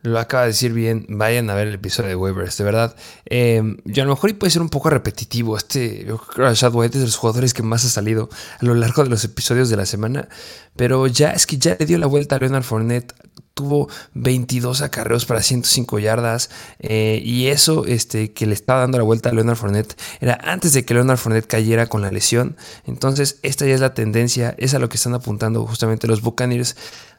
Lo 0.00 0.18
acaba 0.18 0.44
de 0.44 0.48
decir 0.48 0.72
bien, 0.72 1.04
vayan 1.10 1.50
a 1.50 1.54
ver 1.54 1.68
el 1.68 1.74
episodio 1.74 2.08
de 2.08 2.16
Waivers, 2.16 2.56
de 2.56 2.64
verdad. 2.64 2.96
Eh, 3.26 3.76
yo 3.84 4.04
a 4.04 4.06
lo 4.06 4.12
mejor 4.12 4.34
puede 4.38 4.52
ser 4.52 4.62
un 4.62 4.70
poco 4.70 4.88
repetitivo. 4.88 5.54
Este, 5.54 6.06
Rashad 6.34 6.74
White 6.74 6.96
es 6.96 7.00
de 7.00 7.06
los 7.08 7.16
jugadores 7.16 7.52
que 7.52 7.62
más 7.62 7.84
ha 7.84 7.88
salido 7.90 8.30
a 8.58 8.64
lo 8.64 8.74
largo 8.74 9.04
de 9.04 9.10
los 9.10 9.22
episodios 9.24 9.68
de 9.68 9.76
la 9.76 9.84
semana. 9.84 10.28
Pero 10.76 11.06
ya 11.06 11.32
es 11.32 11.46
que 11.46 11.58
ya 11.58 11.76
le 11.78 11.84
dio 11.84 11.98
la 11.98 12.06
vuelta 12.06 12.36
a 12.36 12.38
Leonard 12.38 12.64
Fournette. 12.64 13.14
Tuvo 13.54 13.88
22 14.14 14.82
acarreos 14.82 15.26
para 15.26 15.42
105 15.42 15.98
yardas. 15.98 16.50
Eh, 16.80 17.22
y 17.24 17.46
eso 17.46 17.84
este, 17.86 18.32
que 18.32 18.46
le 18.46 18.54
estaba 18.54 18.80
dando 18.80 18.98
la 18.98 19.04
vuelta 19.04 19.30
a 19.30 19.32
Leonard 19.32 19.56
Fournette 19.56 19.96
era 20.20 20.38
antes 20.42 20.72
de 20.72 20.84
que 20.84 20.94
Leonard 20.94 21.18
Fournette 21.18 21.46
cayera 21.46 21.86
con 21.86 22.02
la 22.02 22.10
lesión. 22.10 22.56
Entonces, 22.86 23.38
esta 23.42 23.66
ya 23.66 23.74
es 23.74 23.80
la 23.80 23.94
tendencia. 23.94 24.54
Es 24.58 24.74
a 24.74 24.78
lo 24.78 24.88
que 24.88 24.96
están 24.96 25.14
apuntando 25.14 25.66
justamente 25.66 26.06
los 26.06 26.20
Buccaneers. 26.20 26.76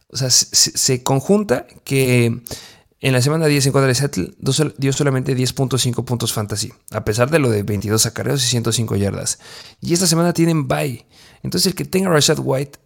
O 0.10 0.18
sea, 0.18 0.30
se 0.30 1.04
conjunta 1.04 1.66
que 1.84 2.42
en 3.06 3.14
la 3.14 3.22
semana 3.22 3.46
10 3.46 3.68
en 3.68 3.72
contra 3.72 3.88
de 3.88 3.94
Seattle 3.94 4.34
dio 4.78 4.92
solamente 4.92 5.38
10.5 5.38 6.06
puntos 6.06 6.34
fantasy, 6.34 6.74
a 6.90 7.06
pesar 7.06 7.30
de 7.30 7.38
lo 7.38 7.52
de 7.52 7.62
22 7.62 8.06
acarreos 8.08 8.44
y 8.44 8.48
105 8.48 8.96
yardas. 8.96 9.38
Y 9.80 9.94
esta 9.94 10.08
semana 10.08 10.34
tienen 10.34 10.68
bye. 10.68 11.06
Entonces 11.44 11.68
el 11.68 11.76
que 11.76 11.86
tenga 11.86 12.10
Rashad 12.10 12.40
White 12.40 12.80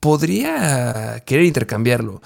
podría 0.00 1.22
querer 1.26 1.44
intercambiarlo. 1.44 2.22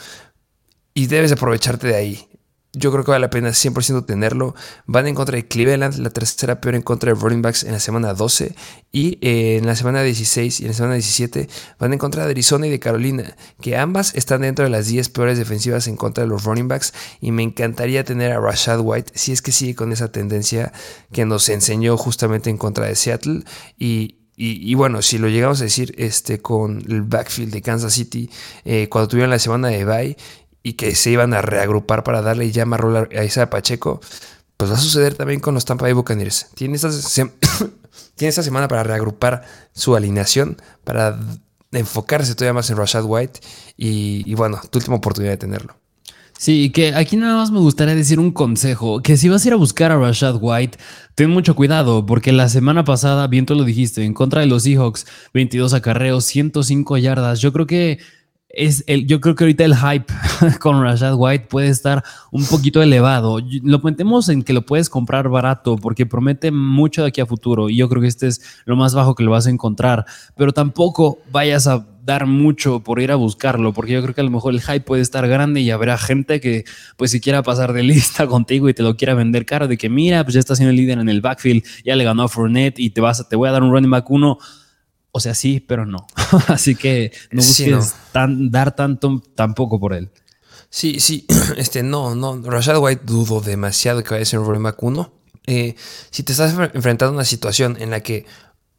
Y 0.94 1.06
debes 1.08 1.32
aprovecharte 1.32 1.88
de 1.88 1.96
ahí 1.96 2.28
yo 2.76 2.90
creo 2.90 3.04
que 3.04 3.12
vale 3.12 3.22
la 3.22 3.30
pena 3.30 3.50
100% 3.50 4.04
tenerlo. 4.04 4.54
Van 4.86 5.06
en 5.06 5.14
contra 5.14 5.36
de 5.36 5.46
Cleveland, 5.46 5.98
la 5.98 6.10
tercera 6.10 6.60
peor 6.60 6.74
en 6.74 6.82
contra 6.82 7.12
de 7.12 7.20
running 7.20 7.42
backs 7.42 7.62
en 7.62 7.72
la 7.72 7.80
semana 7.80 8.14
12. 8.14 8.54
Y 8.90 9.18
eh, 9.20 9.58
en 9.58 9.66
la 9.66 9.76
semana 9.76 10.02
16 10.02 10.60
y 10.60 10.64
en 10.64 10.68
la 10.68 10.74
semana 10.74 10.94
17 10.94 11.48
van 11.78 11.92
en 11.92 11.98
contra 11.98 12.24
de 12.24 12.30
Arizona 12.30 12.66
y 12.66 12.70
de 12.70 12.80
Carolina, 12.80 13.36
que 13.60 13.76
ambas 13.76 14.14
están 14.14 14.42
dentro 14.42 14.64
de 14.64 14.70
las 14.70 14.86
10 14.88 15.08
peores 15.10 15.38
defensivas 15.38 15.86
en 15.86 15.96
contra 15.96 16.24
de 16.24 16.28
los 16.28 16.44
running 16.44 16.68
backs. 16.68 16.92
Y 17.20 17.30
me 17.30 17.42
encantaría 17.42 18.04
tener 18.04 18.32
a 18.32 18.40
Rashad 18.40 18.80
White 18.80 19.12
si 19.14 19.32
es 19.32 19.40
que 19.40 19.52
sigue 19.52 19.74
con 19.74 19.92
esa 19.92 20.10
tendencia 20.10 20.72
que 21.12 21.24
nos 21.24 21.48
enseñó 21.48 21.96
justamente 21.96 22.50
en 22.50 22.58
contra 22.58 22.86
de 22.86 22.96
Seattle. 22.96 23.44
Y, 24.36 24.74
bueno, 24.74 25.00
si 25.00 25.18
lo 25.18 25.28
llegamos 25.28 25.60
a 25.60 25.64
decir 25.64 25.94
este, 25.96 26.40
con 26.40 26.82
el 26.88 27.02
backfield 27.02 27.52
de 27.52 27.62
Kansas 27.62 27.92
City, 27.92 28.28
eh, 28.64 28.88
cuando 28.88 29.06
tuvieron 29.06 29.30
la 29.30 29.38
semana 29.38 29.68
de 29.68 29.84
bye 29.84 30.16
y 30.64 30.72
que 30.72 30.96
se 30.96 31.10
iban 31.10 31.34
a 31.34 31.42
reagrupar 31.42 32.02
para 32.02 32.22
darle 32.22 32.50
ya 32.50 32.64
más 32.64 32.80
rol 32.80 33.08
a 33.14 33.22
Isa 33.22 33.50
Pacheco, 33.50 34.00
pues 34.56 34.70
va 34.70 34.74
a 34.74 34.80
suceder 34.80 35.14
también 35.14 35.38
con 35.38 35.54
los 35.54 35.66
Tampa 35.66 35.84
Bay 35.84 35.92
Buccaneers. 35.92 36.48
Tiene 36.54 36.76
esta, 36.76 36.90
tiene 38.16 38.32
semana 38.32 38.66
para 38.66 38.82
reagrupar 38.82 39.44
su 39.74 39.94
alineación, 39.94 40.56
para 40.82 41.20
enfocarse 41.70 42.34
todavía 42.34 42.54
más 42.54 42.70
en 42.70 42.78
Rashad 42.78 43.04
White 43.04 43.40
y, 43.76 44.34
bueno, 44.34 44.58
tu 44.70 44.78
última 44.78 44.96
oportunidad 44.96 45.32
de 45.32 45.38
tenerlo. 45.38 45.76
Sí, 46.38 46.70
que 46.70 46.94
aquí 46.94 47.16
nada 47.16 47.36
más 47.36 47.50
me 47.50 47.60
gustaría 47.60 47.94
decir 47.94 48.18
un 48.18 48.32
consejo, 48.32 49.02
que 49.02 49.18
si 49.18 49.28
vas 49.28 49.44
a 49.44 49.48
ir 49.48 49.52
a 49.52 49.56
buscar 49.56 49.92
a 49.92 49.98
Rashad 49.98 50.38
White, 50.40 50.78
ten 51.14 51.30
mucho 51.30 51.54
cuidado, 51.54 52.06
porque 52.06 52.32
la 52.32 52.48
semana 52.48 52.84
pasada, 52.84 53.26
bien 53.26 53.44
tú 53.44 53.54
lo 53.54 53.64
dijiste, 53.64 54.02
en 54.02 54.14
contra 54.14 54.40
de 54.40 54.46
los 54.46 54.62
Seahawks, 54.62 55.06
22 55.34 55.74
acarreos, 55.74 56.24
105 56.24 56.96
yardas, 56.96 57.40
yo 57.40 57.52
creo 57.52 57.66
que 57.66 57.98
es 58.56 58.84
el, 58.86 59.06
yo 59.06 59.20
creo 59.20 59.34
que 59.34 59.44
ahorita 59.44 59.64
el 59.64 59.76
hype 59.76 60.12
con 60.60 60.82
Rashad 60.82 61.14
White 61.16 61.46
puede 61.48 61.68
estar 61.68 62.04
un 62.30 62.44
poquito 62.46 62.82
elevado. 62.82 63.38
Lo 63.62 63.78
metemos 63.80 64.28
en 64.28 64.42
que 64.42 64.52
lo 64.52 64.66
puedes 64.66 64.88
comprar 64.88 65.28
barato 65.28 65.76
porque 65.76 66.06
promete 66.06 66.50
mucho 66.50 67.02
de 67.02 67.08
aquí 67.08 67.20
a 67.20 67.26
futuro 67.26 67.70
y 67.70 67.76
yo 67.76 67.88
creo 67.88 68.02
que 68.02 68.08
este 68.08 68.26
es 68.26 68.40
lo 68.64 68.76
más 68.76 68.94
bajo 68.94 69.14
que 69.14 69.24
lo 69.24 69.30
vas 69.30 69.46
a 69.46 69.50
encontrar, 69.50 70.04
pero 70.36 70.52
tampoco 70.52 71.18
vayas 71.30 71.66
a 71.66 71.86
dar 72.04 72.26
mucho 72.26 72.80
por 72.80 73.00
ir 73.00 73.10
a 73.12 73.16
buscarlo 73.16 73.72
porque 73.72 73.92
yo 73.92 74.02
creo 74.02 74.14
que 74.14 74.20
a 74.20 74.24
lo 74.24 74.30
mejor 74.30 74.52
el 74.52 74.60
hype 74.60 74.80
puede 74.80 75.00
estar 75.00 75.26
grande 75.26 75.62
y 75.62 75.70
habrá 75.70 75.96
gente 75.96 76.38
que 76.38 76.64
pues 76.96 77.10
si 77.10 77.20
quiera 77.20 77.42
pasar 77.42 77.72
de 77.72 77.82
lista 77.84 78.26
contigo 78.26 78.68
y 78.68 78.74
te 78.74 78.82
lo 78.82 78.96
quiera 78.96 79.14
vender 79.14 79.46
caro 79.46 79.68
de 79.68 79.78
que 79.78 79.88
mira, 79.88 80.22
pues 80.24 80.34
ya 80.34 80.40
está 80.40 80.54
siendo 80.54 80.70
el 80.70 80.76
líder 80.76 80.98
en 80.98 81.08
el 81.08 81.20
backfield, 81.20 81.64
ya 81.84 81.96
le 81.96 82.04
ganó 82.04 82.24
a 82.24 82.28
Fournette 82.28 82.78
y 82.78 82.90
te 82.90 83.00
vas 83.00 83.26
te 83.28 83.36
voy 83.36 83.48
a 83.48 83.52
dar 83.52 83.62
un 83.62 83.70
running 83.70 83.90
back 83.90 84.10
uno 84.10 84.38
o 85.16 85.20
sea, 85.20 85.34
sí, 85.34 85.60
pero 85.60 85.86
no. 85.86 86.08
Así 86.48 86.74
que 86.74 87.12
no 87.30 87.40
busques 87.40 87.94
dar 88.12 88.74
tanto 88.74 89.22
tampoco 89.36 89.78
por 89.78 89.94
él. 89.94 90.10
Sí, 90.70 90.98
sí, 90.98 91.24
este, 91.56 91.84
no, 91.84 92.16
no, 92.16 92.42
Rashad 92.42 92.78
White 92.78 93.04
dudo 93.04 93.40
demasiado 93.40 94.02
que 94.02 94.10
vaya 94.10 94.22
a 94.22 94.26
ser 94.26 94.40
un 94.40 94.46
running 94.46 94.64
back 94.64 94.82
1. 94.82 95.12
Eh, 95.46 95.76
si 96.10 96.24
te 96.24 96.32
estás 96.32 96.52
enfrentando 96.74 97.12
a 97.12 97.18
una 97.18 97.24
situación 97.24 97.76
en 97.78 97.90
la 97.90 98.00
que 98.00 98.26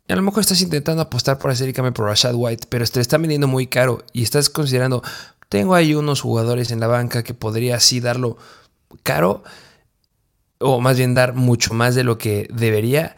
a 0.10 0.16
lo 0.18 0.22
mejor 0.24 0.42
estás 0.42 0.62
intentando 0.62 1.02
apostar 1.02 1.40
por 1.40 1.52
hacer 1.52 1.70
y 1.70 1.74
cambio 1.74 1.94
por 1.94 2.06
Rashad 2.06 2.36
White, 2.36 2.68
pero 2.70 2.86
te 2.86 3.00
está 3.00 3.18
vendiendo 3.18 3.48
muy 3.48 3.68
caro 3.68 4.04
y 4.12 4.24
estás 4.24 4.50
considerando, 4.50 5.04
tengo 5.48 5.74
ahí 5.74 5.96
unos 5.96 6.20
jugadores 6.20 6.70
en 6.72 6.82
la 6.82 6.88
banca 6.88 7.24
que 7.24 7.34
podría 7.34 7.78
así 7.78 8.02
darlo 8.02 8.36
caro, 9.04 9.44
o 10.60 10.82
más 10.82 10.98
bien 10.98 11.14
dar 11.14 11.34
mucho 11.34 11.74
más 11.74 11.96
de 11.96 12.04
lo 12.04 12.18
que 12.18 12.50
debería, 12.54 13.16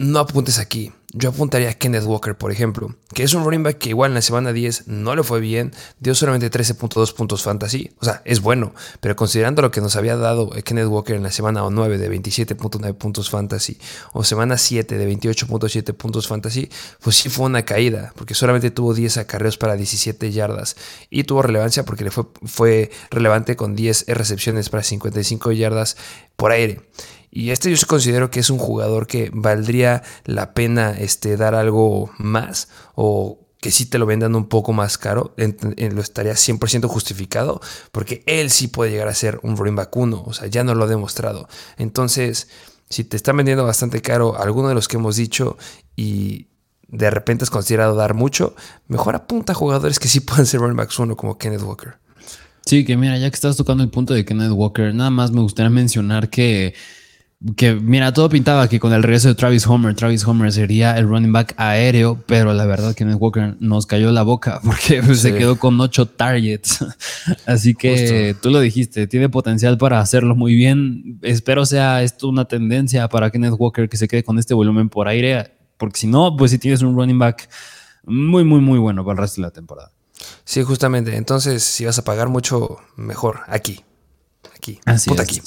no 0.00 0.18
apuntes 0.18 0.58
aquí. 0.58 0.92
Yo 1.18 1.30
apuntaría 1.30 1.70
a 1.70 1.72
Kenneth 1.72 2.04
Walker, 2.04 2.36
por 2.36 2.52
ejemplo, 2.52 2.94
que 3.14 3.22
es 3.22 3.32
un 3.32 3.42
running 3.42 3.62
back 3.62 3.78
que 3.78 3.88
igual 3.88 4.10
en 4.10 4.16
la 4.16 4.20
semana 4.20 4.52
10 4.52 4.86
no 4.88 5.16
le 5.16 5.22
fue 5.22 5.40
bien, 5.40 5.72
dio 5.98 6.14
solamente 6.14 6.50
13.2 6.50 7.14
puntos 7.14 7.42
fantasy, 7.42 7.90
o 8.00 8.04
sea, 8.04 8.20
es 8.26 8.42
bueno, 8.42 8.74
pero 9.00 9.16
considerando 9.16 9.62
lo 9.62 9.70
que 9.70 9.80
nos 9.80 9.96
había 9.96 10.14
dado 10.16 10.50
Kenneth 10.50 10.88
Walker 10.88 11.16
en 11.16 11.22
la 11.22 11.30
semana 11.30 11.62
9 11.70 11.96
de 11.96 12.10
27.9 12.10 12.92
puntos 12.98 13.30
fantasy 13.30 13.78
o 14.12 14.24
semana 14.24 14.58
7 14.58 14.98
de 14.98 15.10
28.7 15.10 15.94
puntos 15.94 16.28
fantasy, 16.28 16.68
pues 17.00 17.16
sí 17.16 17.30
fue 17.30 17.46
una 17.46 17.64
caída, 17.64 18.12
porque 18.14 18.34
solamente 18.34 18.70
tuvo 18.70 18.92
10 18.92 19.16
acarreos 19.16 19.56
para 19.56 19.74
17 19.74 20.30
yardas 20.32 20.76
y 21.08 21.24
tuvo 21.24 21.40
relevancia 21.40 21.86
porque 21.86 22.04
le 22.04 22.10
fue, 22.10 22.24
fue 22.44 22.90
relevante 23.10 23.56
con 23.56 23.74
10 23.74 24.04
recepciones 24.08 24.68
para 24.68 24.82
55 24.82 25.50
yardas 25.52 25.96
por 26.36 26.52
aire. 26.52 26.82
Y 27.36 27.50
este 27.50 27.70
yo 27.70 27.86
considero 27.86 28.30
que 28.30 28.40
es 28.40 28.48
un 28.48 28.56
jugador 28.56 29.06
que 29.06 29.30
valdría 29.30 30.02
la 30.24 30.54
pena 30.54 30.92
este, 30.92 31.36
dar 31.36 31.54
algo 31.54 32.10
más 32.16 32.70
o 32.94 33.40
que 33.60 33.70
sí 33.70 33.84
te 33.84 33.98
lo 33.98 34.06
vendan 34.06 34.34
un 34.34 34.48
poco 34.48 34.72
más 34.72 34.96
caro, 34.96 35.34
lo 35.36 36.00
estaría 36.00 36.32
100% 36.32 36.86
justificado, 36.86 37.60
porque 37.92 38.22
él 38.24 38.48
sí 38.48 38.68
puede 38.68 38.90
llegar 38.90 39.08
a 39.08 39.14
ser 39.14 39.38
un 39.42 39.58
running 39.58 39.76
back 39.76 39.94
o 39.94 40.32
sea, 40.32 40.46
ya 40.46 40.64
no 40.64 40.74
lo 40.74 40.84
ha 40.84 40.86
demostrado. 40.86 41.46
Entonces, 41.76 42.48
si 42.88 43.04
te 43.04 43.18
están 43.18 43.36
vendiendo 43.36 43.66
bastante 43.66 44.00
caro 44.00 44.40
alguno 44.40 44.70
de 44.70 44.74
los 44.74 44.88
que 44.88 44.96
hemos 44.96 45.16
dicho 45.16 45.58
y 45.94 46.46
de 46.88 47.10
repente 47.10 47.44
has 47.44 47.50
considerado 47.50 47.96
dar 47.96 48.14
mucho, 48.14 48.56
mejor 48.88 49.14
apunta 49.14 49.52
a 49.52 49.56
jugadores 49.56 49.98
que 49.98 50.08
sí 50.08 50.20
puedan 50.20 50.46
ser 50.46 50.60
running 50.60 50.76
backs 50.78 50.98
1 50.98 51.14
como 51.18 51.36
Kenneth 51.36 51.60
Walker. 51.60 51.98
Sí, 52.64 52.86
que 52.86 52.96
mira, 52.96 53.18
ya 53.18 53.28
que 53.28 53.34
estás 53.34 53.58
tocando 53.58 53.84
el 53.84 53.90
punto 53.90 54.14
de 54.14 54.24
Kenneth 54.24 54.52
Walker, 54.52 54.94
nada 54.94 55.10
más 55.10 55.32
me 55.32 55.42
gustaría 55.42 55.68
mencionar 55.68 56.30
que 56.30 56.72
que 57.54 57.74
mira, 57.74 58.12
todo 58.14 58.30
pintaba 58.30 58.66
que 58.66 58.80
con 58.80 58.94
el 58.94 59.02
regreso 59.02 59.28
de 59.28 59.34
Travis 59.34 59.66
Homer, 59.66 59.94
Travis 59.94 60.26
Homer 60.26 60.50
sería 60.52 60.96
el 60.96 61.06
running 61.06 61.32
back 61.32 61.54
aéreo, 61.58 62.18
pero 62.26 62.54
la 62.54 62.64
verdad 62.64 62.90
que 62.90 63.04
Kenneth 63.04 63.18
Walker 63.20 63.56
nos 63.60 63.84
cayó 63.84 64.10
la 64.10 64.22
boca 64.22 64.60
porque 64.64 65.02
se 65.14 65.34
quedó 65.34 65.58
con 65.58 65.78
ocho 65.80 66.06
targets. 66.06 66.84
Así 67.46 67.74
que 67.74 68.34
tú 68.40 68.50
lo 68.50 68.60
dijiste, 68.60 69.06
tiene 69.06 69.28
potencial 69.28 69.76
para 69.76 70.00
hacerlo 70.00 70.34
muy 70.34 70.54
bien. 70.54 71.18
Espero 71.22 71.66
sea 71.66 72.02
esto 72.02 72.28
una 72.28 72.46
tendencia 72.46 73.06
para 73.08 73.30
Kenneth 73.30 73.54
Walker 73.58 73.88
que 73.88 73.98
se 73.98 74.08
quede 74.08 74.24
con 74.24 74.38
este 74.38 74.54
volumen 74.54 74.88
por 74.88 75.06
aire, 75.06 75.52
porque 75.76 76.00
si 76.00 76.06
no, 76.06 76.36
pues 76.36 76.50
si 76.50 76.58
tienes 76.58 76.80
un 76.80 76.96
running 76.96 77.18
back 77.18 77.50
muy, 78.04 78.44
muy, 78.44 78.60
muy 78.60 78.78
bueno 78.78 79.04
para 79.04 79.12
el 79.12 79.18
resto 79.18 79.42
de 79.42 79.48
la 79.48 79.52
temporada. 79.52 79.92
Sí, 80.44 80.62
justamente. 80.62 81.16
Entonces, 81.16 81.62
si 81.62 81.84
vas 81.84 81.98
a 81.98 82.04
pagar 82.04 82.30
mucho, 82.30 82.78
mejor 82.96 83.40
aquí 83.46 83.84
aquí. 84.54 84.80
Así 84.84 85.10
es. 85.12 85.20
aquí. 85.20 85.40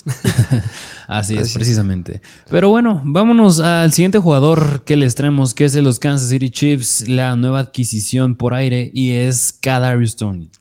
Así, 1.08 1.38
es, 1.38 1.54
precisamente. 1.54 2.22
Pero 2.50 2.70
bueno, 2.70 3.02
vámonos 3.04 3.60
al 3.60 3.92
siguiente 3.94 4.20
jugador 4.20 4.84
que 4.84 4.96
les 4.96 5.16
traemos, 5.16 5.54
que 5.54 5.66
es 5.66 5.74
de 5.74 5.82
los 5.82 6.00
Kansas 6.00 6.30
City 6.30 6.50
Chiefs, 6.50 7.08
la 7.08 7.36
nueva 7.36 7.60
adquisición 7.60 8.36
por 8.36 8.54
aire, 8.54 8.92
y 8.94 9.14
es 9.14 9.54
Kadarius 9.60 10.16
Tony. 10.16 10.52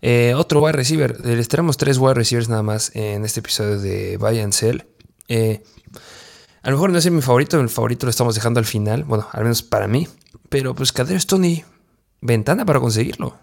Eh, 0.00 0.34
otro 0.36 0.62
wide 0.62 0.72
receiver. 0.72 1.24
Les 1.24 1.48
traemos 1.48 1.76
tres 1.76 1.98
wide 1.98 2.14
receivers 2.14 2.48
nada 2.48 2.62
más 2.62 2.90
en 2.94 3.24
este 3.24 3.40
episodio 3.40 3.78
de 3.78 4.16
Buy 4.16 4.40
and 4.40 4.52
Sell. 4.52 4.84
Eh, 5.28 5.62
a 6.62 6.70
lo 6.70 6.76
mejor 6.76 6.90
no 6.90 6.98
es 6.98 7.10
mi 7.10 7.20
favorito, 7.20 7.60
el 7.60 7.68
favorito 7.68 8.06
lo 8.06 8.10
estamos 8.10 8.34
dejando 8.34 8.58
al 8.58 8.66
final, 8.66 9.04
bueno, 9.04 9.26
al 9.32 9.42
menos 9.42 9.62
para 9.62 9.86
mí. 9.86 10.08
Pero 10.48 10.74
pues 10.74 10.92
Kadarius 10.92 11.26
Tony, 11.26 11.64
ventana 12.20 12.64
para 12.64 12.80
conseguirlo. 12.80 13.36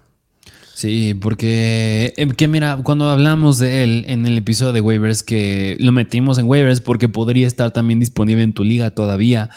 Sí, 0.82 1.14
porque 1.14 2.12
eh, 2.18 2.28
que 2.30 2.48
mira, 2.48 2.80
cuando 2.84 3.08
hablamos 3.08 3.60
de 3.60 3.84
él 3.84 4.04
en 4.08 4.26
el 4.26 4.36
episodio 4.36 4.74
de 4.74 4.82
waivers, 4.82 5.22
que 5.22 5.78
lo 5.80 5.92
metimos 5.92 6.40
en 6.40 6.48
waivers 6.48 6.82
porque 6.82 7.08
podría 7.08 7.46
estar 7.46 7.70
también 7.70 8.00
disponible 8.00 8.42
en 8.42 8.52
tu 8.52 8.64
liga 8.64 8.90
todavía, 8.90 9.52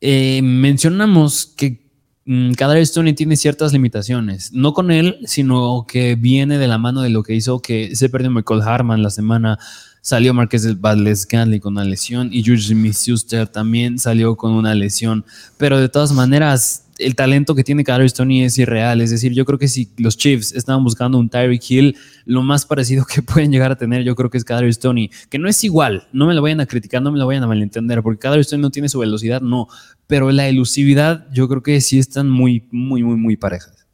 eh, 0.00 0.40
mencionamos 0.40 1.46
que 1.56 1.90
mm, 2.26 2.52
cada 2.52 2.76
Tony 2.94 3.12
tiene 3.12 3.34
ciertas 3.34 3.72
limitaciones, 3.72 4.52
no 4.52 4.72
con 4.72 4.92
él, 4.92 5.18
sino 5.24 5.84
que 5.88 6.14
viene 6.14 6.58
de 6.58 6.68
la 6.68 6.78
mano 6.78 7.02
de 7.02 7.10
lo 7.10 7.24
que 7.24 7.34
hizo 7.34 7.58
que 7.58 7.96
se 7.96 8.08
perdió 8.08 8.30
Michael 8.30 8.62
Harman 8.62 9.02
la 9.02 9.10
semana 9.10 9.58
salió 10.00 10.32
Marqués 10.32 10.80
Valdez 10.80 11.26
Ganley 11.26 11.58
con 11.58 11.72
una 11.72 11.84
lesión 11.84 12.28
y 12.32 12.44
George 12.44 12.68
Smith-Schuster 12.68 13.48
también 13.48 13.98
salió 13.98 14.36
con 14.36 14.52
una 14.52 14.74
lesión. 14.74 15.24
Pero 15.56 15.78
de 15.78 15.88
todas 15.88 16.12
maneras, 16.12 16.86
el 17.04 17.14
talento 17.14 17.54
que 17.54 17.64
tiene 17.64 17.84
Kadarius 17.84 18.14
Tony 18.14 18.44
es 18.44 18.58
irreal. 18.58 19.00
Es 19.00 19.10
decir, 19.10 19.32
yo 19.32 19.44
creo 19.44 19.58
que 19.58 19.68
si 19.68 19.90
los 19.98 20.16
Chiefs 20.16 20.52
estaban 20.52 20.82
buscando 20.84 21.18
un 21.18 21.28
Tyreek 21.28 21.62
Hill, 21.70 21.96
lo 22.24 22.42
más 22.42 22.66
parecido 22.66 23.04
que 23.12 23.22
pueden 23.22 23.52
llegar 23.52 23.72
a 23.72 23.76
tener, 23.76 24.02
yo 24.04 24.14
creo 24.14 24.30
que 24.30 24.38
es 24.38 24.44
Kadarius 24.44 24.78
Tony, 24.78 25.10
que 25.28 25.38
no 25.38 25.48
es 25.48 25.62
igual. 25.64 26.08
No 26.12 26.26
me 26.26 26.34
lo 26.34 26.42
vayan 26.42 26.60
a 26.60 26.66
criticar, 26.66 27.02
no 27.02 27.12
me 27.12 27.18
lo 27.18 27.26
vayan 27.26 27.42
a 27.42 27.46
malentender, 27.46 28.02
porque 28.02 28.20
Kadarius 28.20 28.48
Tony 28.48 28.62
no 28.62 28.70
tiene 28.70 28.88
su 28.88 28.98
velocidad, 28.98 29.40
no. 29.40 29.68
Pero 30.06 30.30
la 30.30 30.48
elusividad, 30.48 31.26
yo 31.32 31.48
creo 31.48 31.62
que 31.62 31.80
sí 31.80 31.98
están 31.98 32.30
muy, 32.30 32.64
muy, 32.70 33.02
muy, 33.02 33.16
muy 33.16 33.36
parejas. 33.36 33.86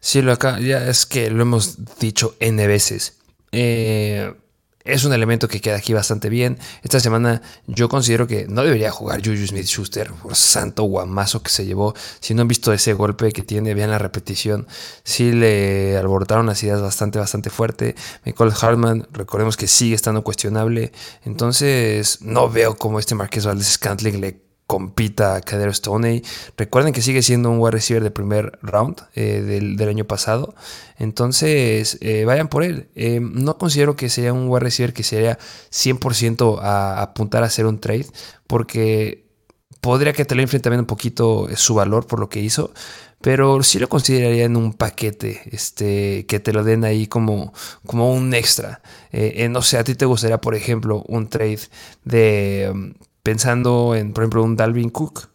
Sí, 0.00 0.22
lo 0.22 0.32
acá, 0.32 0.60
ya 0.60 0.88
es 0.88 1.06
que 1.06 1.30
lo 1.30 1.42
hemos 1.42 1.78
dicho 1.98 2.36
N 2.40 2.66
veces. 2.66 3.18
Eh 3.52 4.32
es 4.88 5.04
un 5.04 5.12
elemento 5.12 5.48
que 5.48 5.60
queda 5.60 5.76
aquí 5.76 5.92
bastante 5.92 6.30
bien. 6.30 6.58
Esta 6.82 6.98
semana 6.98 7.42
yo 7.66 7.88
considero 7.88 8.26
que 8.26 8.46
no 8.48 8.62
debería 8.62 8.90
jugar 8.90 9.20
Juju 9.20 9.46
Smith 9.46 9.66
Schuster 9.66 10.10
por 10.12 10.34
santo 10.34 10.84
guamazo 10.84 11.42
que 11.42 11.50
se 11.50 11.66
llevó. 11.66 11.94
Si 12.20 12.34
no 12.34 12.42
han 12.42 12.48
visto 12.48 12.72
ese 12.72 12.94
golpe 12.94 13.32
que 13.32 13.42
tiene, 13.42 13.74
vean 13.74 13.90
la 13.90 13.98
repetición. 13.98 14.66
Sí 15.04 15.32
le 15.32 15.96
alborotaron 15.98 16.46
las 16.46 16.62
ideas 16.62 16.80
bastante, 16.80 17.18
bastante 17.18 17.50
fuerte. 17.50 17.94
Michael 18.24 18.52
Hartman, 18.58 19.06
recordemos 19.12 19.58
que 19.58 19.68
sigue 19.68 19.94
estando 19.94 20.24
cuestionable. 20.24 20.92
Entonces, 21.24 22.22
no 22.22 22.48
veo 22.48 22.76
cómo 22.76 22.98
este 22.98 23.14
Marqués 23.14 23.44
Valdez 23.44 23.68
Scantling 23.68 24.20
le 24.22 24.47
compita 24.68 25.34
a 25.34 25.40
Cadero 25.40 25.72
Stoney. 25.72 26.22
Recuerden 26.58 26.92
que 26.92 27.00
sigue 27.00 27.22
siendo 27.22 27.50
un 27.50 27.58
wide 27.58 27.70
receiver 27.70 28.02
de 28.02 28.10
primer 28.10 28.58
round 28.60 29.00
eh, 29.14 29.40
del, 29.40 29.88
año 29.88 30.04
pasado. 30.04 30.54
Entonces, 30.98 31.96
eh, 32.02 32.26
vayan 32.26 32.48
por 32.48 32.62
él. 32.62 32.88
Eh, 32.94 33.18
no 33.20 33.56
considero 33.56 33.96
que 33.96 34.10
sea 34.10 34.34
un 34.34 34.46
wide 34.46 34.60
receiver 34.60 34.92
que 34.92 35.02
sería 35.02 35.38
100% 35.72 36.58
a, 36.60 37.00
apuntar 37.00 37.42
a 37.44 37.46
hacer 37.46 37.64
un 37.64 37.80
trade, 37.80 38.06
porque 38.46 39.24
podría 39.80 40.12
que 40.12 40.26
te 40.26 40.34
lo 40.34 40.46
también 40.46 40.80
un 40.80 40.86
poquito 40.86 41.48
su 41.56 41.74
valor 41.74 42.06
por 42.06 42.20
lo 42.20 42.28
que 42.28 42.40
hizo. 42.40 42.70
Pero 43.22 43.62
sí 43.62 43.78
lo 43.78 43.88
consideraría 43.88 44.44
en 44.44 44.56
un 44.56 44.74
paquete, 44.74 45.40
este, 45.50 46.26
que 46.26 46.40
te 46.40 46.52
lo 46.52 46.62
den 46.62 46.84
ahí 46.84 47.06
como, 47.06 47.54
como 47.86 48.12
un 48.12 48.34
extra. 48.34 48.82
no 49.50 49.62
sé, 49.62 49.78
a 49.78 49.84
ti 49.84 49.94
te 49.94 50.04
gustaría, 50.04 50.38
por 50.40 50.54
ejemplo, 50.54 51.02
un 51.08 51.28
trade 51.28 51.60
de 52.04 52.94
pensando 53.28 53.94
en, 53.94 54.14
por 54.14 54.24
ejemplo, 54.24 54.42
un 54.42 54.56
Dalvin 54.56 54.88
Cook, 54.88 55.28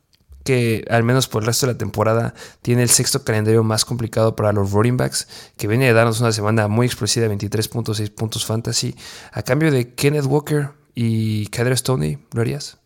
que 0.44 0.84
al 0.90 1.04
menos 1.04 1.28
por 1.28 1.44
el 1.44 1.46
resto 1.46 1.68
de 1.68 1.74
la 1.74 1.78
temporada 1.78 2.34
tiene 2.64 2.82
el 2.82 2.90
sexto 2.90 3.24
calendario 3.24 3.64
más 3.64 3.86
complicado 3.86 4.36
para 4.36 4.52
los 4.52 4.72
running 4.72 4.98
backs, 4.98 5.28
que 5.58 5.68
viene 5.68 5.86
de 5.86 5.94
darnos 5.94 6.20
una 6.20 6.32
semana 6.32 6.68
muy 6.68 6.88
explosiva, 6.88 7.28
23.6 7.28 8.10
puntos 8.10 8.46
fantasy, 8.46 8.96
a 9.32 9.44
cambio 9.44 9.70
de 9.70 9.94
Kenneth 9.94 10.26
Walker 10.26 10.70
y 10.96 11.46
Kader 11.50 11.78
Stoney, 11.78 12.18
¿lo 12.34 12.42
harías? 12.42 12.80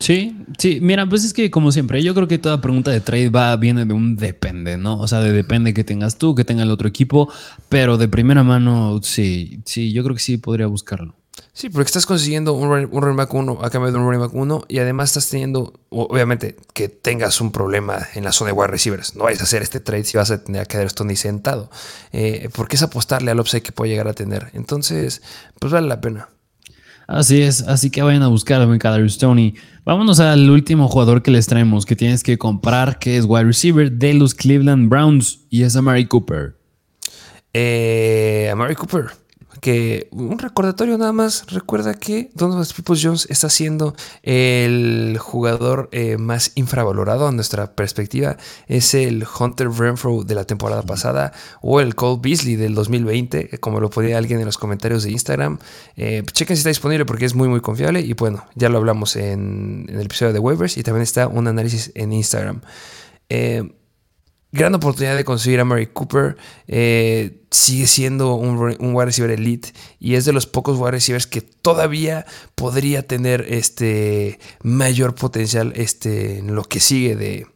Sí, 0.00 0.38
sí, 0.56 0.78
mira, 0.80 1.06
pues 1.06 1.26
es 1.26 1.34
que 1.34 1.50
como 1.50 1.70
siempre, 1.70 2.02
yo 2.02 2.14
creo 2.14 2.28
que 2.28 2.38
toda 2.38 2.62
pregunta 2.62 2.90
de 2.90 3.02
trade 3.02 3.28
va, 3.28 3.54
viene 3.56 3.84
de 3.84 3.92
un 3.92 4.16
depende, 4.16 4.78
¿no? 4.78 4.98
O 4.98 5.06
sea, 5.06 5.20
de 5.20 5.34
depende 5.34 5.74
que 5.74 5.84
tengas 5.84 6.16
tú, 6.16 6.34
que 6.34 6.46
tenga 6.46 6.62
el 6.62 6.70
otro 6.70 6.88
equipo, 6.88 7.30
pero 7.68 7.98
de 7.98 8.08
primera 8.08 8.42
mano, 8.42 9.00
sí, 9.02 9.60
sí, 9.66 9.92
yo 9.92 10.02
creo 10.02 10.16
que 10.16 10.22
sí 10.22 10.38
podría 10.38 10.66
buscarlo. 10.66 11.17
Sí, 11.58 11.70
porque 11.70 11.88
estás 11.88 12.06
consiguiendo 12.06 12.52
un, 12.52 12.70
running 12.70 13.16
back 13.16 13.34
1 13.34 13.58
a 13.64 13.70
cambio 13.70 13.90
de 13.90 13.98
un 13.98 14.04
running 14.04 14.20
back 14.20 14.32
1 14.32 14.66
y 14.68 14.78
además 14.78 15.08
estás 15.10 15.28
teniendo, 15.28 15.72
obviamente, 15.88 16.54
que 16.72 16.88
tengas 16.88 17.40
un 17.40 17.50
problema 17.50 17.98
en 18.14 18.22
la 18.22 18.30
zona 18.30 18.52
de 18.52 18.56
wide 18.56 18.68
receivers. 18.68 19.16
No 19.16 19.24
vais 19.24 19.40
a 19.40 19.42
hacer 19.42 19.62
este 19.62 19.80
trade 19.80 20.04
si 20.04 20.16
vas 20.16 20.30
a 20.30 20.44
tener 20.44 20.68
esto 20.70 21.02
ni 21.02 21.16
sentado. 21.16 21.68
Eh, 22.12 22.48
porque 22.54 22.76
es 22.76 22.82
apostarle 22.84 23.32
al 23.32 23.40
upside 23.40 23.62
que 23.62 23.72
puede 23.72 23.90
llegar 23.90 24.06
a 24.06 24.12
tener. 24.12 24.50
Entonces, 24.52 25.20
pues 25.58 25.72
vale 25.72 25.88
la 25.88 26.00
pena. 26.00 26.28
Así 27.08 27.42
es, 27.42 27.62
así 27.62 27.90
que 27.90 28.02
vayan 28.02 28.22
a 28.22 28.28
buscar 28.28 28.62
a 28.62 28.78
Kadarius 28.78 29.18
Tony. 29.18 29.56
Vámonos 29.84 30.20
al 30.20 30.48
último 30.48 30.86
jugador 30.86 31.24
que 31.24 31.32
les 31.32 31.48
traemos, 31.48 31.86
que 31.86 31.96
tienes 31.96 32.22
que 32.22 32.38
comprar, 32.38 33.00
que 33.00 33.16
es 33.16 33.24
wide 33.24 33.42
receiver 33.42 33.90
de 33.90 34.14
los 34.14 34.32
Cleveland 34.32 34.88
Browns 34.88 35.40
y 35.50 35.64
es 35.64 35.74
Amari 35.74 36.06
Cooper. 36.06 36.54
Eh, 37.52 38.48
Amari 38.52 38.76
Cooper. 38.76 39.06
Que 39.60 40.08
un 40.10 40.38
recordatorio 40.38 40.98
nada 40.98 41.12
más, 41.12 41.46
recuerda 41.50 41.94
que 41.94 42.30
Donovan 42.34 42.66
Peoples 42.74 43.02
Jones 43.02 43.26
está 43.30 43.48
siendo 43.50 43.94
el 44.22 45.16
jugador 45.20 45.88
eh, 45.92 46.16
más 46.16 46.52
infravalorado 46.54 47.26
a 47.26 47.32
nuestra 47.32 47.72
perspectiva. 47.72 48.36
Es 48.66 48.94
el 48.94 49.26
Hunter 49.38 49.70
Renfro 49.70 50.24
de 50.24 50.34
la 50.34 50.44
temporada 50.44 50.82
pasada 50.82 51.32
o 51.60 51.80
el 51.80 51.94
Cole 51.94 52.20
Beasley 52.22 52.56
del 52.56 52.74
2020, 52.74 53.54
eh, 53.54 53.58
como 53.58 53.80
lo 53.80 53.90
ponía 53.90 54.18
alguien 54.18 54.40
en 54.40 54.46
los 54.46 54.58
comentarios 54.58 55.02
de 55.02 55.12
Instagram. 55.12 55.58
Eh, 55.96 56.22
chequen 56.32 56.56
si 56.56 56.60
está 56.60 56.70
disponible 56.70 57.04
porque 57.04 57.24
es 57.24 57.34
muy 57.34 57.48
muy 57.48 57.60
confiable 57.60 58.00
y 58.00 58.12
bueno, 58.14 58.44
ya 58.54 58.68
lo 58.68 58.78
hablamos 58.78 59.16
en, 59.16 59.86
el 59.88 60.00
episodio 60.00 60.32
de 60.32 60.38
waivers 60.38 60.76
y 60.76 60.82
también 60.82 61.02
está 61.02 61.28
un 61.28 61.46
análisis 61.48 61.92
en 61.94 62.12
Instagram. 62.12 62.60
Eh, 63.28 63.72
gran 64.52 64.74
oportunidad 64.74 65.16
de 65.16 65.24
conseguir 65.24 65.60
a 65.60 65.64
Mary 65.64 65.86
Cooper. 65.86 66.36
Eh, 66.66 67.42
sigue 67.50 67.86
siendo 67.86 68.34
un, 68.34 68.76
un, 68.78 68.94
wide 68.94 69.06
receiver 69.06 69.30
elite 69.30 69.72
y 69.98 70.14
es 70.14 70.24
de 70.24 70.32
los 70.32 70.46
pocos 70.46 70.78
wide 70.78 70.92
receivers 70.92 71.26
que 71.26 71.40
todavía 71.40 72.26
podría 72.54 73.06
tener 73.06 73.46
este 73.48 74.38
mayor 74.62 75.14
potencial 75.14 75.72
este, 75.76 76.38
en 76.38 76.54
lo 76.54 76.64
que 76.64 76.80
sigue 76.80 77.16
de, 77.16 77.46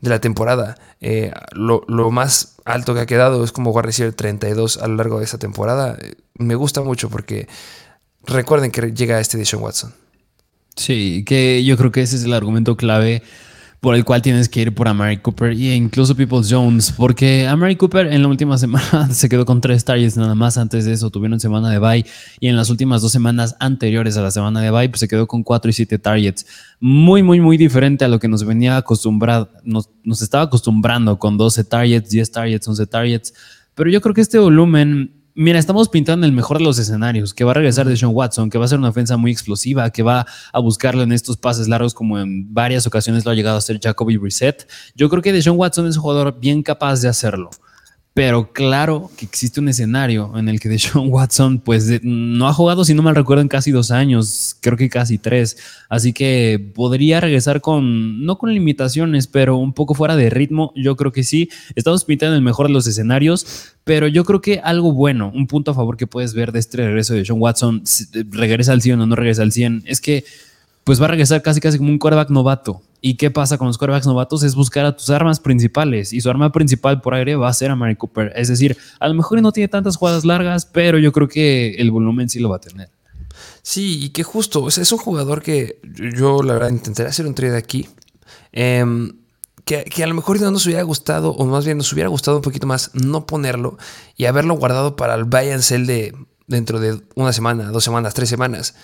la 0.00 0.20
temporada. 0.20 0.76
Eh, 1.00 1.32
lo, 1.52 1.82
más 2.10 2.56
alto 2.64 2.94
que 2.94 3.00
ha 3.00 3.06
quedado 3.06 3.42
es 3.44 3.52
como 3.52 3.70
wide 3.70 3.86
receiver 3.86 4.14
32 4.14 4.78
a 4.78 4.86
lo 4.86 4.96
largo 4.96 5.18
de 5.18 5.24
esta 5.24 5.38
temporada. 5.38 5.96
Eh, 6.00 6.14
me 6.34 6.54
gusta 6.54 6.82
mucho 6.82 7.08
porque 7.08 7.48
recuerden 8.24 8.70
que 8.70 8.92
llega 8.92 9.20
este 9.20 9.38
de 9.38 9.44
Sean 9.44 9.62
Watson. 9.62 9.94
Sí, 10.76 11.24
que 11.26 11.64
yo 11.64 11.76
creo 11.76 11.90
que 11.90 12.02
ese 12.02 12.16
es 12.16 12.22
el 12.22 12.32
argumento 12.32 12.76
clave 12.76 13.22
por 13.80 13.94
el 13.94 14.04
cual 14.04 14.22
tienes 14.22 14.48
que 14.48 14.62
ir 14.62 14.74
por 14.74 14.88
Amari 14.88 15.18
Cooper 15.18 15.52
e 15.52 15.76
incluso 15.76 16.16
People 16.16 16.40
Jones, 16.48 16.92
porque 16.96 17.46
Amari 17.46 17.76
Cooper 17.76 18.06
en 18.06 18.22
la 18.22 18.28
última 18.28 18.58
semana 18.58 19.08
se 19.12 19.28
quedó 19.28 19.44
con 19.44 19.60
tres 19.60 19.84
targets 19.84 20.16
nada 20.16 20.34
más, 20.34 20.58
antes 20.58 20.84
de 20.84 20.92
eso. 20.92 21.10
Tuvieron 21.10 21.38
semana 21.38 21.70
de 21.70 21.78
bye 21.78 22.04
y 22.40 22.48
en 22.48 22.56
las 22.56 22.70
últimas 22.70 23.02
dos 23.02 23.12
semanas 23.12 23.56
anteriores 23.60 24.16
a 24.16 24.22
la 24.22 24.30
semana 24.30 24.60
de 24.60 24.70
bye 24.70 24.88
pues 24.88 25.00
se 25.00 25.08
quedó 25.08 25.26
con 25.26 25.42
cuatro 25.42 25.70
y 25.70 25.72
siete 25.72 25.98
targets, 25.98 26.46
muy 26.80 27.22
muy 27.22 27.40
muy 27.40 27.56
diferente 27.56 28.04
a 28.04 28.08
lo 28.08 28.18
que 28.18 28.28
nos 28.28 28.44
venía 28.44 28.76
acostumbrado, 28.76 29.50
nos, 29.64 29.90
nos 30.02 30.22
estaba 30.22 30.44
acostumbrando 30.44 31.18
con 31.18 31.36
12 31.36 31.64
targets, 31.64 32.10
10 32.10 32.32
targets, 32.32 32.68
11 32.68 32.86
targets, 32.86 33.34
pero 33.74 33.90
yo 33.90 34.00
creo 34.00 34.14
que 34.14 34.20
este 34.20 34.38
volumen 34.38 35.17
Mira, 35.40 35.60
estamos 35.60 35.88
pintando 35.88 36.26
el 36.26 36.32
mejor 36.32 36.58
de 36.58 36.64
los 36.64 36.80
escenarios, 36.80 37.32
que 37.32 37.44
va 37.44 37.52
a 37.52 37.54
regresar 37.54 37.86
de 37.86 37.96
Sean 37.96 38.10
Watson, 38.12 38.50
que 38.50 38.58
va 38.58 38.64
a 38.64 38.68
ser 38.68 38.80
una 38.80 38.88
ofensa 38.88 39.16
muy 39.16 39.30
explosiva, 39.30 39.88
que 39.90 40.02
va 40.02 40.26
a 40.52 40.58
buscarlo 40.58 41.04
en 41.04 41.12
estos 41.12 41.36
pases 41.36 41.68
largos 41.68 41.94
como 41.94 42.18
en 42.18 42.52
varias 42.52 42.88
ocasiones 42.88 43.24
lo 43.24 43.30
ha 43.30 43.34
llegado 43.34 43.54
a 43.54 43.58
hacer 43.58 43.78
Jacoby 43.80 44.16
Reset. 44.16 44.68
Yo 44.96 45.08
creo 45.08 45.22
que 45.22 45.32
Deshaun 45.32 45.56
Watson 45.56 45.86
es 45.86 45.94
un 45.94 46.02
jugador 46.02 46.40
bien 46.40 46.64
capaz 46.64 47.02
de 47.02 47.08
hacerlo. 47.08 47.50
Pero 48.18 48.52
claro 48.52 49.12
que 49.16 49.24
existe 49.24 49.60
un 49.60 49.68
escenario 49.68 50.36
en 50.36 50.48
el 50.48 50.58
que 50.58 50.68
Deshaun 50.68 51.08
Watson 51.12 51.60
pues 51.60 52.02
no 52.02 52.48
ha 52.48 52.52
jugado, 52.52 52.84
si 52.84 52.92
no 52.92 53.00
mal 53.00 53.14
recuerdo, 53.14 53.42
en 53.42 53.48
casi 53.48 53.70
dos 53.70 53.92
años, 53.92 54.56
creo 54.60 54.76
que 54.76 54.88
casi 54.88 55.18
tres. 55.18 55.56
Así 55.88 56.12
que 56.12 56.72
podría 56.74 57.20
regresar 57.20 57.60
con, 57.60 58.26
no 58.26 58.36
con 58.36 58.52
limitaciones, 58.52 59.28
pero 59.28 59.56
un 59.58 59.72
poco 59.72 59.94
fuera 59.94 60.16
de 60.16 60.30
ritmo. 60.30 60.72
Yo 60.74 60.96
creo 60.96 61.12
que 61.12 61.22
sí. 61.22 61.48
Estamos 61.76 62.04
pintando 62.04 62.34
el 62.34 62.42
mejor 62.42 62.66
de 62.66 62.72
los 62.72 62.88
escenarios, 62.88 63.68
pero 63.84 64.08
yo 64.08 64.24
creo 64.24 64.40
que 64.40 64.58
algo 64.64 64.90
bueno, 64.90 65.30
un 65.32 65.46
punto 65.46 65.70
a 65.70 65.74
favor 65.74 65.96
que 65.96 66.08
puedes 66.08 66.34
ver 66.34 66.50
de 66.50 66.58
este 66.58 66.78
regreso 66.78 67.12
de 67.12 67.20
Deshaun 67.20 67.40
Watson, 67.40 67.84
regresa 68.30 68.72
al 68.72 68.82
100 68.82 69.00
o 69.00 69.06
no 69.06 69.14
regresa 69.14 69.42
al 69.42 69.52
100, 69.52 69.84
es 69.86 70.00
que 70.00 70.24
pues 70.82 71.00
va 71.00 71.04
a 71.04 71.08
regresar 71.10 71.40
casi 71.40 71.60
casi 71.60 71.78
como 71.78 71.90
un 71.90 72.00
quarterback 72.00 72.30
novato. 72.30 72.82
¿Y 73.00 73.14
qué 73.14 73.30
pasa 73.30 73.58
con 73.58 73.68
los 73.68 73.78
quarterbacks 73.78 74.06
novatos? 74.06 74.42
Es 74.42 74.54
buscar 74.54 74.84
a 74.84 74.96
tus 74.96 75.10
armas 75.10 75.40
principales. 75.40 76.12
Y 76.12 76.20
su 76.20 76.30
arma 76.30 76.50
principal 76.50 77.00
por 77.00 77.14
aire 77.14 77.36
va 77.36 77.48
a 77.48 77.52
ser 77.52 77.70
a 77.70 77.76
Mary 77.76 77.96
Cooper. 77.96 78.32
Es 78.34 78.48
decir, 78.48 78.76
a 78.98 79.08
lo 79.08 79.14
mejor 79.14 79.40
no 79.40 79.52
tiene 79.52 79.68
tantas 79.68 79.96
jugadas 79.96 80.24
largas, 80.24 80.66
pero 80.66 80.98
yo 80.98 81.12
creo 81.12 81.28
que 81.28 81.74
el 81.74 81.90
volumen 81.90 82.28
sí 82.28 82.40
lo 82.40 82.48
va 82.48 82.56
a 82.56 82.60
tener. 82.60 82.90
Sí, 83.62 84.04
y 84.04 84.08
que 84.10 84.22
justo, 84.22 84.66
es 84.68 84.92
un 84.92 84.98
jugador 84.98 85.42
que 85.42 85.80
yo 86.16 86.42
la 86.42 86.54
verdad 86.54 86.70
intentaré 86.70 87.08
hacer 87.08 87.26
un 87.26 87.34
trade 87.34 87.56
aquí. 87.56 87.88
Em, 88.52 89.12
que, 89.64 90.02
a 90.02 90.06
lo 90.06 90.14
mejor 90.14 90.40
no 90.40 90.50
nos 90.50 90.64
hubiera 90.64 90.82
gustado, 90.82 91.32
o 91.32 91.44
más 91.44 91.66
bien 91.66 91.76
nos 91.76 91.92
hubiera 91.92 92.08
gustado 92.08 92.38
un 92.38 92.42
poquito 92.42 92.66
más 92.66 92.90
no 92.94 93.26
ponerlo 93.26 93.76
y 94.16 94.24
haberlo 94.24 94.54
guardado 94.54 94.96
para 94.96 95.14
el 95.14 95.24
buy 95.24 95.50
and 95.50 95.62
de 95.86 96.14
dentro 96.46 96.80
de 96.80 97.00
una 97.14 97.34
semana, 97.34 97.70
dos 97.70 97.84
semanas, 97.84 98.14
tres 98.14 98.30
semanas. 98.30 98.74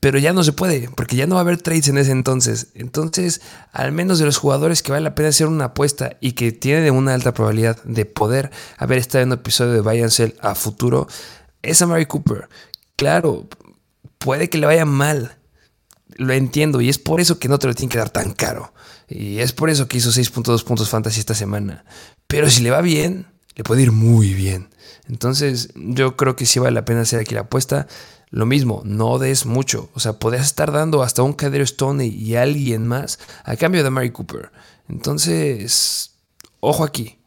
Pero 0.00 0.18
ya 0.18 0.32
no 0.32 0.42
se 0.42 0.52
puede, 0.52 0.88
porque 0.88 1.14
ya 1.14 1.26
no 1.26 1.34
va 1.34 1.42
a 1.42 1.44
haber 1.44 1.60
trades 1.60 1.88
en 1.88 1.98
ese 1.98 2.10
entonces. 2.10 2.68
Entonces, 2.74 3.42
al 3.70 3.92
menos 3.92 4.18
de 4.18 4.24
los 4.24 4.38
jugadores 4.38 4.82
que 4.82 4.92
vale 4.92 5.04
la 5.04 5.14
pena 5.14 5.28
hacer 5.28 5.46
una 5.46 5.66
apuesta 5.66 6.16
y 6.20 6.32
que 6.32 6.52
tienen 6.52 6.94
una 6.94 7.12
alta 7.12 7.34
probabilidad 7.34 7.82
de 7.84 8.06
poder 8.06 8.50
haber 8.78 8.98
estado 8.98 9.22
en 9.22 9.28
un 9.28 9.34
episodio 9.34 9.72
de 9.72 9.80
Buy 9.82 10.02
a 10.40 10.54
futuro, 10.54 11.06
es 11.60 11.82
a 11.82 11.86
Mary 11.86 12.06
Cooper. 12.06 12.48
Claro, 12.96 13.46
puede 14.18 14.48
que 14.48 14.58
le 14.58 14.66
vaya 14.66 14.86
mal. 14.86 15.36
Lo 16.16 16.32
entiendo 16.32 16.80
y 16.80 16.88
es 16.88 16.98
por 16.98 17.20
eso 17.20 17.38
que 17.38 17.48
no 17.48 17.58
te 17.58 17.66
lo 17.66 17.74
tiene 17.74 17.92
que 17.92 17.98
dar 17.98 18.10
tan 18.10 18.32
caro. 18.32 18.72
Y 19.06 19.38
es 19.40 19.52
por 19.52 19.68
eso 19.68 19.86
que 19.86 19.98
hizo 19.98 20.10
6.2 20.10 20.64
puntos 20.64 20.88
fantasy 20.88 21.20
esta 21.20 21.34
semana. 21.34 21.84
Pero 22.26 22.48
si 22.48 22.62
le 22.62 22.70
va 22.70 22.80
bien, 22.80 23.26
le 23.54 23.64
puede 23.64 23.82
ir 23.82 23.92
muy 23.92 24.32
bien. 24.32 24.70
Entonces, 25.08 25.70
yo 25.74 26.16
creo 26.16 26.36
que 26.36 26.46
sí 26.46 26.58
vale 26.58 26.72
la 26.72 26.84
pena 26.84 27.02
hacer 27.02 27.20
aquí 27.20 27.34
la 27.34 27.42
apuesta. 27.42 27.86
Lo 28.30 28.46
mismo, 28.46 28.82
no 28.84 29.18
des 29.18 29.44
mucho. 29.44 29.90
O 29.94 30.00
sea, 30.00 30.14
podrías 30.14 30.46
estar 30.46 30.72
dando 30.72 31.02
hasta 31.02 31.22
un 31.22 31.32
Cadero 31.32 31.64
Stone 31.64 32.06
y 32.06 32.36
alguien 32.36 32.86
más 32.86 33.18
a 33.44 33.56
cambio 33.56 33.82
de 33.82 33.90
Mary 33.90 34.10
Cooper. 34.10 34.50
Entonces, 34.88 36.12
ojo 36.60 36.84
aquí 36.84 37.19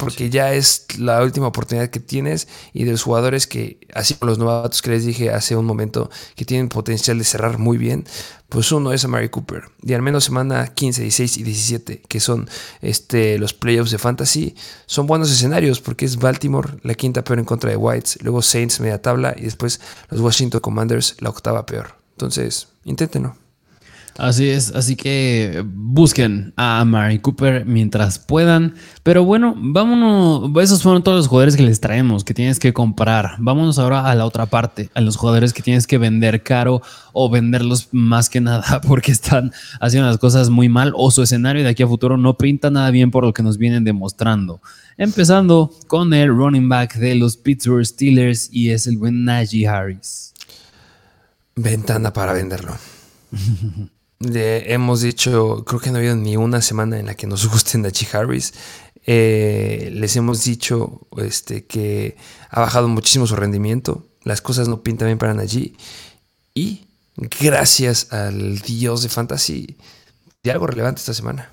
porque 0.00 0.30
ya 0.30 0.54
es 0.54 0.86
la 0.98 1.22
última 1.22 1.48
oportunidad 1.48 1.90
que 1.90 2.00
tienes 2.00 2.48
y 2.72 2.84
de 2.84 2.92
los 2.92 3.02
jugadores 3.02 3.46
que, 3.46 3.86
así 3.94 4.14
como 4.14 4.30
los 4.30 4.38
novatos 4.38 4.80
que 4.80 4.90
les 4.90 5.04
dije 5.04 5.30
hace 5.30 5.54
un 5.56 5.66
momento, 5.66 6.10
que 6.36 6.46
tienen 6.46 6.70
potencial 6.70 7.18
de 7.18 7.24
cerrar 7.24 7.58
muy 7.58 7.76
bien, 7.76 8.06
pues 8.48 8.72
uno 8.72 8.94
es 8.94 9.04
a 9.04 9.08
Mary 9.08 9.28
Cooper. 9.28 9.64
Y 9.82 9.92
al 9.92 10.00
menos 10.00 10.24
semana 10.24 10.68
15, 10.68 11.02
16 11.02 11.36
y 11.36 11.42
17, 11.42 12.02
que 12.08 12.18
son 12.18 12.48
este, 12.80 13.38
los 13.38 13.52
playoffs 13.52 13.90
de 13.90 13.98
fantasy, 13.98 14.54
son 14.86 15.06
buenos 15.06 15.30
escenarios 15.30 15.82
porque 15.82 16.06
es 16.06 16.16
Baltimore, 16.16 16.78
la 16.82 16.94
quinta 16.94 17.22
peor 17.22 17.38
en 17.38 17.44
contra 17.44 17.68
de 17.68 17.76
Whites, 17.76 18.18
luego 18.22 18.40
Saints 18.40 18.80
media 18.80 19.02
tabla 19.02 19.34
y 19.36 19.42
después 19.42 19.82
los 20.08 20.20
Washington 20.20 20.60
Commanders, 20.60 21.16
la 21.20 21.28
octava 21.28 21.66
peor. 21.66 21.94
Entonces, 22.12 22.68
inténtenlo. 22.84 23.36
Así 24.18 24.48
es, 24.50 24.74
así 24.74 24.96
que 24.96 25.64
busquen 25.66 26.52
a 26.56 26.84
Mary 26.84 27.20
Cooper 27.20 27.64
mientras 27.64 28.18
puedan. 28.18 28.74
Pero 29.02 29.24
bueno, 29.24 29.54
vámonos. 29.56 30.50
Esos 30.62 30.82
fueron 30.82 31.02
todos 31.02 31.16
los 31.16 31.26
jugadores 31.26 31.56
que 31.56 31.62
les 31.62 31.80
traemos, 31.80 32.22
que 32.22 32.34
tienes 32.34 32.58
que 32.58 32.72
comprar. 32.72 33.36
Vámonos 33.38 33.78
ahora 33.78 34.10
a 34.10 34.14
la 34.14 34.26
otra 34.26 34.46
parte, 34.46 34.90
a 34.94 35.00
los 35.00 35.16
jugadores 35.16 35.52
que 35.52 35.62
tienes 35.62 35.86
que 35.86 35.98
vender 35.98 36.42
caro 36.42 36.82
o 37.12 37.30
venderlos 37.30 37.88
más 37.92 38.28
que 38.28 38.40
nada 38.40 38.80
porque 38.86 39.12
están 39.12 39.52
haciendo 39.80 40.08
las 40.08 40.18
cosas 40.18 40.50
muy 40.50 40.68
mal 40.68 40.92
o 40.96 41.10
su 41.10 41.22
escenario 41.22 41.62
de 41.62 41.70
aquí 41.70 41.82
a 41.82 41.88
futuro 41.88 42.16
no 42.16 42.36
pinta 42.36 42.70
nada 42.70 42.90
bien 42.90 43.10
por 43.10 43.24
lo 43.24 43.32
que 43.32 43.42
nos 43.42 43.58
vienen 43.58 43.84
demostrando. 43.84 44.60
Empezando 44.96 45.72
con 45.86 46.12
el 46.12 46.28
running 46.28 46.68
back 46.68 46.96
de 46.96 47.14
los 47.14 47.36
Pittsburgh 47.36 47.86
Steelers 47.86 48.50
y 48.52 48.70
es 48.70 48.86
el 48.86 48.98
buen 48.98 49.24
Najee 49.24 49.66
Harris. 49.66 50.34
Ventana 51.56 52.12
para 52.12 52.32
venderlo. 52.32 52.76
hemos 54.20 55.00
dicho, 55.00 55.64
creo 55.64 55.80
que 55.80 55.90
no 55.90 55.96
ha 55.96 55.98
habido 55.98 56.16
ni 56.16 56.36
una 56.36 56.60
semana 56.60 56.98
en 56.98 57.06
la 57.06 57.14
que 57.14 57.26
nos 57.26 57.46
guste 57.48 57.78
Nachi 57.78 58.06
Harris. 58.12 58.52
Eh, 59.06 59.90
les 59.92 60.14
hemos 60.16 60.44
dicho 60.44 61.00
este, 61.16 61.64
que 61.64 62.16
ha 62.50 62.60
bajado 62.60 62.88
muchísimo 62.88 63.26
su 63.26 63.36
rendimiento. 63.36 64.06
Las 64.22 64.42
cosas 64.42 64.68
no 64.68 64.82
pintan 64.82 65.08
bien 65.08 65.18
para 65.18 65.34
Najee. 65.34 65.74
Y 66.54 66.86
gracias 67.40 68.12
al 68.12 68.58
dios 68.58 69.02
de 69.02 69.08
fantasy, 69.08 69.76
de 70.42 70.50
algo 70.50 70.66
relevante 70.66 71.00
esta 71.00 71.14
semana. 71.14 71.50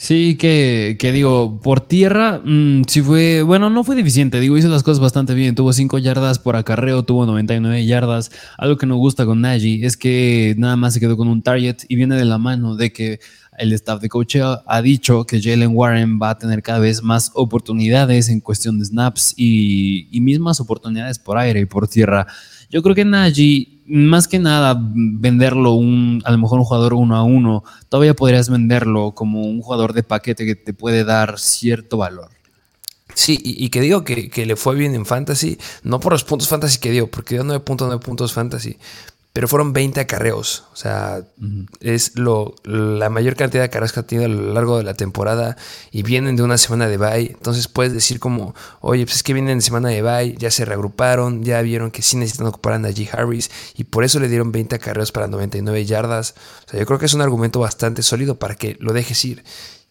Sí, 0.00 0.36
que, 0.36 0.96
digo, 1.12 1.60
por 1.60 1.80
tierra, 1.80 2.40
mm, 2.44 2.82
sí 2.86 3.02
fue, 3.02 3.42
bueno, 3.42 3.68
no 3.68 3.82
fue 3.82 3.96
deficiente, 3.96 4.38
digo, 4.38 4.56
hizo 4.56 4.68
las 4.68 4.84
cosas 4.84 5.00
bastante 5.00 5.34
bien, 5.34 5.56
tuvo 5.56 5.72
5 5.72 5.98
yardas 5.98 6.38
por 6.38 6.54
acarreo, 6.54 7.02
tuvo 7.02 7.26
99 7.26 7.84
yardas, 7.84 8.30
algo 8.58 8.76
que 8.76 8.86
no 8.86 8.94
gusta 8.96 9.26
con 9.26 9.40
Najee 9.40 9.84
es 9.84 9.96
que 9.96 10.54
nada 10.56 10.76
más 10.76 10.94
se 10.94 11.00
quedó 11.00 11.16
con 11.16 11.26
un 11.26 11.42
target 11.42 11.78
y 11.88 11.96
viene 11.96 12.14
de 12.14 12.24
la 12.26 12.38
mano 12.38 12.76
de 12.76 12.92
que 12.92 13.18
el 13.58 13.72
staff 13.72 14.00
de 14.00 14.08
coach 14.08 14.36
ha 14.66 14.82
dicho 14.82 15.24
que 15.24 15.42
Jalen 15.42 15.72
Warren 15.74 16.18
va 16.20 16.30
a 16.30 16.38
tener 16.38 16.62
cada 16.62 16.78
vez 16.78 17.02
más 17.02 17.30
oportunidades 17.34 18.28
en 18.28 18.40
cuestión 18.40 18.78
de 18.78 18.86
snaps 18.86 19.34
y, 19.36 20.08
y 20.10 20.20
mismas 20.20 20.60
oportunidades 20.60 21.18
por 21.18 21.38
aire 21.38 21.60
y 21.60 21.66
por 21.66 21.88
tierra. 21.88 22.26
Yo 22.70 22.82
creo 22.82 22.94
que 22.94 23.04
Najee 23.04 23.78
más 23.88 24.28
que 24.28 24.38
nada 24.38 24.78
venderlo 24.78 25.72
un, 25.72 26.22
a 26.24 26.30
lo 26.30 26.38
mejor 26.38 26.58
un 26.58 26.64
jugador 26.64 26.92
uno 26.92 27.16
a 27.16 27.22
uno, 27.22 27.64
todavía 27.88 28.14
podrías 28.14 28.50
venderlo 28.50 29.12
como 29.12 29.42
un 29.42 29.62
jugador 29.62 29.94
de 29.94 30.02
paquete 30.02 30.44
que 30.44 30.54
te 30.54 30.74
puede 30.74 31.04
dar 31.04 31.38
cierto 31.38 31.96
valor. 31.96 32.30
Sí, 33.14 33.40
y, 33.42 33.70
que 33.70 33.80
digo 33.80 34.04
que, 34.04 34.30
le 34.46 34.54
fue 34.54 34.76
bien 34.76 34.94
en 34.94 35.04
fantasy, 35.04 35.58
no 35.82 35.98
por 35.98 36.12
los 36.12 36.22
puntos 36.22 36.46
fantasy 36.46 36.78
que 36.78 36.92
dio, 36.92 37.10
porque 37.10 37.34
dio 37.34 37.44
9.9 37.44 37.98
puntos 37.98 38.32
fantasy, 38.32 38.76
pero 39.38 39.46
fueron 39.46 39.72
20 39.72 40.00
acarreos. 40.00 40.64
O 40.72 40.74
sea, 40.74 41.22
es 41.78 42.18
lo, 42.18 42.56
la 42.64 43.08
mayor 43.08 43.36
cantidad 43.36 43.62
de 43.62 43.66
acarreos 43.66 43.92
que 43.92 44.00
ha 44.00 44.02
tenido 44.02 44.26
a 44.26 44.28
lo 44.28 44.52
largo 44.52 44.78
de 44.78 44.82
la 44.82 44.94
temporada 44.94 45.56
y 45.92 46.02
vienen 46.02 46.34
de 46.34 46.42
una 46.42 46.58
semana 46.58 46.88
de 46.88 46.96
bye. 46.96 47.36
Entonces 47.36 47.68
puedes 47.68 47.92
decir 47.92 48.18
como, 48.18 48.56
oye, 48.80 49.04
pues 49.04 49.18
es 49.18 49.22
que 49.22 49.34
vienen 49.34 49.58
de 49.58 49.62
semana 49.62 49.90
de 49.90 50.02
bye, 50.02 50.34
ya 50.36 50.50
se 50.50 50.64
reagruparon, 50.64 51.44
ya 51.44 51.62
vieron 51.62 51.92
que 51.92 52.02
sí 52.02 52.16
necesitan 52.16 52.48
ocupar 52.48 52.72
a 52.72 52.78
Najee 52.80 53.10
Harris 53.12 53.48
y 53.76 53.84
por 53.84 54.02
eso 54.02 54.18
le 54.18 54.26
dieron 54.26 54.50
20 54.50 54.74
acarreos 54.74 55.12
para 55.12 55.28
99 55.28 55.84
yardas. 55.84 56.34
O 56.66 56.70
sea, 56.72 56.80
yo 56.80 56.86
creo 56.86 56.98
que 56.98 57.06
es 57.06 57.14
un 57.14 57.20
argumento 57.20 57.60
bastante 57.60 58.02
sólido 58.02 58.40
para 58.40 58.56
que 58.56 58.76
lo 58.80 58.92
dejes 58.92 59.24
ir 59.24 59.44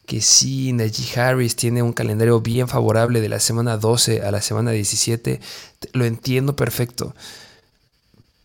que 0.05 0.19
sí, 0.19 0.73
Najee 0.73 1.21
Harris 1.21 1.55
tiene 1.55 1.81
un 1.83 1.93
calendario 1.93 2.41
bien 2.41 2.67
favorable 2.67 3.21
de 3.21 3.29
la 3.29 3.39
semana 3.39 3.77
12 3.77 4.23
a 4.23 4.31
la 4.31 4.41
semana 4.41 4.71
17. 4.71 5.39
Lo 5.93 6.03
entiendo 6.03 6.57
perfecto. 6.57 7.15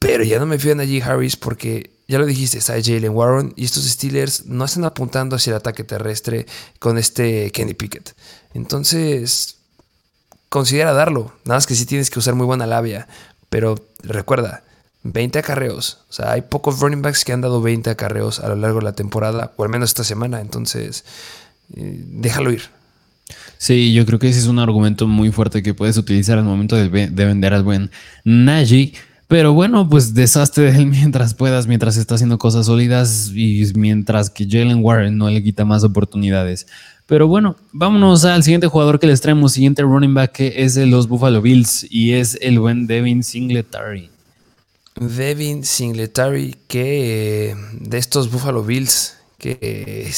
Pero 0.02 0.24
ya 0.24 0.38
no 0.40 0.46
me 0.46 0.58
fío 0.58 0.72
en 0.72 0.78
Najee 0.78 1.02
Harris 1.02 1.36
porque, 1.36 1.90
ya 2.08 2.18
lo 2.18 2.26
dijiste, 2.26 2.58
está 2.58 2.74
Jalen 2.74 3.14
Warren 3.14 3.52
y 3.56 3.64
estos 3.64 3.84
Steelers 3.84 4.46
no 4.46 4.64
están 4.64 4.84
apuntando 4.84 5.36
hacia 5.36 5.52
el 5.52 5.56
ataque 5.56 5.84
terrestre 5.84 6.46
con 6.80 6.98
este 6.98 7.52
Kenny 7.52 7.74
Pickett. 7.74 8.14
Entonces, 8.52 9.58
considera 10.48 10.92
darlo. 10.92 11.32
Nada 11.44 11.56
más 11.56 11.66
que 11.66 11.76
sí 11.76 11.86
tienes 11.86 12.10
que 12.10 12.18
usar 12.18 12.34
muy 12.34 12.46
buena 12.46 12.66
labia. 12.66 13.06
Pero 13.48 13.76
recuerda, 14.02 14.64
20 15.04 15.38
acarreos. 15.38 16.00
O 16.08 16.12
sea, 16.12 16.32
hay 16.32 16.42
pocos 16.42 16.80
running 16.80 17.02
backs 17.02 17.24
que 17.24 17.32
han 17.32 17.40
dado 17.40 17.62
20 17.62 17.90
acarreos 17.90 18.40
a 18.40 18.48
lo 18.48 18.56
largo 18.56 18.78
de 18.80 18.84
la 18.84 18.92
temporada, 18.92 19.52
o 19.56 19.62
al 19.62 19.68
menos 19.68 19.90
esta 19.90 20.04
semana. 20.04 20.40
Entonces, 20.40 21.04
eh, 21.76 22.02
déjalo 22.06 22.52
ir. 22.52 22.62
Sí, 23.58 23.94
yo 23.94 24.04
creo 24.04 24.18
que 24.18 24.28
ese 24.28 24.40
es 24.40 24.46
un 24.46 24.58
argumento 24.58 25.06
muy 25.06 25.30
fuerte 25.30 25.62
que 25.62 25.74
puedes 25.74 25.96
utilizar 25.96 26.38
al 26.38 26.44
momento 26.44 26.76
de, 26.76 26.88
vender 26.88 27.54
al 27.54 27.62
buen 27.62 27.90
Najee. 28.24 28.94
Pero 29.32 29.54
bueno, 29.54 29.88
pues 29.88 30.12
deshazte 30.12 30.60
de 30.60 30.76
él 30.76 30.86
mientras 30.88 31.32
puedas, 31.32 31.66
mientras 31.66 31.96
está 31.96 32.16
haciendo 32.16 32.36
cosas 32.36 32.66
sólidas 32.66 33.30
y 33.34 33.64
mientras 33.74 34.28
que 34.28 34.46
Jalen 34.46 34.84
Warren 34.84 35.16
no 35.16 35.30
le 35.30 35.42
quita 35.42 35.64
más 35.64 35.84
oportunidades. 35.84 36.66
Pero 37.06 37.26
bueno, 37.28 37.56
vámonos 37.72 38.26
al 38.26 38.42
siguiente 38.42 38.66
jugador 38.66 39.00
que 39.00 39.06
les 39.06 39.22
traemos, 39.22 39.52
siguiente 39.52 39.80
running 39.80 40.12
back 40.12 40.32
que 40.32 40.52
es 40.62 40.74
de 40.74 40.84
los 40.84 41.08
Buffalo 41.08 41.40
Bills 41.40 41.86
y 41.88 42.12
es 42.12 42.36
el 42.42 42.58
buen 42.58 42.86
Devin 42.86 43.24
Singletary. 43.24 44.10
Devin 45.00 45.64
Singletary 45.64 46.54
que 46.68 47.52
eh, 47.52 47.56
de 47.80 47.96
estos 47.96 48.30
Buffalo 48.30 48.62
Bills 48.62 49.16
que 49.38 50.10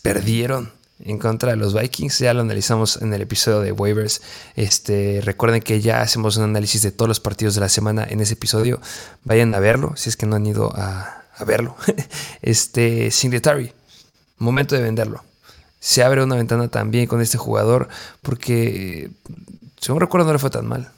perdieron 0.00 0.70
en 1.04 1.18
contra 1.18 1.50
de 1.50 1.56
los 1.56 1.74
Vikings. 1.74 2.18
Ya 2.18 2.34
lo 2.34 2.40
analizamos 2.40 3.00
en 3.02 3.12
el 3.14 3.22
episodio 3.22 3.60
de 3.60 3.72
waivers. 3.72 4.22
Este, 4.56 5.20
recuerden 5.22 5.62
que 5.62 5.80
ya 5.80 6.00
hacemos 6.00 6.36
un 6.36 6.44
análisis 6.44 6.82
de 6.82 6.92
todos 6.92 7.08
los 7.08 7.20
partidos 7.20 7.54
de 7.54 7.60
la 7.60 7.68
semana 7.68 8.06
en 8.08 8.20
ese 8.20 8.34
episodio. 8.34 8.80
Vayan 9.24 9.54
a 9.54 9.60
verlo 9.60 9.94
si 9.96 10.08
es 10.08 10.16
que 10.16 10.26
no 10.26 10.36
han 10.36 10.46
ido 10.46 10.72
a, 10.74 11.24
verlo. 11.46 11.76
Este, 12.42 13.10
Singletary, 13.10 13.72
momento 14.38 14.74
de 14.74 14.82
venderlo. 14.82 15.24
Se 15.80 16.02
abre 16.04 16.22
una 16.22 16.36
ventana 16.36 16.68
también 16.68 17.06
con 17.06 17.20
este 17.20 17.38
jugador 17.38 17.88
porque, 18.22 19.10
según 19.80 20.00
recuerdo, 20.00 20.26
no 20.26 20.32
le 20.32 20.38
fue 20.38 20.50
tan 20.50 20.66
mal. 20.66 20.90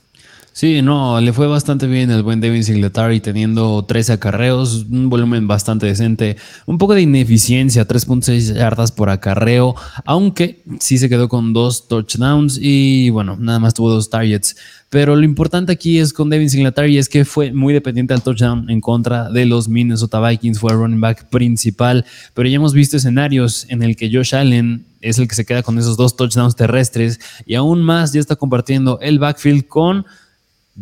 Sí, 0.56 0.82
no, 0.82 1.20
le 1.20 1.32
fue 1.32 1.48
bastante 1.48 1.88
bien 1.88 2.12
el 2.12 2.22
buen 2.22 2.40
Devin 2.40 2.62
Singletary 2.62 3.18
teniendo 3.18 3.84
13 3.84 4.12
acarreos, 4.12 4.86
un 4.88 5.10
volumen 5.10 5.48
bastante 5.48 5.86
decente, 5.86 6.36
un 6.66 6.78
poco 6.78 6.94
de 6.94 7.02
ineficiencia, 7.02 7.88
3.6 7.88 8.54
yardas 8.54 8.92
por 8.92 9.10
acarreo, 9.10 9.74
aunque 10.04 10.62
sí 10.78 10.98
se 10.98 11.08
quedó 11.08 11.28
con 11.28 11.52
dos 11.52 11.88
touchdowns 11.88 12.60
y 12.62 13.10
bueno, 13.10 13.36
nada 13.36 13.58
más 13.58 13.74
tuvo 13.74 13.90
dos 13.90 14.10
targets. 14.10 14.54
Pero 14.90 15.16
lo 15.16 15.24
importante 15.24 15.72
aquí 15.72 15.98
es 15.98 16.12
con 16.12 16.30
Devin 16.30 16.48
Singletary 16.48 16.98
es 16.98 17.08
que 17.08 17.24
fue 17.24 17.52
muy 17.52 17.74
dependiente 17.74 18.14
al 18.14 18.22
touchdown 18.22 18.70
en 18.70 18.80
contra 18.80 19.30
de 19.30 19.46
los 19.46 19.68
Minnesota 19.68 20.20
Vikings, 20.20 20.60
fue 20.60 20.70
el 20.70 20.78
running 20.78 21.00
back 21.00 21.30
principal, 21.30 22.06
pero 22.32 22.48
ya 22.48 22.54
hemos 22.54 22.74
visto 22.74 22.96
escenarios 22.96 23.66
en 23.70 23.82
el 23.82 23.96
que 23.96 24.08
Josh 24.08 24.36
Allen 24.36 24.86
es 25.00 25.18
el 25.18 25.26
que 25.26 25.34
se 25.34 25.44
queda 25.44 25.64
con 25.64 25.80
esos 25.80 25.96
dos 25.96 26.14
touchdowns 26.14 26.54
terrestres 26.54 27.18
y 27.44 27.56
aún 27.56 27.82
más 27.82 28.12
ya 28.12 28.20
está 28.20 28.36
compartiendo 28.36 29.00
el 29.02 29.18
backfield 29.18 29.66
con 29.66 30.06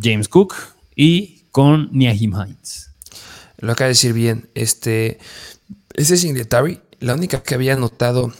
James 0.00 0.28
Cook 0.28 0.54
y 0.96 1.44
con 1.50 1.90
Niahim 1.92 2.34
Hines. 2.34 2.90
Lo 3.58 3.72
acaba 3.72 3.86
de 3.86 3.92
decir 3.92 4.12
bien. 4.12 4.50
Este, 4.54 5.18
ese 5.94 6.16
Singletary, 6.16 6.80
la 7.00 7.14
única 7.14 7.42
que 7.42 7.54
había 7.54 7.76
notado 7.76 8.32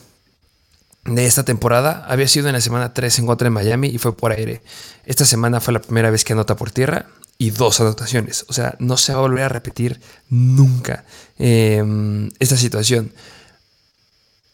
de 1.04 1.26
esta 1.26 1.44
temporada 1.44 2.04
había 2.08 2.28
sido 2.28 2.48
en 2.48 2.54
la 2.54 2.60
semana 2.60 2.94
3 2.94 3.20
en 3.20 3.26
contra 3.26 3.46
de 3.46 3.50
Miami 3.50 3.88
y 3.88 3.98
fue 3.98 4.16
por 4.16 4.32
aire. 4.32 4.62
Esta 5.04 5.24
semana 5.24 5.60
fue 5.60 5.74
la 5.74 5.82
primera 5.82 6.10
vez 6.10 6.24
que 6.24 6.32
anota 6.32 6.56
por 6.56 6.70
tierra 6.70 7.06
y 7.38 7.50
dos 7.50 7.80
anotaciones. 7.80 8.44
O 8.48 8.52
sea, 8.52 8.76
no 8.78 8.96
se 8.96 9.12
va 9.12 9.18
a 9.18 9.22
volver 9.22 9.44
a 9.44 9.48
repetir 9.48 10.00
nunca 10.28 11.04
em, 11.38 12.30
esta 12.38 12.56
situación. 12.56 13.12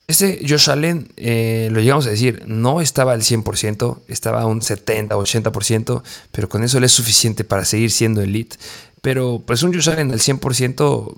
Este 0.09 0.41
Josh 0.49 0.71
Allen, 0.71 1.13
eh, 1.19 1.69
lo 1.71 1.81
llegamos 1.81 2.07
a 2.07 2.11
decir, 2.11 2.43
no 2.47 2.81
estaba 2.81 3.13
al 3.13 3.21
100%, 3.21 4.01
estaba 4.09 4.41
a 4.41 4.47
un 4.47 4.63
70, 4.63 5.15
80%, 5.15 6.03
pero 6.33 6.49
con 6.49 6.65
eso 6.65 6.81
le 6.81 6.87
es 6.87 6.93
suficiente 6.93 7.45
para 7.45 7.67
seguir 7.67 7.91
siendo 7.91 8.23
elite. 8.23 8.57
Pero 9.03 9.43
pues 9.47 9.63
un 9.63 9.75
Josh 9.75 9.91
Allen 9.91 10.11
al 10.11 10.19
100%, 10.19 11.15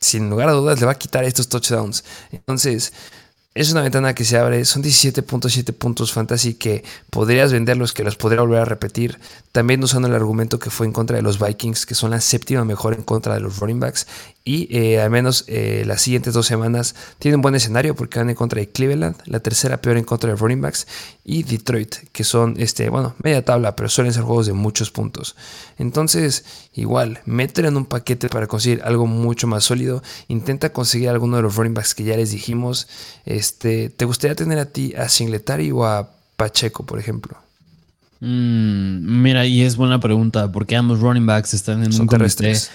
sin 0.00 0.28
lugar 0.28 0.50
a 0.50 0.52
dudas, 0.52 0.78
le 0.78 0.84
va 0.84 0.92
a 0.92 0.98
quitar 0.98 1.24
estos 1.24 1.48
touchdowns. 1.48 2.04
Entonces, 2.30 2.92
es 3.56 3.72
una 3.72 3.80
ventana 3.80 4.14
que 4.14 4.26
se 4.26 4.36
abre, 4.36 4.66
son 4.66 4.82
17.7 4.82 5.72
puntos 5.72 6.12
fantasy 6.12 6.54
que 6.54 6.84
podrías 7.08 7.52
venderlos, 7.54 7.94
que 7.94 8.04
los 8.04 8.16
podría 8.16 8.42
volver 8.42 8.60
a 8.60 8.64
repetir. 8.66 9.18
También 9.50 9.82
usando 9.82 10.08
el 10.08 10.14
argumento 10.14 10.58
que 10.58 10.68
fue 10.68 10.86
en 10.86 10.92
contra 10.92 11.16
de 11.16 11.22
los 11.22 11.40
Vikings, 11.40 11.86
que 11.86 11.94
son 11.94 12.10
la 12.10 12.20
séptima 12.20 12.66
mejor 12.66 12.92
en 12.92 13.02
contra 13.02 13.32
de 13.32 13.40
los 13.40 13.58
running 13.58 13.80
backs. 13.80 14.06
Y 14.44 14.68
eh, 14.76 15.00
al 15.00 15.08
menos 15.08 15.44
eh, 15.48 15.84
las 15.86 16.02
siguientes 16.02 16.34
dos 16.34 16.46
semanas 16.46 16.94
tienen 17.18 17.36
un 17.36 17.42
buen 17.42 17.54
escenario 17.54 17.96
porque 17.96 18.18
van 18.18 18.28
en 18.28 18.36
contra 18.36 18.60
de 18.60 18.68
Cleveland, 18.68 19.16
la 19.24 19.40
tercera 19.40 19.80
peor 19.80 19.96
en 19.96 20.04
contra 20.04 20.30
de 20.30 20.36
running 20.36 20.60
backs, 20.60 20.86
y 21.24 21.42
Detroit, 21.42 21.96
que 22.12 22.22
son, 22.22 22.54
este, 22.58 22.90
bueno, 22.90 23.16
media 23.22 23.44
tabla, 23.44 23.74
pero 23.74 23.88
suelen 23.88 24.12
ser 24.12 24.22
juegos 24.22 24.46
de 24.46 24.52
muchos 24.52 24.90
puntos. 24.90 25.34
Entonces, 25.78 26.44
igual, 26.74 27.20
mételo 27.24 27.68
en 27.68 27.76
un 27.76 27.86
paquete 27.86 28.28
para 28.28 28.46
conseguir 28.46 28.82
algo 28.84 29.06
mucho 29.06 29.46
más 29.46 29.64
sólido. 29.64 30.02
Intenta 30.28 30.72
conseguir 30.72 31.08
alguno 31.08 31.36
de 31.36 31.42
los 31.42 31.56
running 31.56 31.74
backs 31.74 31.94
que 31.94 32.04
ya 32.04 32.16
les 32.16 32.30
dijimos. 32.30 32.86
Este, 33.46 33.90
¿Te 33.90 34.04
gustaría 34.04 34.34
tener 34.34 34.58
a 34.58 34.64
ti 34.64 34.92
a 34.94 35.08
Singletary 35.08 35.70
o 35.70 35.84
a 35.84 36.10
Pacheco, 36.36 36.84
por 36.84 36.98
ejemplo? 36.98 37.36
Mm, 38.18 39.22
mira, 39.22 39.46
y 39.46 39.62
es 39.62 39.76
buena 39.76 40.00
pregunta, 40.00 40.50
porque 40.50 40.74
ambos 40.74 40.98
running 40.98 41.26
backs 41.26 41.54
están 41.54 41.84
en 41.84 41.94
un 41.94 42.08
terrestres. 42.08 42.72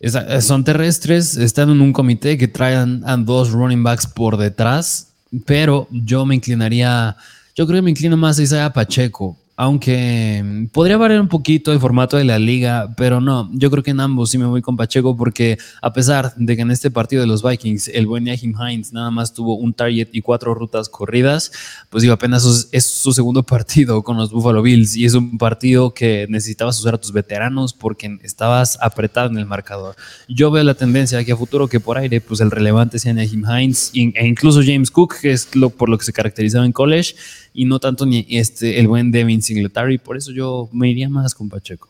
Eh, 0.00 0.40
son 0.40 0.64
terrestres, 0.64 1.36
están 1.36 1.68
en 1.68 1.82
un 1.82 1.92
comité 1.92 2.38
que 2.38 2.48
traen 2.48 3.02
a 3.04 3.18
dos 3.18 3.50
running 3.50 3.82
backs 3.82 4.06
por 4.06 4.38
detrás, 4.38 5.08
pero 5.44 5.88
yo 5.90 6.24
me 6.24 6.34
inclinaría, 6.34 7.14
yo 7.54 7.66
creo 7.66 7.78
que 7.78 7.82
me 7.82 7.90
inclino 7.90 8.16
más 8.16 8.38
a 8.38 8.42
Isaiah 8.44 8.72
Pacheco. 8.72 9.36
Aunque 9.56 10.68
podría 10.72 10.96
variar 10.96 11.20
un 11.20 11.28
poquito 11.28 11.72
el 11.72 11.78
formato 11.78 12.16
de 12.16 12.24
la 12.24 12.40
liga, 12.40 12.92
pero 12.96 13.20
no, 13.20 13.48
yo 13.52 13.70
creo 13.70 13.84
que 13.84 13.92
en 13.92 14.00
ambos 14.00 14.30
sí 14.30 14.38
me 14.38 14.46
voy 14.46 14.62
con 14.62 14.76
Pacheco 14.76 15.16
porque 15.16 15.58
a 15.80 15.92
pesar 15.92 16.34
de 16.36 16.56
que 16.56 16.62
en 16.62 16.72
este 16.72 16.90
partido 16.90 17.22
de 17.22 17.28
los 17.28 17.44
Vikings 17.44 17.86
el 17.88 18.08
buen 18.08 18.24
Yahim 18.24 18.54
Hines 18.60 18.92
nada 18.92 19.12
más 19.12 19.32
tuvo 19.32 19.54
un 19.56 19.72
target 19.72 20.08
y 20.10 20.22
cuatro 20.22 20.54
rutas 20.54 20.88
corridas, 20.88 21.52
pues 21.88 22.02
digo, 22.02 22.14
apenas 22.14 22.68
es 22.72 22.84
su 22.84 23.12
segundo 23.12 23.42
partido 23.46 24.02
con 24.02 24.16
los 24.16 24.32
Buffalo 24.32 24.60
Bills 24.60 24.96
y 24.96 25.04
es 25.04 25.14
un 25.14 25.38
partido 25.38 25.94
que 25.94 26.26
necesitabas 26.28 26.80
usar 26.80 26.94
a 26.94 26.98
tus 26.98 27.12
veteranos 27.12 27.74
porque 27.74 28.18
estabas 28.22 28.76
apretado 28.82 29.30
en 29.30 29.38
el 29.38 29.46
marcador. 29.46 29.94
Yo 30.28 30.50
veo 30.50 30.64
la 30.64 30.74
tendencia 30.74 31.18
aquí 31.20 31.30
a 31.30 31.36
futuro 31.36 31.68
que 31.68 31.78
por 31.78 31.96
aire 31.96 32.20
pues 32.20 32.40
el 32.40 32.50
relevante 32.50 32.98
sea 32.98 33.12
Yahim 33.12 33.44
Hines 33.48 33.92
e 33.94 34.26
incluso 34.26 34.62
James 34.64 34.90
Cook, 34.90 35.20
que 35.20 35.30
es 35.30 35.54
lo, 35.54 35.70
por 35.70 35.88
lo 35.88 35.96
que 35.96 36.04
se 36.04 36.12
caracterizaba 36.12 36.66
en 36.66 36.72
college 36.72 37.14
y 37.54 37.64
no 37.64 37.78
tanto 37.78 38.04
ni 38.04 38.26
este, 38.28 38.78
el 38.80 38.88
buen 38.88 39.12
Devin 39.12 39.40
Singletary. 39.40 39.98
Por 39.98 40.18
eso 40.18 40.32
yo 40.32 40.68
me 40.72 40.90
iría 40.90 41.08
más 41.08 41.34
con 41.34 41.48
Pacheco. 41.48 41.88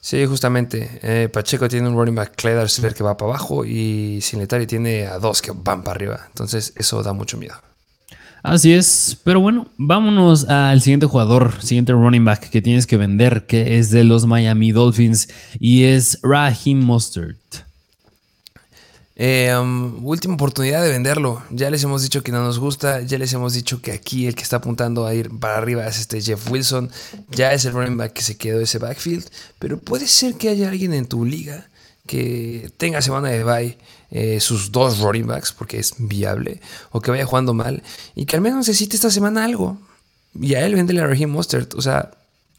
Sí, 0.00 0.24
justamente. 0.24 1.00
Eh, 1.02 1.28
Pacheco 1.28 1.68
tiene 1.68 1.88
un 1.88 1.94
running 1.94 2.14
back 2.14 2.34
Clyde 2.36 2.66
que 2.94 3.04
va 3.04 3.16
para 3.16 3.32
abajo 3.32 3.66
y 3.66 4.20
Singletary 4.22 4.66
tiene 4.66 5.06
a 5.06 5.18
dos 5.18 5.42
que 5.42 5.50
van 5.50 5.82
para 5.82 5.96
arriba. 5.96 6.20
Entonces 6.28 6.72
eso 6.76 7.02
da 7.02 7.12
mucho 7.12 7.36
miedo. 7.36 7.56
Así 8.42 8.72
es, 8.72 9.18
pero 9.22 9.40
bueno, 9.40 9.68
vámonos 9.76 10.48
al 10.48 10.80
siguiente 10.80 11.04
jugador, 11.04 11.60
siguiente 11.60 11.92
running 11.92 12.24
back 12.24 12.48
que 12.48 12.62
tienes 12.62 12.86
que 12.86 12.96
vender, 12.96 13.44
que 13.46 13.78
es 13.78 13.90
de 13.90 14.02
los 14.02 14.24
Miami 14.24 14.72
Dolphins 14.72 15.28
y 15.58 15.82
es 15.82 16.18
Raheem 16.22 16.78
Mostert. 16.82 17.36
Eh, 19.22 19.54
um, 19.54 20.02
última 20.02 20.32
oportunidad 20.32 20.82
de 20.82 20.88
venderlo. 20.88 21.42
Ya 21.50 21.68
les 21.68 21.84
hemos 21.84 22.00
dicho 22.00 22.22
que 22.22 22.32
no 22.32 22.42
nos 22.42 22.58
gusta. 22.58 23.02
Ya 23.02 23.18
les 23.18 23.30
hemos 23.34 23.52
dicho 23.52 23.82
que 23.82 23.92
aquí 23.92 24.26
el 24.26 24.34
que 24.34 24.42
está 24.42 24.56
apuntando 24.56 25.04
a 25.04 25.12
ir 25.12 25.28
para 25.28 25.58
arriba 25.58 25.86
es 25.86 25.98
este 25.98 26.22
Jeff 26.22 26.50
Wilson. 26.50 26.90
Ya 27.28 27.52
es 27.52 27.66
el 27.66 27.74
running 27.74 27.98
back 27.98 28.14
que 28.14 28.22
se 28.22 28.38
quedó 28.38 28.62
ese 28.62 28.78
backfield. 28.78 29.28
Pero 29.58 29.78
puede 29.78 30.06
ser 30.06 30.36
que 30.36 30.48
haya 30.48 30.70
alguien 30.70 30.94
en 30.94 31.04
tu 31.04 31.26
liga 31.26 31.68
que 32.06 32.70
tenga 32.78 33.02
semana 33.02 33.28
de 33.28 33.44
bye 33.44 33.76
eh, 34.10 34.40
sus 34.40 34.72
dos 34.72 35.00
running 35.00 35.26
backs 35.26 35.52
porque 35.52 35.78
es 35.78 35.92
viable. 35.98 36.62
O 36.90 37.02
que 37.02 37.10
vaya 37.10 37.26
jugando 37.26 37.52
mal. 37.52 37.82
Y 38.14 38.24
que 38.24 38.36
al 38.36 38.42
menos 38.42 38.66
necesite 38.66 38.96
esta 38.96 39.10
semana 39.10 39.44
algo. 39.44 39.76
Y 40.40 40.54
a 40.54 40.64
él 40.64 40.74
vendele 40.74 41.02
a 41.02 41.06
Raheem 41.06 41.28
Mostert. 41.28 41.74
O 41.74 41.82
sea, 41.82 42.10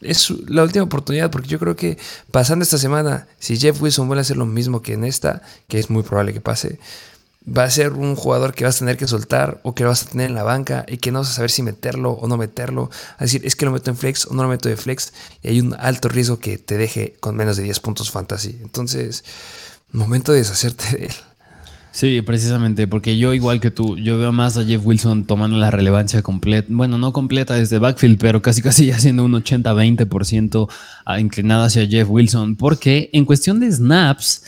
es 0.02 0.30
la 0.48 0.62
última 0.62 0.84
oportunidad 0.84 1.30
porque 1.30 1.48
yo 1.48 1.58
creo 1.58 1.76
que 1.76 1.98
pasando 2.30 2.62
esta 2.62 2.78
semana, 2.78 3.26
si 3.38 3.56
Jeff 3.56 3.80
Wilson 3.80 4.06
vuelve 4.06 4.20
a 4.20 4.22
hacer 4.22 4.36
lo 4.36 4.46
mismo 4.46 4.82
que 4.82 4.94
en 4.94 5.04
esta, 5.04 5.42
que 5.68 5.78
es 5.78 5.90
muy 5.90 6.02
probable 6.02 6.32
que 6.32 6.40
pase, 6.40 6.78
va 7.46 7.64
a 7.64 7.70
ser 7.70 7.92
un 7.92 8.14
jugador 8.14 8.54
que 8.54 8.64
vas 8.64 8.76
a 8.76 8.78
tener 8.80 8.96
que 8.96 9.06
soltar 9.06 9.60
o 9.62 9.74
que 9.74 9.84
vas 9.84 10.02
a 10.02 10.10
tener 10.10 10.28
en 10.28 10.34
la 10.34 10.42
banca 10.42 10.84
y 10.88 10.98
que 10.98 11.10
no 11.10 11.20
vas 11.20 11.30
a 11.30 11.34
saber 11.34 11.50
si 11.50 11.62
meterlo 11.62 12.12
o 12.12 12.28
no 12.28 12.36
meterlo. 12.36 12.90
A 13.18 13.24
decir, 13.24 13.44
es 13.44 13.56
que 13.56 13.64
lo 13.64 13.72
meto 13.72 13.90
en 13.90 13.96
flex 13.96 14.26
o 14.26 14.34
no 14.34 14.42
lo 14.42 14.48
meto 14.48 14.68
de 14.68 14.76
flex 14.76 15.12
y 15.42 15.48
hay 15.48 15.60
un 15.60 15.74
alto 15.78 16.08
riesgo 16.08 16.38
que 16.38 16.58
te 16.58 16.76
deje 16.76 17.16
con 17.20 17.36
menos 17.36 17.56
de 17.56 17.64
10 17.64 17.80
puntos 17.80 18.10
fantasy. 18.10 18.58
Entonces, 18.62 19.24
momento 19.90 20.32
de 20.32 20.38
deshacerte 20.38 20.96
de 20.96 21.06
él. 21.06 21.14
Sí, 21.94 22.22
precisamente, 22.22 22.88
porque 22.88 23.18
yo 23.18 23.34
igual 23.34 23.60
que 23.60 23.70
tú, 23.70 23.98
yo 23.98 24.16
veo 24.16 24.32
más 24.32 24.56
a 24.56 24.64
Jeff 24.64 24.80
Wilson 24.82 25.26
tomando 25.26 25.58
la 25.58 25.70
relevancia 25.70 26.22
completa, 26.22 26.66
bueno, 26.70 26.96
no 26.96 27.12
completa 27.12 27.52
desde 27.52 27.78
backfield, 27.78 28.18
pero 28.18 28.40
casi 28.40 28.62
casi 28.62 28.86
ya 28.86 28.98
siendo 28.98 29.24
un 29.26 29.32
80-20% 29.32 30.70
inclinado 31.18 31.64
hacia 31.64 31.86
Jeff 31.86 32.08
Wilson, 32.08 32.56
porque 32.56 33.10
en 33.12 33.26
cuestión 33.26 33.60
de 33.60 33.70
snaps, 33.70 34.42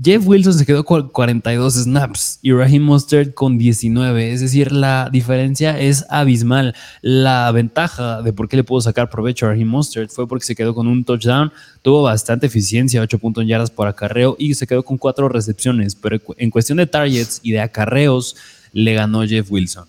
Jeff 0.00 0.24
Wilson 0.24 0.54
se 0.54 0.64
quedó 0.64 0.84
con 0.84 1.08
42 1.08 1.74
snaps 1.74 2.38
y 2.40 2.52
Raheem 2.52 2.84
Mostert 2.84 3.34
con 3.34 3.58
19. 3.58 4.32
Es 4.32 4.40
decir, 4.40 4.70
la 4.70 5.08
diferencia 5.10 5.76
es 5.76 6.06
abismal. 6.08 6.76
La 7.02 7.50
ventaja 7.50 8.22
de 8.22 8.32
por 8.32 8.48
qué 8.48 8.56
le 8.56 8.62
pudo 8.62 8.80
sacar 8.80 9.10
provecho 9.10 9.46
a 9.46 9.48
Raheem 9.48 9.66
Mostert 9.66 10.12
fue 10.12 10.28
porque 10.28 10.46
se 10.46 10.54
quedó 10.54 10.72
con 10.72 10.86
un 10.86 11.02
touchdown, 11.02 11.52
tuvo 11.82 12.02
bastante 12.02 12.46
eficiencia, 12.46 13.02
8 13.02 13.18
puntos 13.18 13.42
en 13.42 13.48
yardas 13.48 13.72
por 13.72 13.88
acarreo 13.88 14.36
y 14.38 14.54
se 14.54 14.68
quedó 14.68 14.84
con 14.84 14.98
4 14.98 15.28
recepciones. 15.28 15.96
Pero 15.96 16.20
en 16.36 16.50
cuestión 16.50 16.78
de 16.78 16.86
targets 16.86 17.40
y 17.42 17.50
de 17.50 17.60
acarreos, 17.60 18.36
le 18.72 18.94
ganó 18.94 19.26
Jeff 19.26 19.50
Wilson. 19.50 19.86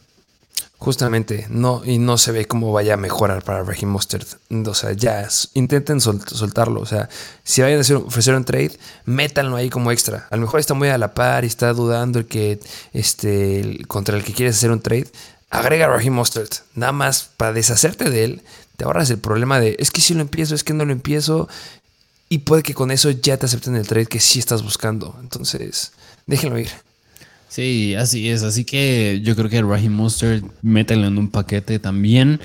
Justamente, 0.79 1.45
no, 1.49 1.81
y 1.83 1.97
no 1.97 2.17
se 2.17 2.31
ve 2.31 2.45
cómo 2.45 2.71
vaya 2.71 2.93
a 2.93 2.97
mejorar 2.97 3.43
para 3.43 3.63
Raheem 3.63 3.91
Mustard. 3.91 4.25
O 4.65 4.73
sea, 4.73 4.93
ya 4.93 5.27
intenten 5.53 5.99
soltarlo. 5.99 6.79
O 6.79 6.85
sea, 6.85 7.09
si 7.43 7.61
vayan 7.61 7.79
a 7.79 7.81
hacer, 7.81 7.97
ofrecer 7.97 8.33
un 8.33 8.45
trade, 8.45 8.79
métanlo 9.03 9.57
ahí 9.57 9.69
como 9.69 9.91
extra. 9.91 10.27
A 10.31 10.37
lo 10.37 10.43
mejor 10.43 10.61
está 10.61 10.73
muy 10.75 10.87
a 10.87 10.97
la 10.97 11.13
par 11.13 11.43
y 11.43 11.47
está 11.47 11.73
dudando 11.73 12.19
el 12.19 12.27
que 12.27 12.61
este, 12.93 13.79
contra 13.89 14.15
el 14.15 14.23
que 14.23 14.31
quieres 14.31 14.55
hacer 14.55 14.71
un 14.71 14.79
trade. 14.79 15.07
Agrega 15.49 15.85
a 15.85 15.89
Raheem 15.89 16.13
Mustard. 16.13 16.49
Nada 16.75 16.93
más 16.93 17.29
para 17.35 17.51
deshacerte 17.51 18.09
de 18.09 18.23
él, 18.23 18.41
te 18.77 18.85
ahorras 18.85 19.09
el 19.09 19.19
problema 19.19 19.59
de 19.59 19.75
es 19.79 19.91
que 19.91 19.99
si 19.99 20.13
lo 20.13 20.21
empiezo, 20.21 20.55
es 20.55 20.63
que 20.63 20.73
no 20.73 20.85
lo 20.85 20.93
empiezo. 20.93 21.49
Y 22.29 22.39
puede 22.39 22.63
que 22.63 22.73
con 22.73 22.91
eso 22.91 23.09
ya 23.09 23.35
te 23.35 23.47
acepten 23.47 23.75
el 23.75 23.85
trade 23.85 24.05
que 24.05 24.21
sí 24.21 24.39
estás 24.39 24.63
buscando. 24.63 25.17
Entonces, 25.19 25.91
déjenlo 26.25 26.57
ir. 26.57 26.69
Sí, 27.49 27.95
así 27.95 28.29
es. 28.29 28.43
Así 28.43 28.63
que 28.63 29.21
yo 29.23 29.35
creo 29.35 29.49
que 29.49 29.61
Raheem 29.61 29.91
Monster 29.91 30.43
mételo 30.61 31.07
en 31.07 31.17
un 31.17 31.29
paquete 31.29 31.79
también. 31.79 32.39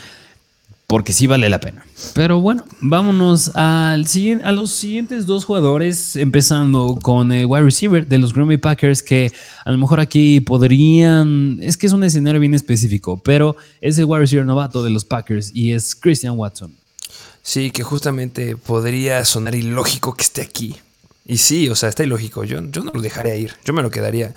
Porque 0.86 1.14
sí 1.14 1.26
vale 1.26 1.48
la 1.48 1.60
pena. 1.60 1.84
Pero 2.12 2.40
bueno, 2.40 2.64
vámonos 2.80 3.52
al 3.54 4.04
a 4.42 4.52
los 4.52 4.70
siguientes 4.70 5.24
dos 5.24 5.44
jugadores. 5.44 6.14
Empezando 6.16 6.98
con 7.00 7.32
el 7.32 7.46
wide 7.46 7.64
receiver 7.64 8.06
de 8.06 8.18
los 8.18 8.34
Green 8.34 8.48
Bay 8.48 8.58
Packers. 8.58 9.02
Que 9.02 9.32
a 9.64 9.72
lo 9.72 9.78
mejor 9.78 10.00
aquí 10.00 10.40
podrían. 10.40 11.58
Es 11.62 11.76
que 11.76 11.86
es 11.86 11.92
un 11.92 12.04
escenario 12.04 12.40
bien 12.40 12.54
específico. 12.54 13.20
Pero 13.22 13.56
es 13.80 13.98
el 13.98 14.04
wide 14.04 14.20
receiver 14.20 14.44
novato 14.44 14.82
de 14.82 14.90
los 14.90 15.04
Packers. 15.04 15.50
Y 15.54 15.72
es 15.72 15.94
Christian 15.94 16.38
Watson. 16.38 16.74
Sí, 17.42 17.70
que 17.70 17.82
justamente 17.82 18.56
podría 18.56 19.24
sonar 19.24 19.54
ilógico 19.54 20.14
que 20.14 20.22
esté 20.22 20.42
aquí. 20.42 20.76
Y 21.26 21.38
sí, 21.38 21.68
o 21.70 21.74
sea, 21.74 21.88
está 21.88 22.04
ilógico. 22.04 22.44
Yo, 22.44 22.60
yo 22.70 22.84
no 22.84 22.92
lo 22.92 23.00
dejaría 23.00 23.36
ir. 23.36 23.52
Yo 23.64 23.72
me 23.72 23.82
lo 23.82 23.90
quedaría 23.90 24.34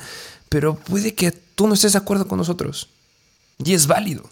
pero 0.49 0.75
puede 0.75 1.13
que 1.13 1.31
tú 1.31 1.67
no 1.67 1.73
estés 1.73 1.93
de 1.93 1.99
acuerdo 1.99 2.27
con 2.27 2.37
nosotros. 2.37 2.89
Y 3.63 3.73
es 3.73 3.87
válido. 3.87 4.29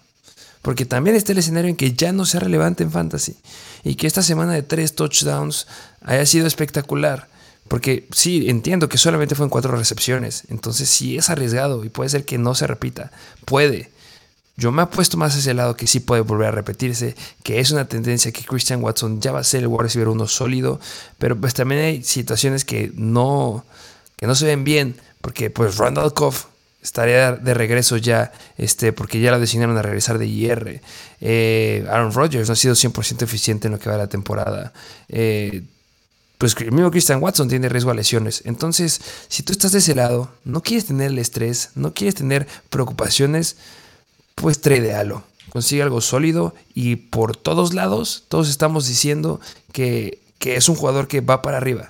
Porque 0.62 0.86
también 0.86 1.16
está 1.16 1.32
el 1.32 1.38
escenario 1.38 1.70
en 1.70 1.76
que 1.76 1.94
ya 1.94 2.12
no 2.12 2.26
sea 2.26 2.40
relevante 2.40 2.84
en 2.84 2.92
fantasy. 2.92 3.36
Y 3.84 3.96
que 3.96 4.08
esta 4.08 4.24
semana 4.24 4.54
de 4.54 4.64
tres 4.64 4.96
touchdowns 4.96 5.68
haya 6.02 6.26
sido 6.26 6.48
espectacular. 6.48 7.28
Porque 7.68 8.08
sí, 8.12 8.50
entiendo 8.50 8.90
que 8.90 8.98
solamente 8.98 9.36
fue 9.36 9.46
en 9.46 9.50
cuatro 9.50 9.76
recepciones. 9.76 10.44
Entonces 10.50 10.90
sí 10.90 11.18
es 11.18 11.30
arriesgado 11.30 11.84
y 11.84 11.90
puede 11.90 12.10
ser 12.10 12.26
que 12.26 12.38
no 12.38 12.56
se 12.56 12.68
repita. 12.68 13.12
Puede. 13.46 13.92
Yo 14.58 14.72
me 14.72 14.84
apuesto 14.84 15.18
más 15.18 15.36
a 15.36 15.40
ese 15.40 15.54
lado 15.54 15.76
que 15.76 15.86
sí 15.86 16.00
puede 16.00 16.22
volver 16.22 16.48
a 16.48 16.52
repetirse, 16.52 17.16
que 17.44 17.60
es 17.60 17.72
una 17.72 17.90
tendencia 17.90 18.32
que 18.32 18.46
Christian 18.46 18.82
Watson 18.82 19.20
ya 19.20 19.34
va 19.34 19.40
a 19.40 19.44
ser 19.44 19.62
el 19.62 19.68
wide 19.68 19.84
receiver 19.84 20.08
uno 20.08 20.28
sólido, 20.28 20.80
pero 21.18 21.40
pues 21.40 21.54
también 21.54 21.82
hay 21.82 22.04
situaciones 22.04 22.64
que 22.64 22.92
no, 22.96 23.66
que 24.16 24.28
no 24.28 24.34
se 24.34 24.46
ven 24.46 24.64
bien, 24.64 24.96
porque 25.26 25.50
pues 25.50 25.78
Randall 25.78 26.14
Koff 26.14 26.46
estaría 26.84 27.32
de 27.32 27.56
regreso 27.56 27.98
ya, 27.98 28.32
este, 28.60 28.94
porque 28.94 29.20
ya 29.20 29.32
la 29.32 29.40
designaron 29.40 29.76
a 29.76 29.82
regresar 29.82 30.20
de 30.20 30.28
IR. 30.28 30.82
Eh, 31.20 31.84
Aaron 31.90 32.14
Rodgers 32.14 32.48
no 32.48 32.54
ha 32.54 32.56
sido 32.56 32.76
100% 32.76 33.24
eficiente 33.24 33.68
en 33.68 33.72
lo 33.72 33.80
que 33.80 33.90
va 33.90 33.94
de 33.96 34.04
la 34.04 34.08
temporada. 34.08 34.72
Eh, 35.10 35.64
pues 36.38 36.56
el 36.60 36.72
mismo 36.72 36.92
Christian 36.92 37.24
Watson 37.24 37.50
tiene 37.50 37.70
riesgo 37.70 37.90
a 37.90 37.96
lesiones. 37.96 38.44
Entonces, 38.46 39.02
si 39.28 39.42
tú 39.42 39.52
estás 39.52 39.72
de 39.72 39.80
ese 39.80 39.96
lado, 39.96 40.30
no 40.44 40.62
quieres 40.62 40.86
tener 40.86 41.08
el 41.10 41.18
estrés, 41.18 41.72
no 41.74 41.96
quieres 41.96 42.14
tener 42.14 42.48
preocupaciones, 42.70 43.58
pues 44.36 44.62
tradealo. 44.62 45.24
Consigue 45.50 45.82
algo 45.82 46.02
sólido 46.02 46.54
y 46.76 46.98
por 46.98 47.36
todos 47.36 47.74
lados, 47.74 48.26
todos 48.28 48.48
estamos 48.48 48.88
diciendo 48.88 49.42
que, 49.72 50.20
que 50.38 50.56
es 50.56 50.70
un 50.70 50.76
jugador 50.76 51.08
que 51.08 51.22
va 51.22 51.42
para 51.42 51.58
arriba. 51.58 51.90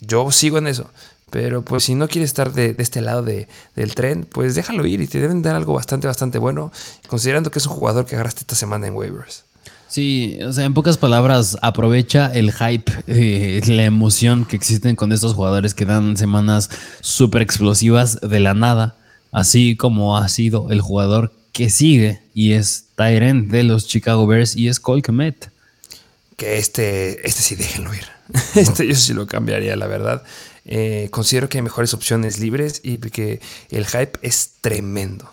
Yo 0.00 0.30
sigo 0.30 0.58
en 0.58 0.68
eso. 0.68 0.88
Pero 1.30 1.62
pues 1.62 1.84
si 1.84 1.94
no 1.96 2.06
quieres 2.06 2.30
estar 2.30 2.52
de, 2.52 2.76
este 2.78 3.00
lado 3.00 3.22
de, 3.22 3.48
del 3.74 3.94
tren, 3.94 4.24
pues 4.30 4.54
déjalo 4.54 4.86
ir 4.86 5.00
y 5.00 5.08
te 5.08 5.20
deben 5.20 5.42
dar 5.42 5.56
algo 5.56 5.74
bastante, 5.74 6.06
bastante 6.06 6.38
bueno, 6.38 6.70
considerando 7.08 7.50
que 7.50 7.58
es 7.58 7.66
un 7.66 7.72
jugador 7.72 8.06
que 8.06 8.14
agarraste 8.14 8.40
esta 8.40 8.54
semana 8.54 8.86
en 8.86 8.94
waivers. 8.94 9.44
Sí, 9.88 10.38
o 10.42 10.52
sea, 10.52 10.64
en 10.64 10.74
pocas 10.74 10.98
palabras, 10.98 11.56
aprovecha 11.62 12.32
el 12.32 12.52
hype, 12.52 12.92
eh, 13.06 13.60
la 13.66 13.84
emoción 13.84 14.44
que 14.44 14.54
existen 14.54 14.94
con 14.94 15.12
estos 15.12 15.34
jugadores 15.34 15.74
que 15.74 15.84
dan 15.84 16.16
semanas 16.16 16.70
súper 17.00 17.42
explosivas 17.42 18.20
de 18.20 18.40
la 18.40 18.54
nada, 18.54 18.96
así 19.32 19.76
como 19.76 20.16
ha 20.16 20.28
sido 20.28 20.70
el 20.70 20.80
jugador 20.80 21.32
que 21.52 21.70
sigue 21.70 22.20
y 22.34 22.52
es 22.52 22.86
Tyrant 22.96 23.50
de 23.50 23.62
los 23.62 23.86
Chicago 23.86 24.26
Bears 24.26 24.56
y 24.56 24.68
es 24.68 24.78
Cole 24.78 25.02
Kemet. 25.02 25.50
Que 26.36 26.58
este, 26.58 27.26
este 27.26 27.42
sí 27.42 27.54
déjenlo 27.56 27.94
ir. 27.94 28.04
Este 28.56 28.86
yo 28.86 28.94
sí 28.94 29.14
lo 29.14 29.26
cambiaría, 29.26 29.76
la 29.76 29.86
verdad. 29.86 30.22
Eh, 30.66 31.08
considero 31.10 31.48
que 31.48 31.58
hay 31.58 31.62
mejores 31.62 31.94
opciones 31.94 32.40
libres 32.40 32.80
y 32.82 32.98
que 32.98 33.40
el 33.70 33.86
hype 33.86 34.18
es 34.22 34.54
tremendo. 34.60 35.30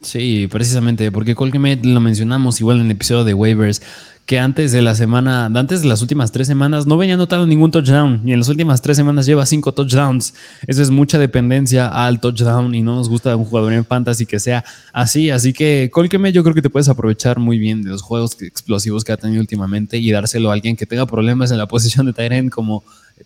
Sí, 0.00 0.48
precisamente, 0.50 1.10
porque 1.10 1.34
Colgate 1.34 1.80
lo 1.82 2.00
mencionamos 2.00 2.60
igual 2.60 2.80
en 2.80 2.86
el 2.86 2.92
episodio 2.92 3.24
de 3.24 3.32
waivers, 3.34 3.82
que 4.26 4.38
antes 4.38 4.72
de 4.72 4.80
la 4.80 4.94
semana, 4.94 5.46
antes 5.46 5.82
de 5.82 5.88
las 5.88 6.00
últimas 6.00 6.32
tres 6.32 6.46
semanas, 6.46 6.86
no 6.86 6.96
venía 6.96 7.14
anotado 7.14 7.46
ningún 7.46 7.70
touchdown, 7.70 8.22
y 8.24 8.32
en 8.32 8.38
las 8.38 8.48
últimas 8.48 8.80
tres 8.80 8.96
semanas 8.96 9.26
lleva 9.26 9.44
cinco 9.44 9.72
touchdowns. 9.72 10.34
Eso 10.66 10.82
es 10.82 10.90
mucha 10.90 11.18
dependencia 11.18 11.88
al 11.88 12.20
touchdown 12.20 12.74
y 12.74 12.82
no 12.82 12.96
nos 12.96 13.08
gusta 13.08 13.36
un 13.36 13.44
jugador 13.44 13.74
en 13.74 13.84
fantasy 13.84 14.24
que 14.24 14.40
sea 14.40 14.64
así. 14.92 15.30
Así 15.30 15.52
que 15.52 15.90
Colqueme, 15.92 16.32
yo 16.32 16.42
creo 16.42 16.54
que 16.54 16.62
te 16.62 16.70
puedes 16.70 16.88
aprovechar 16.88 17.38
muy 17.38 17.58
bien 17.58 17.82
de 17.82 17.90
los 17.90 18.00
juegos 18.00 18.40
explosivos 18.40 19.04
que 19.04 19.12
ha 19.12 19.16
tenido 19.18 19.40
últimamente 19.40 19.98
y 19.98 20.10
dárselo 20.10 20.50
a 20.50 20.54
alguien 20.54 20.76
que 20.76 20.86
tenga 20.86 21.06
problemas 21.06 21.50
en 21.50 21.58
la 21.58 21.66
posición 21.74 22.06
de 22.06 22.14
Tyrant 22.14 22.50
como 22.50 22.82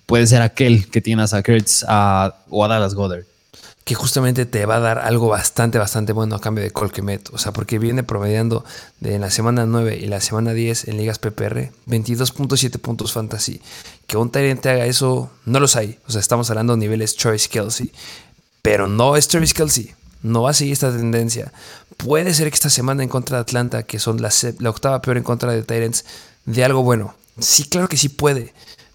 puede 0.06 0.26
ser 0.26 0.42
aquel 0.42 0.88
que 0.88 1.00
tiene 1.00 1.22
a 1.22 1.42
Kurtz 1.42 1.84
o 1.84 2.64
a 2.64 2.68
Dallas 2.68 2.94
Goddard. 2.94 3.24
Que 3.88 3.94
justamente 3.94 4.44
te 4.44 4.66
va 4.66 4.76
a 4.76 4.80
dar 4.80 4.98
algo 4.98 5.28
bastante, 5.28 5.78
bastante 5.78 6.12
bueno 6.12 6.36
a 6.36 6.42
cambio 6.42 6.62
de 6.62 6.70
Colquemet. 6.70 7.30
O 7.32 7.38
sea, 7.38 7.52
porque 7.52 7.78
viene 7.78 8.02
promediando 8.02 8.62
de 9.00 9.18
la 9.18 9.30
semana 9.30 9.64
9 9.64 9.96
y 9.96 10.08
la 10.08 10.20
semana 10.20 10.52
10 10.52 10.88
en 10.88 10.98
ligas 10.98 11.18
PPR 11.18 11.72
22.7 11.86 12.78
puntos 12.80 13.14
fantasy. 13.14 13.62
Que 14.06 14.18
un 14.18 14.30
Tyrant 14.30 14.66
haga 14.66 14.84
eso, 14.84 15.30
no 15.46 15.58
los 15.58 15.74
hay. 15.74 15.98
O 16.06 16.12
sea, 16.12 16.20
estamos 16.20 16.50
hablando 16.50 16.74
de 16.74 16.80
niveles 16.80 17.16
Choice 17.16 17.48
Kelsey. 17.48 17.90
Pero 18.60 18.88
no 18.88 19.16
es 19.16 19.26
Travis 19.26 19.54
Kelsey. 19.54 19.94
No 20.22 20.42
va 20.42 20.50
a 20.50 20.52
seguir 20.52 20.74
esta 20.74 20.92
tendencia. 20.92 21.54
Puede 21.96 22.34
ser 22.34 22.50
que 22.50 22.56
esta 22.56 22.68
semana 22.68 23.02
en 23.02 23.08
contra 23.08 23.38
de 23.38 23.40
Atlanta, 23.40 23.84
que 23.84 23.98
son 23.98 24.20
la, 24.20 24.28
la 24.58 24.68
octava 24.68 25.00
peor 25.00 25.16
en 25.16 25.22
contra 25.22 25.52
de 25.52 25.62
Tyrants, 25.62 26.04
de 26.44 26.62
algo 26.62 26.82
bueno. 26.82 27.14
Sí, 27.38 27.64
claro 27.64 27.88
que 27.88 27.96
sí 27.96 28.10
puede. 28.10 28.52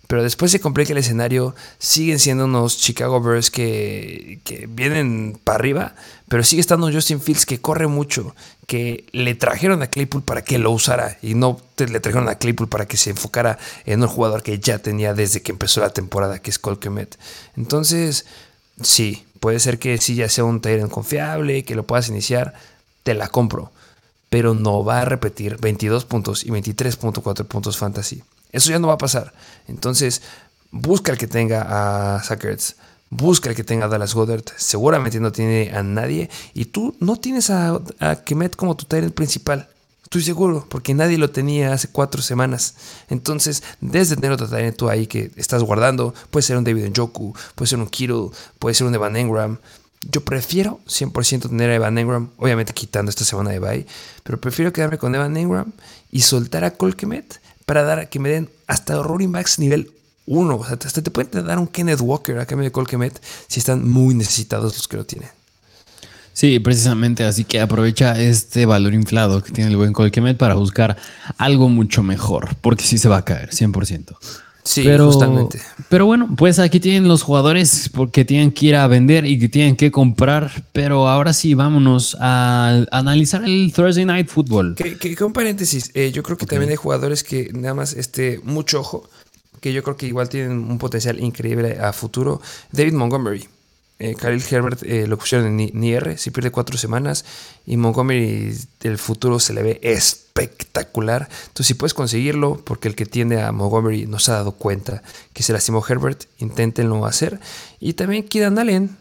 Pero 0.07 0.21
después 0.21 0.51
se 0.51 0.59
complica 0.59 0.91
el 0.91 0.97
escenario, 0.97 1.55
siguen 1.79 2.19
siendo 2.19 2.45
unos 2.45 2.77
Chicago 2.77 3.21
Bears 3.21 3.49
que, 3.49 4.39
vienen 4.69 5.39
para 5.43 5.55
arriba, 5.57 5.95
pero 6.27 6.43
sigue 6.43 6.59
estando 6.59 6.91
Justin 6.91 7.21
Fields 7.21 7.45
que 7.45 7.61
corre 7.61 7.87
mucho, 7.87 8.35
que 8.67 9.05
le 9.11 9.33
trajeron 9.33 9.81
a 9.81 9.87
Claypool 9.87 10.23
para 10.23 10.43
que 10.43 10.57
lo 10.57 10.71
usara 10.71 11.17
y 11.21 11.35
no 11.35 11.59
le 11.77 11.99
trajeron 11.99 12.27
a 12.27 12.35
Claypool 12.35 12.67
para 12.67 12.85
que 12.85 12.97
se 12.97 13.11
enfocara 13.11 13.57
en 13.85 14.01
un 14.01 14.07
jugador 14.09 14.43
que 14.43 14.59
ya 14.59 14.79
tenía 14.79 15.13
desde 15.13 15.41
que 15.41 15.53
empezó 15.53 15.79
la 15.79 15.91
temporada, 15.91 16.39
que 16.39 16.49
es 16.49 16.59
Colquemet. 16.59 17.17
Entonces, 17.55 18.25
sí, 18.81 19.25
puede 19.39 19.59
ser 19.59 19.79
que 19.79 19.97
sí 19.99 20.15
ya 20.15 20.27
sea 20.27 20.43
un 20.43 20.59
Tyrant 20.59 20.91
confiable, 20.91 21.63
que 21.63 21.75
lo 21.75 21.85
puedas 21.85 22.09
iniciar, 22.09 22.53
te 23.03 23.13
la 23.13 23.29
compro, 23.29 23.71
pero 24.29 24.53
no 24.53 24.83
va 24.83 25.01
a 25.01 25.05
repetir 25.05 25.57
22 25.61 26.05
puntos 26.05 26.43
y 26.43 26.49
23.4 26.49 27.45
puntos 27.45 27.77
fantasy. 27.77 28.23
Eso 28.53 28.69
ya 28.69 28.79
no 28.79 28.87
va 28.87 28.93
a 28.93 28.97
pasar. 28.97 29.33
Entonces, 29.67 30.21
busca 30.71 31.11
el 31.11 31.17
que 31.17 31.27
tenga 31.27 32.15
a 32.15 32.23
Sackers. 32.23 32.75
Busca 33.09 33.49
el 33.49 33.55
que 33.55 33.63
tenga 33.63 33.85
a 33.85 33.89
Dallas 33.89 34.13
Goddard. 34.13 34.43
Seguramente 34.55 35.19
no 35.19 35.31
tiene 35.31 35.71
a 35.75 35.83
nadie. 35.83 36.29
Y 36.53 36.65
tú 36.65 36.95
no 36.99 37.17
tienes 37.17 37.49
a, 37.49 37.81
Kemet 38.23 38.55
como 38.55 38.77
tu 38.77 38.85
talent 38.85 39.13
principal. 39.13 39.67
Estoy 40.03 40.21
seguro, 40.21 40.67
porque 40.69 40.93
nadie 40.93 41.17
lo 41.17 41.31
tenía 41.31 41.73
hace 41.73 41.87
cuatro 41.87 42.21
semanas. 42.21 42.75
Entonces, 43.09 43.63
desde 43.81 44.15
tener 44.15 44.31
otro 44.31 44.47
talento 44.47 44.87
ahí 44.87 45.07
que 45.07 45.31
estás 45.35 45.63
guardando, 45.63 46.13
puede 46.29 46.43
ser 46.43 46.57
un 46.57 46.63
David 46.63 46.89
Njoku, 46.89 47.35
puede 47.55 47.67
ser 47.67 47.79
un 47.79 47.87
Kittle, 47.87 48.29
puede 48.59 48.75
ser 48.75 48.85
un 48.85 48.93
Evan 48.93 49.15
Engram. 49.15 49.57
Yo 50.01 50.23
prefiero 50.23 50.79
100% 50.87 51.49
tener 51.49 51.71
a 51.71 51.75
Evan 51.75 51.97
Engram, 51.97 52.29
obviamente 52.37 52.73
quitando 52.73 53.09
esta 53.09 53.25
semana 53.25 53.49
de 53.51 53.59
bye, 53.59 53.87
pero 54.23 54.39
prefiero 54.39 54.71
quedarme 54.71 54.99
con 54.99 55.15
Evan 55.15 55.35
Engram 55.35 55.71
y 56.11 56.21
soltar 56.21 56.63
a 56.63 56.71
Colquemet 56.71 57.41
para 57.65 57.83
dar 57.83 58.09
que 58.09 58.19
me 58.19 58.29
den 58.29 58.49
hasta 58.67 59.01
running 59.01 59.31
backs 59.31 59.59
nivel 59.59 59.91
1. 60.25 60.55
O 60.55 60.65
sea, 60.65 60.77
hasta 60.83 61.01
te 61.01 61.11
pueden 61.11 61.45
dar 61.45 61.59
un 61.59 61.67
Kenneth 61.67 62.01
Walker 62.01 62.37
a 62.39 62.45
cambio 62.45 62.65
de 62.65 62.71
Colquemet 62.71 63.21
si 63.47 63.59
están 63.59 63.87
muy 63.87 64.13
necesitados 64.15 64.75
los 64.75 64.87
que 64.87 64.97
lo 64.97 65.05
tienen. 65.05 65.29
Sí, 66.33 66.59
precisamente, 66.59 67.23
así 67.25 67.43
que 67.43 67.61
aprovecha 67.61 68.19
este 68.19 68.65
valor 68.65 68.95
inflado 68.95 69.43
que 69.43 69.51
tiene 69.51 69.69
el 69.69 69.77
buen 69.77 69.93
Colquemet 69.93 70.35
para 70.35 70.55
buscar 70.55 70.97
algo 71.37 71.69
mucho 71.69 72.01
mejor, 72.01 72.55
porque 72.61 72.83
sí 72.83 72.97
se 72.97 73.07
va 73.07 73.17
a 73.17 73.25
caer, 73.25 73.51
100%. 73.51 74.17
Sí, 74.63 74.83
pero, 74.83 75.07
justamente. 75.07 75.61
Pero 75.89 76.05
bueno, 76.05 76.29
pues 76.37 76.59
aquí 76.59 76.79
tienen 76.79 77.07
los 77.07 77.21
jugadores 77.21 77.89
porque 77.93 78.23
tienen 78.23 78.51
que 78.51 78.67
ir 78.67 78.75
a 78.75 78.87
vender 78.87 79.25
y 79.25 79.37
que 79.37 79.49
tienen 79.49 79.75
que 79.75 79.91
comprar. 79.91 80.65
Pero 80.71 81.07
ahora 81.07 81.33
sí, 81.33 81.53
vámonos 81.53 82.15
a 82.19 82.85
analizar 82.91 83.43
el 83.43 83.73
Thursday 83.73 84.05
Night 84.05 84.27
Football. 84.27 84.75
Que, 84.75 84.97
que, 84.97 85.23
un 85.23 85.33
paréntesis, 85.33 85.91
eh, 85.93 86.11
yo 86.11 86.23
creo 86.23 86.37
que 86.37 86.45
también 86.45 86.69
hay 86.69 86.77
jugadores 86.77 87.23
que 87.23 87.51
nada 87.53 87.73
más, 87.73 87.93
este, 87.93 88.39
mucho 88.43 88.79
ojo, 88.79 89.09
que 89.59 89.73
yo 89.73 89.83
creo 89.83 89.97
que 89.97 90.07
igual 90.07 90.29
tienen 90.29 90.51
un 90.51 90.77
potencial 90.77 91.19
increíble 91.19 91.77
a 91.79 91.91
futuro. 91.93 92.41
David 92.71 92.93
Montgomery. 92.93 93.47
Eh, 94.03 94.17
Herbert 94.21 94.83
eh, 94.83 95.07
lo 95.07 95.17
pusieron 95.17 95.47
en 95.47 95.71
NIR, 95.79 96.17
si 96.17 96.29
pierde 96.29 96.51
cuatro 96.51 96.77
semanas. 96.77 97.23
Y 97.65 97.77
Montgomery 97.77 98.53
del 98.81 98.97
futuro 98.97 99.39
se 99.39 99.53
le 99.53 99.63
ve 99.63 99.79
espectacular. 99.81 101.29
Entonces, 101.43 101.67
si 101.67 101.73
puedes 101.75 101.93
conseguirlo, 101.93 102.61
porque 102.65 102.89
el 102.89 102.95
que 102.95 103.05
tiende 103.05 103.41
a 103.41 103.53
Montgomery 103.53 104.05
no 104.05 104.19
se 104.19 104.31
ha 104.31 104.35
dado 104.35 104.51
cuenta 104.51 105.03
que 105.31 105.41
se 105.41 105.53
lastimó 105.53 105.81
Herbert, 105.87 106.25
inténtenlo 106.39 107.05
hacer. 107.05 107.39
Y 107.79 107.93
también 107.93 108.27
Keenan 108.27 108.59
Allen 108.59 108.97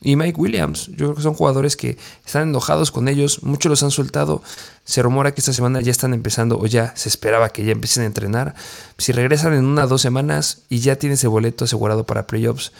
y 0.00 0.16
Mike 0.16 0.40
Williams. 0.40 0.88
Yo 0.88 0.96
creo 0.96 1.14
que 1.14 1.22
son 1.22 1.34
jugadores 1.34 1.76
que 1.76 1.96
están 2.26 2.48
enojados 2.48 2.90
con 2.90 3.06
ellos. 3.06 3.44
Muchos 3.44 3.70
los 3.70 3.84
han 3.84 3.92
soltado. 3.92 4.42
Se 4.82 5.02
rumora 5.02 5.34
que 5.34 5.40
esta 5.40 5.52
semana 5.52 5.80
ya 5.82 5.92
están 5.92 6.14
empezando, 6.14 6.58
o 6.58 6.66
ya 6.66 6.92
se 6.96 7.08
esperaba 7.08 7.50
que 7.50 7.64
ya 7.64 7.70
empiecen 7.70 8.02
a 8.02 8.06
entrenar. 8.06 8.56
Si 8.98 9.12
regresan 9.12 9.54
en 9.54 9.66
una 9.66 9.84
o 9.84 9.86
dos 9.86 10.02
semanas 10.02 10.62
y 10.68 10.80
ya 10.80 10.96
tienes 10.96 11.22
el 11.22 11.30
boleto 11.30 11.64
asegurado 11.64 12.06
para 12.06 12.26
playoffs 12.26 12.72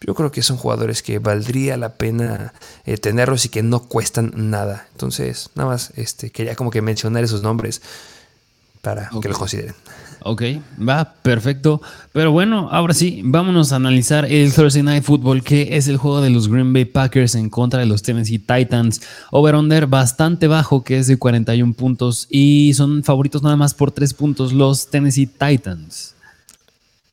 yo 0.00 0.14
creo 0.14 0.32
que 0.32 0.42
son 0.42 0.56
jugadores 0.56 1.02
que 1.02 1.18
valdría 1.18 1.76
la 1.76 1.94
pena 1.94 2.54
eh, 2.84 2.96
tenerlos 2.96 3.44
y 3.44 3.48
que 3.50 3.62
no 3.62 3.82
cuestan 3.84 4.32
nada. 4.34 4.86
Entonces, 4.92 5.50
nada 5.54 5.70
más 5.70 5.92
este, 5.96 6.30
quería 6.30 6.56
como 6.56 6.70
que 6.70 6.82
mencionar 6.82 7.22
esos 7.22 7.42
nombres 7.42 7.82
para 8.80 9.10
que 9.20 9.28
lo 9.28 9.34
consideren. 9.34 9.74
Ok, 10.22 10.42
va, 10.86 11.14
perfecto. 11.22 11.80
Pero 12.12 12.30
bueno, 12.30 12.68
ahora 12.70 12.92
sí, 12.92 13.22
vámonos 13.24 13.72
a 13.72 13.76
analizar 13.76 14.26
el 14.26 14.52
Thursday 14.52 14.82
Night 14.82 15.04
Football, 15.04 15.42
que 15.42 15.76
es 15.76 15.88
el 15.88 15.96
juego 15.96 16.20
de 16.20 16.30
los 16.30 16.48
Green 16.48 16.72
Bay 16.72 16.84
Packers 16.84 17.34
en 17.34 17.48
contra 17.48 17.80
de 17.80 17.86
los 17.86 18.02
Tennessee 18.02 18.38
Titans. 18.38 19.00
Over-under 19.30 19.86
bastante 19.86 20.46
bajo, 20.46 20.84
que 20.84 20.98
es 20.98 21.06
de 21.06 21.18
41 21.18 21.72
puntos, 21.72 22.26
y 22.30 22.72
son 22.74 23.02
favoritos 23.02 23.42
nada 23.42 23.56
más 23.56 23.72
por 23.72 23.92
3 23.92 24.12
puntos 24.14 24.52
los 24.52 24.88
Tennessee 24.88 25.26
Titans. 25.26 26.14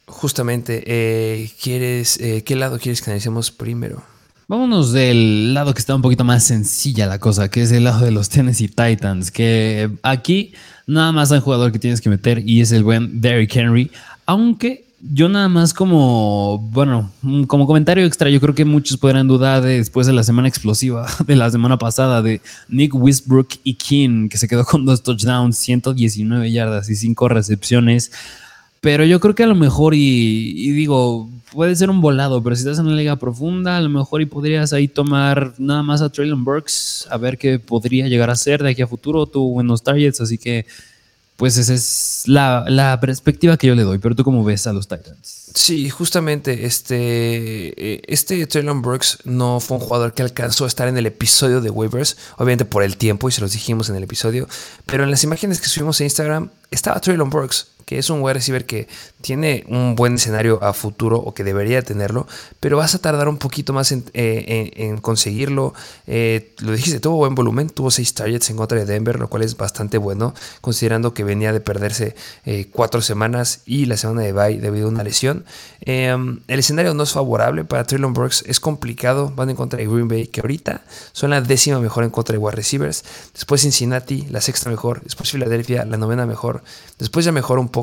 Justamente, 0.08 0.84
eh, 0.88 1.52
¿quieres, 1.62 2.18
eh, 2.22 2.44
¿qué 2.46 2.56
lado 2.56 2.80
quieres 2.80 3.02
que 3.02 3.12
analicemos 3.12 3.52
primero? 3.52 4.02
Vámonos 4.48 4.94
del 4.94 5.54
lado 5.54 5.74
que 5.74 5.80
está 5.80 5.94
un 5.94 6.02
poquito 6.02 6.24
más 6.24 6.46
sencilla 6.46 7.06
la 7.06 7.20
cosa, 7.20 7.50
que 7.50 7.62
es 7.62 7.72
el 7.74 7.84
lado 7.84 8.06
de 8.06 8.12
los 8.12 8.30
Tennessee 8.30 8.70
Titans, 8.70 9.30
que 9.30 9.90
aquí 10.04 10.54
nada 10.86 11.12
más 11.12 11.34
hay 11.34 11.40
un 11.40 11.44
jugador 11.44 11.74
que 11.74 11.80
tienes 11.80 12.00
que 12.00 12.10
meter 12.10 12.42
y 12.48 12.62
es 12.62 12.72
el 12.72 12.86
buen 12.86 13.20
Derrick 13.20 13.54
Henry, 13.54 13.92
aunque 14.26 14.86
yo 15.02 15.28
nada 15.28 15.50
más 15.50 15.74
como, 15.74 16.60
bueno, 16.72 17.12
como 17.48 17.68
comentario 17.68 18.06
extra, 18.06 18.30
yo 18.30 18.40
creo 18.40 18.56
que 18.56 18.64
muchos 18.64 18.96
podrán 18.96 19.28
dudar 19.28 19.62
después 19.62 20.08
de 20.08 20.14
la 20.14 20.24
semana 20.24 20.48
explosiva 20.48 21.06
de 21.28 21.36
la 21.36 21.52
semana 21.52 21.78
pasada 21.78 22.22
de 22.22 22.40
Nick 22.70 22.96
Wisbrook 22.96 23.50
y 23.66 23.74
King, 23.74 24.30
que 24.30 24.38
se 24.38 24.48
quedó 24.48 24.64
con 24.64 24.86
dos 24.86 25.04
touchdowns, 25.04 25.58
119 25.58 26.50
yardas 26.50 26.90
y 26.90 26.96
5 26.96 27.28
recepciones. 27.28 28.12
Pero 28.82 29.06
yo 29.06 29.20
creo 29.20 29.36
que 29.36 29.44
a 29.44 29.48
lo 29.48 29.56
mejor, 29.56 29.94
y, 29.96 30.72
digo, 30.72 31.30
puede 31.52 31.76
ser 31.76 31.90
un 31.90 32.02
volado, 32.02 32.44
pero 32.44 32.56
si 32.56 32.62
estás 32.62 32.80
en 32.80 32.88
una 32.88 32.96
liga 32.96 33.16
profunda, 33.16 33.78
a 33.78 33.82
lo 33.82 33.90
mejor 33.90 34.22
y 34.22 34.26
podrías 34.26 34.74
ahí 34.74 34.88
tomar 34.88 35.54
nada 35.58 35.84
más 35.84 36.02
a 36.02 36.10
Traylon 36.10 36.44
Burks, 36.44 37.08
a 37.10 37.18
ver 37.18 37.38
qué 37.38 37.60
podría 37.60 38.08
llegar 38.08 38.30
a 38.30 38.36
ser 38.36 38.62
de 38.62 38.72
aquí 38.72 38.82
a 38.82 38.88
futuro, 38.88 39.26
tuvo 39.26 39.54
buenos 39.54 39.84
targets, 39.84 40.22
así 40.22 40.38
que 40.38 40.66
pues 41.38 41.56
esa 41.58 41.74
es 41.76 42.24
la, 42.26 42.98
perspectiva 43.00 43.58
que 43.58 43.68
yo 43.68 43.76
le 43.76 43.84
doy. 43.84 44.00
Pero 44.00 44.16
tú 44.16 44.24
cómo 44.24 44.44
ves 44.44 44.66
a 44.66 44.74
los 44.74 44.88
Titans? 44.88 45.52
Sí, 45.54 45.90
justamente 45.90 46.66
este, 46.66 47.96
eh, 47.96 48.02
este 48.08 48.46
Traylon 48.48 48.82
Brooks 48.82 49.20
no 49.24 49.60
fue 49.60 49.78
un 49.78 49.84
jugador 49.84 50.14
que 50.14 50.24
alcanzó 50.24 50.66
a 50.66 50.68
estar 50.68 50.88
en 50.88 50.98
el 50.98 51.06
episodio 51.06 51.62
de 51.62 51.70
waivers, 51.70 52.18
obviamente 52.38 52.66
por 52.66 52.84
el 52.84 52.98
tiempo 52.98 53.30
y 53.30 53.32
se 53.32 53.42
los 53.42 53.54
dijimos 53.54 53.90
en 53.90 53.96
el 53.96 54.04
episodio, 54.04 54.48
pero 54.88 55.04
en 55.04 55.12
las 55.12 55.24
imágenes 55.24 55.62
que 55.62 55.68
subimos 55.68 56.02
en 56.02 56.06
Instagram 56.06 56.50
estaba 56.72 57.00
Traylon 57.00 57.30
Brooks 57.30 57.68
que 57.88 57.98
es 57.98 58.10
un 58.10 58.22
wide 58.22 58.34
receiver 58.34 58.66
que 58.66 58.90
tiene 59.22 59.64
un 59.70 59.96
buen 59.96 60.16
escenario 60.16 60.62
a 60.62 60.74
futuro 60.74 61.18
o 61.20 61.34
que 61.34 61.46
debería 61.46 61.82
tenerlo, 61.82 62.28
pero 62.60 62.76
vas 62.76 62.94
a 62.94 63.00
tardar 63.00 63.30
un 63.30 63.38
poquito 63.38 63.72
más 63.72 63.94
en, 63.94 64.04
eh, 64.14 64.98
conseguirlo. 65.02 65.74
Eh, 66.06 66.54
lo 66.60 66.74
dijiste, 66.74 67.00
tuvo 67.00 67.16
buen 67.16 67.34
volumen, 67.34 67.70
tuvo 67.70 67.90
6 67.90 68.14
targets 68.14 68.50
en 68.50 68.58
contra 68.58 68.78
de 68.78 68.86
Denver, 68.86 69.18
lo 69.18 69.30
cual 69.30 69.44
es 69.44 69.56
bastante 69.56 69.98
bueno, 69.98 70.34
considerando 70.60 71.14
que 71.14 71.24
venía 71.24 71.54
de 71.54 71.62
perderse 71.62 72.14
eh, 72.46 72.68
cuatro 72.74 73.02
semanas 73.02 73.62
y 73.66 73.86
la 73.86 73.96
semana 73.96 74.22
de 74.22 74.34
bye 74.34 74.60
debido 74.60 74.88
a 74.88 74.90
una 74.90 75.04
lesión. 75.04 75.46
Em, 75.80 76.42
el 76.50 76.60
escenario 76.60 76.94
no 76.94 77.04
es 77.04 77.14
favorable 77.14 77.64
para 77.64 77.86
Traylon 77.86 78.14
Brooks, 78.14 78.44
es 78.48 78.60
complicado, 78.60 79.32
van 79.34 79.50
en 79.50 79.56
contra 79.56 79.80
de 79.80 79.88
Green 79.88 80.10
Bay, 80.10 80.28
que 80.28 80.42
ahorita 80.42 80.82
son 81.14 81.30
la 81.30 81.40
décima 81.40 81.80
mejor 81.80 82.04
en 82.04 82.10
contra 82.10 82.34
de 82.34 82.40
wide 82.40 82.58
receivers, 82.58 83.06
después 83.32 83.62
Cincinnati, 83.62 84.28
la 84.30 84.42
sexta 84.42 84.70
mejor, 84.70 85.02
después 85.04 85.32
Filadelfia, 85.32 85.86
la 85.86 85.96
novena 85.96 86.26
mejor, 86.26 86.64
después 87.00 87.24
ya 87.24 87.32
mejor 87.32 87.60
un 87.60 87.70
poco. 87.70 87.77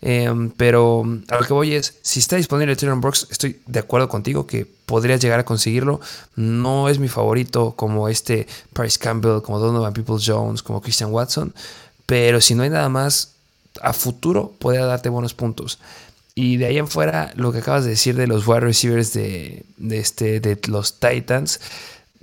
Em, 0.00 0.50
pero 0.50 1.02
a 1.28 1.36
lo 1.40 1.46
que 1.46 1.52
voy 1.54 1.74
es, 1.74 1.94
si 2.02 2.20
está 2.20 2.36
disponible 2.36 2.76
Traylon 2.76 3.00
Brooks, 3.00 3.28
estoy 3.30 3.60
de 3.66 3.78
acuerdo 3.78 4.08
contigo 4.08 4.46
que 4.46 4.66
podrías 4.86 5.20
llegar 5.20 5.40
a 5.40 5.44
conseguirlo. 5.44 6.00
No 6.36 6.88
es 6.88 6.98
mi 6.98 7.08
favorito 7.08 7.72
como 7.74 8.08
este 8.08 8.46
Price 8.72 8.98
Campbell, 8.98 9.40
como 9.40 9.58
Donovan 9.58 9.94
People 9.94 10.16
Jones, 10.24 10.62
como 10.62 10.82
Christian 10.82 11.10
Watson. 11.10 11.54
Pero 12.06 12.40
si 12.40 12.54
no 12.54 12.64
hay 12.64 12.70
nada 12.70 12.88
más, 12.88 13.32
a 13.80 13.92
futuro 13.92 14.52
podría 14.58 14.84
darte 14.84 15.08
buenos 15.08 15.34
puntos. 15.34 15.78
Y 16.34 16.56
de 16.56 16.66
ahí 16.66 16.78
en 16.78 16.88
fuera, 16.88 17.32
lo 17.36 17.52
que 17.52 17.58
acabas 17.58 17.84
de 17.84 17.90
decir 17.90 18.16
de 18.16 18.26
los 18.26 18.46
wide 18.46 18.60
receivers 18.60 19.12
de, 19.12 19.64
este, 19.90 20.40
de 20.40 20.58
los 20.66 20.98
Titans, 20.98 21.60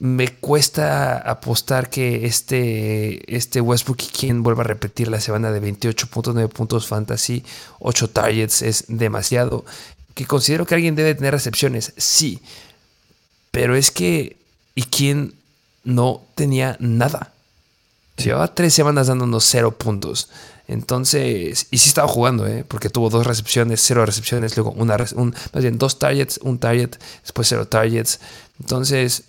me 0.02 0.30
cuesta 0.30 1.20
apostar 1.20 1.92
que 1.92 2.26
este, 2.26 3.36
este 3.36 3.62
Westbrook 3.62 4.02
y 4.02 4.08
quien 4.08 4.42
vuelva 4.42 4.64
a 4.64 4.66
repetir 4.68 5.10
la 5.10 5.22
semana 5.22 5.52
de 5.52 5.62
28.9 5.62 6.50
puntos 6.50 6.88
fantasy, 6.88 7.44
8 7.78 8.10
targets 8.10 8.64
es 8.64 8.86
demasiado. 8.88 9.64
Que 10.16 10.26
considero 10.26 10.66
que 10.66 10.74
alguien 10.74 10.96
debe 10.96 11.14
tener 11.14 11.36
recepciones, 11.36 11.94
sí. 11.98 12.42
Pero 13.52 13.76
es 13.76 13.92
que, 13.92 14.38
¿y 14.74 14.86
quién 14.86 15.36
no 15.84 16.24
tenía 16.34 16.78
nada? 16.80 17.32
Llevaba 18.18 18.56
tres 18.56 18.74
semanas 18.74 19.06
dándonos 19.06 19.44
cero 19.46 19.78
puntos. 19.78 20.30
Entonces, 20.68 21.68
y 21.70 21.78
sí 21.78 21.90
estaba 21.90 22.08
jugando, 22.08 22.48
¿eh? 22.48 22.66
porque 22.68 22.90
tuvo 22.90 23.12
dos 23.12 23.28
recepciones, 23.28 23.84
cero 23.86 24.04
recepciones, 24.04 24.58
luego 24.58 24.72
una, 24.72 24.98
un, 25.14 25.36
más 25.54 25.62
bien 25.62 25.78
dos 25.78 26.00
targets, 26.00 26.40
un 26.42 26.58
target, 26.58 26.96
después 27.22 27.48
cero 27.48 27.68
targets. 27.68 28.20
Entonces, 28.60 29.26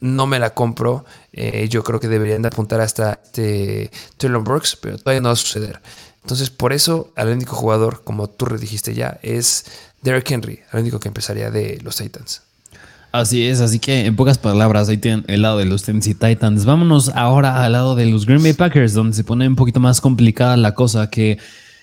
no 0.00 0.26
me 0.26 0.38
la 0.38 0.50
compro. 0.54 1.04
Eh, 1.32 1.68
yo 1.68 1.82
creo 1.82 2.00
que 2.00 2.08
deberían 2.08 2.42
de 2.42 2.48
apuntar 2.48 2.80
hasta 2.80 3.20
este 3.24 3.90
Brooks, 4.18 4.76
pero 4.76 4.98
todavía 4.98 5.20
no 5.20 5.28
va 5.28 5.34
a 5.34 5.36
suceder. 5.36 5.80
Entonces, 6.22 6.50
por 6.50 6.72
eso, 6.72 7.12
el 7.16 7.28
único 7.28 7.54
jugador, 7.54 8.02
como 8.02 8.28
tú 8.28 8.46
dijiste 8.58 8.94
ya, 8.94 9.18
es 9.22 9.64
Derrick 10.02 10.30
Henry, 10.30 10.60
el 10.72 10.80
único 10.80 10.98
que 10.98 11.08
empezaría 11.08 11.50
de 11.50 11.78
los 11.82 11.96
Titans. 11.96 12.42
Así 13.12 13.46
es, 13.46 13.60
así 13.60 13.78
que 13.78 14.04
en 14.06 14.16
pocas 14.16 14.36
palabras, 14.36 14.88
ahí 14.88 14.98
tienen 14.98 15.24
el 15.28 15.42
lado 15.42 15.58
de 15.58 15.64
los 15.64 15.84
Tennessee 15.84 16.14
Titans. 16.14 16.64
Vámonos 16.64 17.10
ahora 17.10 17.64
al 17.64 17.72
lado 17.72 17.94
de 17.94 18.06
los 18.06 18.26
Green 18.26 18.42
Bay 18.42 18.52
Packers, 18.52 18.92
donde 18.92 19.16
se 19.16 19.24
pone 19.24 19.46
un 19.48 19.56
poquito 19.56 19.80
más 19.80 20.00
complicada 20.00 20.56
la 20.56 20.74
cosa 20.74 21.08
que 21.08 21.38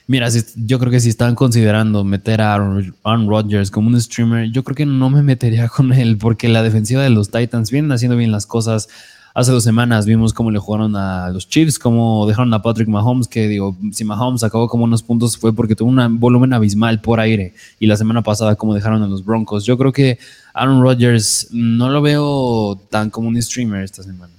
Mira, 0.06 0.28
yo 0.56 0.80
creo 0.80 0.92
que 0.92 1.00
si 1.00 1.10
están 1.10 1.34
considerando 1.34 2.04
meter 2.04 2.42
a 2.42 2.56
Aaron 2.56 3.28
Rodgers 3.28 3.72
como 3.72 3.88
un 3.88 4.00
streamer, 4.02 4.52
yo 4.52 4.64
creo 4.64 4.76
que 4.76 4.86
no 4.86 5.10
me 5.10 5.22
metería 5.24 5.70
con 5.70 5.94
él 5.94 6.18
porque 6.18 6.50
la 6.50 6.62
defensiva 6.62 7.02
de 7.02 7.10
los 7.10 7.30
Titans 7.30 7.72
vienen 7.72 7.92
haciendo 7.92 8.18
bien 8.18 8.32
las 8.32 8.46
cosas. 8.46 8.90
Hace 9.36 9.52
dos 9.52 9.64
semanas 9.64 10.06
vimos 10.06 10.32
cómo 10.32 10.52
le 10.52 10.60
jugaron 10.60 10.96
a 10.96 11.30
los 11.30 11.50
Chiefs, 11.50 11.80
cómo 11.80 12.28
dejaron 12.28 12.54
a 12.54 12.62
Patrick 12.62 12.88
Mahomes, 12.88 13.28
que 13.28 13.48
digo, 13.48 13.76
si 13.92 14.04
Mahomes 14.04 14.44
acabó 14.44 14.68
como 14.68 14.84
unos 14.84 15.02
puntos 15.02 15.38
fue 15.38 15.56
porque 15.56 15.76
tuvo 15.76 15.90
un 15.90 16.20
volumen 16.20 16.54
abismal 16.54 17.02
por 17.02 17.20
aire. 17.20 17.56
Y 17.80 17.88
la 17.88 17.98
semana 17.98 18.22
pasada 18.22 18.56
cómo 18.56 18.76
dejaron 18.76 19.02
a 19.02 19.08
los 19.08 19.26
Broncos. 19.26 19.66
Yo 19.66 19.76
creo 19.76 19.92
que 19.92 20.20
Aaron 20.54 20.84
Rodgers 20.84 21.48
no 21.52 21.90
lo 21.90 22.04
veo 22.04 22.80
tan 22.92 23.10
como 23.10 23.30
un 23.30 23.42
streamer 23.42 23.84
esta 23.84 24.04
semana. 24.04 24.34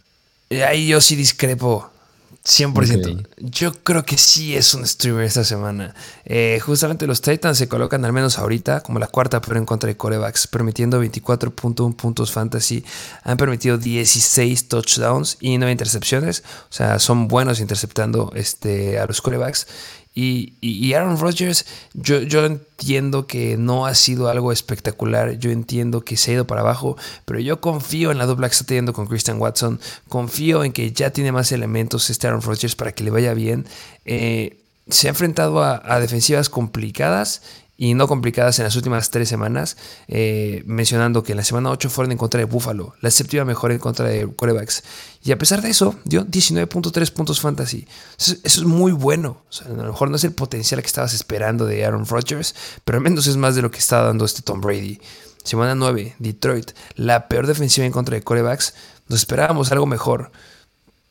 Ahí 0.68 0.86
yo 0.86 1.00
sí 1.00 1.16
discrepo 1.16 1.90
100%. 2.46 3.26
Yo 3.38 3.72
creo 3.72 4.04
que 4.04 4.18
sí 4.18 4.54
es 4.54 4.74
un 4.74 4.86
streamer 4.86 5.24
esta 5.24 5.44
semana. 5.44 5.94
Eh, 6.26 6.60
justamente 6.60 7.06
los 7.06 7.22
Titans 7.22 7.56
se 7.56 7.68
colocan 7.68 8.04
al 8.04 8.12
menos 8.12 8.38
ahorita 8.38 8.82
como 8.82 8.98
la 8.98 9.06
cuarta 9.06 9.40
pero 9.40 9.56
en 9.56 9.64
contra 9.64 9.86
de 9.86 9.96
corebacks, 9.96 10.46
permitiendo 10.46 11.02
24.1 11.02 11.96
puntos 11.96 12.32
fantasy. 12.32 12.84
Han 13.22 13.38
permitido 13.38 13.78
16 13.78 14.68
touchdowns 14.68 15.38
y 15.40 15.56
9 15.56 15.72
intercepciones. 15.72 16.44
O 16.68 16.72
sea, 16.72 16.98
son 16.98 17.28
buenos 17.28 17.60
interceptando 17.60 18.30
este, 18.34 18.98
a 18.98 19.06
los 19.06 19.22
corebacks. 19.22 19.66
Y, 20.16 20.92
Aaron 20.94 21.18
Rodgers, 21.18 21.66
yo, 21.92 22.20
yo, 22.20 22.44
entiendo 22.44 23.26
que 23.26 23.56
no 23.56 23.84
ha 23.84 23.96
sido 23.96 24.28
algo 24.28 24.52
espectacular, 24.52 25.38
yo 25.38 25.50
entiendo 25.50 26.02
que 26.02 26.16
se 26.16 26.30
ha 26.30 26.34
ido 26.34 26.46
para 26.46 26.60
abajo, 26.60 26.96
pero 27.24 27.40
yo 27.40 27.60
confío 27.60 28.12
en 28.12 28.18
la 28.18 28.26
dupla 28.26 28.48
que 28.48 28.52
está 28.52 28.64
teniendo 28.64 28.92
con 28.92 29.06
Christian 29.06 29.40
Watson, 29.40 29.80
confío 30.08 30.62
en 30.62 30.72
que 30.72 30.92
ya 30.92 31.10
tiene 31.10 31.32
más 31.32 31.50
elementos 31.50 32.10
este 32.10 32.28
Aaron 32.28 32.42
Rodgers 32.42 32.76
para 32.76 32.92
que 32.92 33.02
le 33.02 33.10
vaya 33.10 33.34
bien. 33.34 33.66
Eh, 34.04 34.60
se 34.88 35.08
ha 35.08 35.10
enfrentado 35.10 35.64
a 35.64 35.98
defensivas 35.98 36.50
complicadas 36.50 37.40
y 37.76 37.94
no 37.94 38.06
complicadas 38.06 38.58
en 38.58 38.64
las 38.64 38.76
últimas 38.76 39.10
tres 39.10 39.28
semanas, 39.28 39.76
eh, 40.06 40.62
mencionando 40.66 41.22
que 41.22 41.32
en 41.32 41.38
la 41.38 41.44
semana 41.44 41.70
8 41.70 41.90
fueron 41.90 42.12
en 42.12 42.18
contra 42.18 42.38
de 42.38 42.44
Buffalo, 42.44 42.94
la 43.00 43.10
séptima 43.10 43.44
mejor 43.44 43.72
en 43.72 43.78
contra 43.78 44.06
de 44.06 44.28
corebacks. 44.28 44.84
Y 45.22 45.32
a 45.32 45.38
pesar 45.38 45.62
de 45.62 45.70
eso, 45.70 45.96
dio 46.04 46.24
19.3 46.24 47.10
puntos 47.12 47.40
fantasy. 47.40 47.86
Eso, 48.18 48.36
es 48.42 48.62
muy 48.62 48.92
bueno. 48.92 49.42
a 49.64 49.68
lo 49.68 49.84
mejor 49.84 50.10
no 50.10 50.16
es 50.16 50.24
el 50.24 50.32
potencial 50.32 50.80
que 50.80 50.86
estabas 50.86 51.14
esperando 51.14 51.66
de 51.66 51.84
Aaron 51.84 52.06
Rodgers, 52.06 52.54
pero 52.84 52.98
al 52.98 53.04
menos 53.04 53.26
es 53.26 53.36
más 53.36 53.56
de 53.56 53.62
lo 53.62 53.70
que 53.70 53.78
está 53.78 54.02
dando 54.02 54.24
este 54.24 54.42
Tom 54.42 54.60
Brady. 54.60 55.00
Semana 55.42 55.74
9, 55.74 56.16
Detroit, 56.18 56.70
la 56.94 57.28
peor 57.28 57.46
defensiva 57.46 57.86
en 57.86 57.92
contra 57.92 58.14
de 58.14 58.22
corebacks. 58.22 58.74
Nos 59.08 59.18
esperábamos 59.20 59.70
algo 59.72 59.84
mejor 59.84 60.30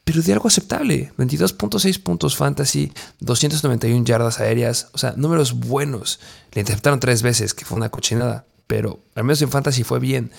pero 0.04 0.22
de 0.22 0.34
algo 0.34 0.48
aceptable. 0.48 1.14
22.6 1.18 2.02
puntos 2.02 2.36
fantasy, 2.36 2.92
291 3.20 4.06
yardas 4.06 4.40
aéreas, 4.40 4.90
o 4.94 4.98
sea, 4.98 5.14
números 5.16 5.54
buenos. 5.54 6.20
Le 6.52 6.62
interceptaron 6.62 7.00
tres 7.00 7.22
veces, 7.22 7.54
que 7.54 7.66
fue 7.66 7.78
una 7.78 7.90
cochinada, 7.90 8.46
pero 8.68 9.00
al 9.16 9.24
menos 9.24 9.42
en 9.42 9.50
fantasy 9.50 9.84
fue 9.84 10.00
bien. 10.00 10.32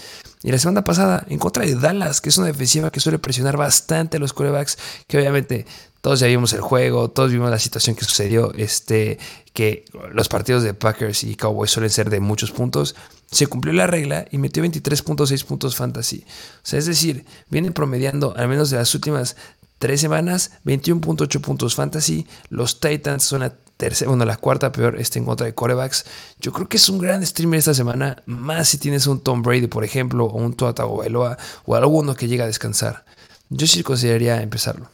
Y 0.43 0.53
la 0.53 0.59
semana 0.59 0.85
pasada, 0.85 1.25
en 1.29 1.39
contra 1.39 1.65
de 1.65 1.75
Dallas, 1.75 2.21
que 2.21 2.29
es 2.29 2.39
una 2.39 2.49
defensiva 2.49 2.91
que 2.91 3.01
suele 3.01 3.19
presionar 3.19 3.57
bastante 3.57 4.19
a 4.19 4.21
los 4.21 4.33
quarterbacks, 4.33 4.79
que 5.07 5.19
obviamente 5.19 5.67
todos 6.05 6.21
ya 6.21 6.27
vimos 6.27 6.53
el 6.53 6.61
juego, 6.61 7.09
todos 7.09 7.33
vimos 7.33 7.51
la 7.51 7.59
situación 7.59 7.97
que 7.97 8.05
sucedió, 8.05 8.53
este, 8.59 9.19
que 9.55 9.87
los 10.13 10.29
partidos 10.29 10.63
de 10.63 10.75
Packers 10.75 11.25
y 11.25 11.35
Cowboys 11.35 11.71
suelen 11.71 11.89
ser 11.89 12.11
de 12.11 12.21
muchos 12.21 12.51
puntos. 12.51 12.95
Se 13.31 13.47
cumplió 13.47 13.73
la 13.73 13.87
regla 13.87 14.27
y 14.31 14.37
metió 14.37 14.63
23.6 14.63 15.45
puntos 15.47 15.77
fantasy. 15.77 16.27
O 16.57 16.61
sea, 16.63 16.79
es 16.79 16.85
decir, 16.85 17.25
viene 17.49 17.71
promediando, 17.71 18.35
al 18.37 18.49
menos 18.49 18.69
de 18.69 18.77
las 18.77 18.95
últimas 18.95 19.37
tres 19.79 20.03
semanas, 20.03 20.51
21.8 20.67 21.41
puntos 21.41 21.75
fantasy. 21.75 22.27
Los 22.51 22.81
Titans 22.81 23.25
son 23.25 23.41
la 23.41 23.55
tercera, 23.79 24.11
bueno, 24.11 24.27
la 24.27 24.37
cuarta 24.37 24.73
peor 24.73 25.01
este, 25.01 25.19
en 25.19 25.25
contra 25.25 25.47
de 25.47 25.55
corebacks. 25.55 26.05
Yo 26.39 26.53
creo 26.53 26.69
que 26.69 26.77
es 26.77 26.87
un 26.91 26.99
gran 26.99 27.25
streamer 27.25 27.61
esta 27.61 27.73
semana, 27.73 28.23
más 28.27 28.69
si 28.69 28.77
tienes 28.77 29.07
un 29.07 29.21
Tom 29.21 29.41
Brady, 29.41 29.69
por 29.69 29.85
ejemplo, 29.85 30.27
o 30.27 30.37
un 30.37 30.53
Tua 30.53 30.75
Tagovailoa, 30.75 31.39
o 31.65 31.77
alguno 31.77 32.15
que 32.15 32.29
llega 32.29 32.45
a 32.45 32.49
descansar. 32.49 33.07
Yo 33.49 33.67
sí 33.67 33.83
consideraría 33.83 34.43
empezarlo. 34.43 34.94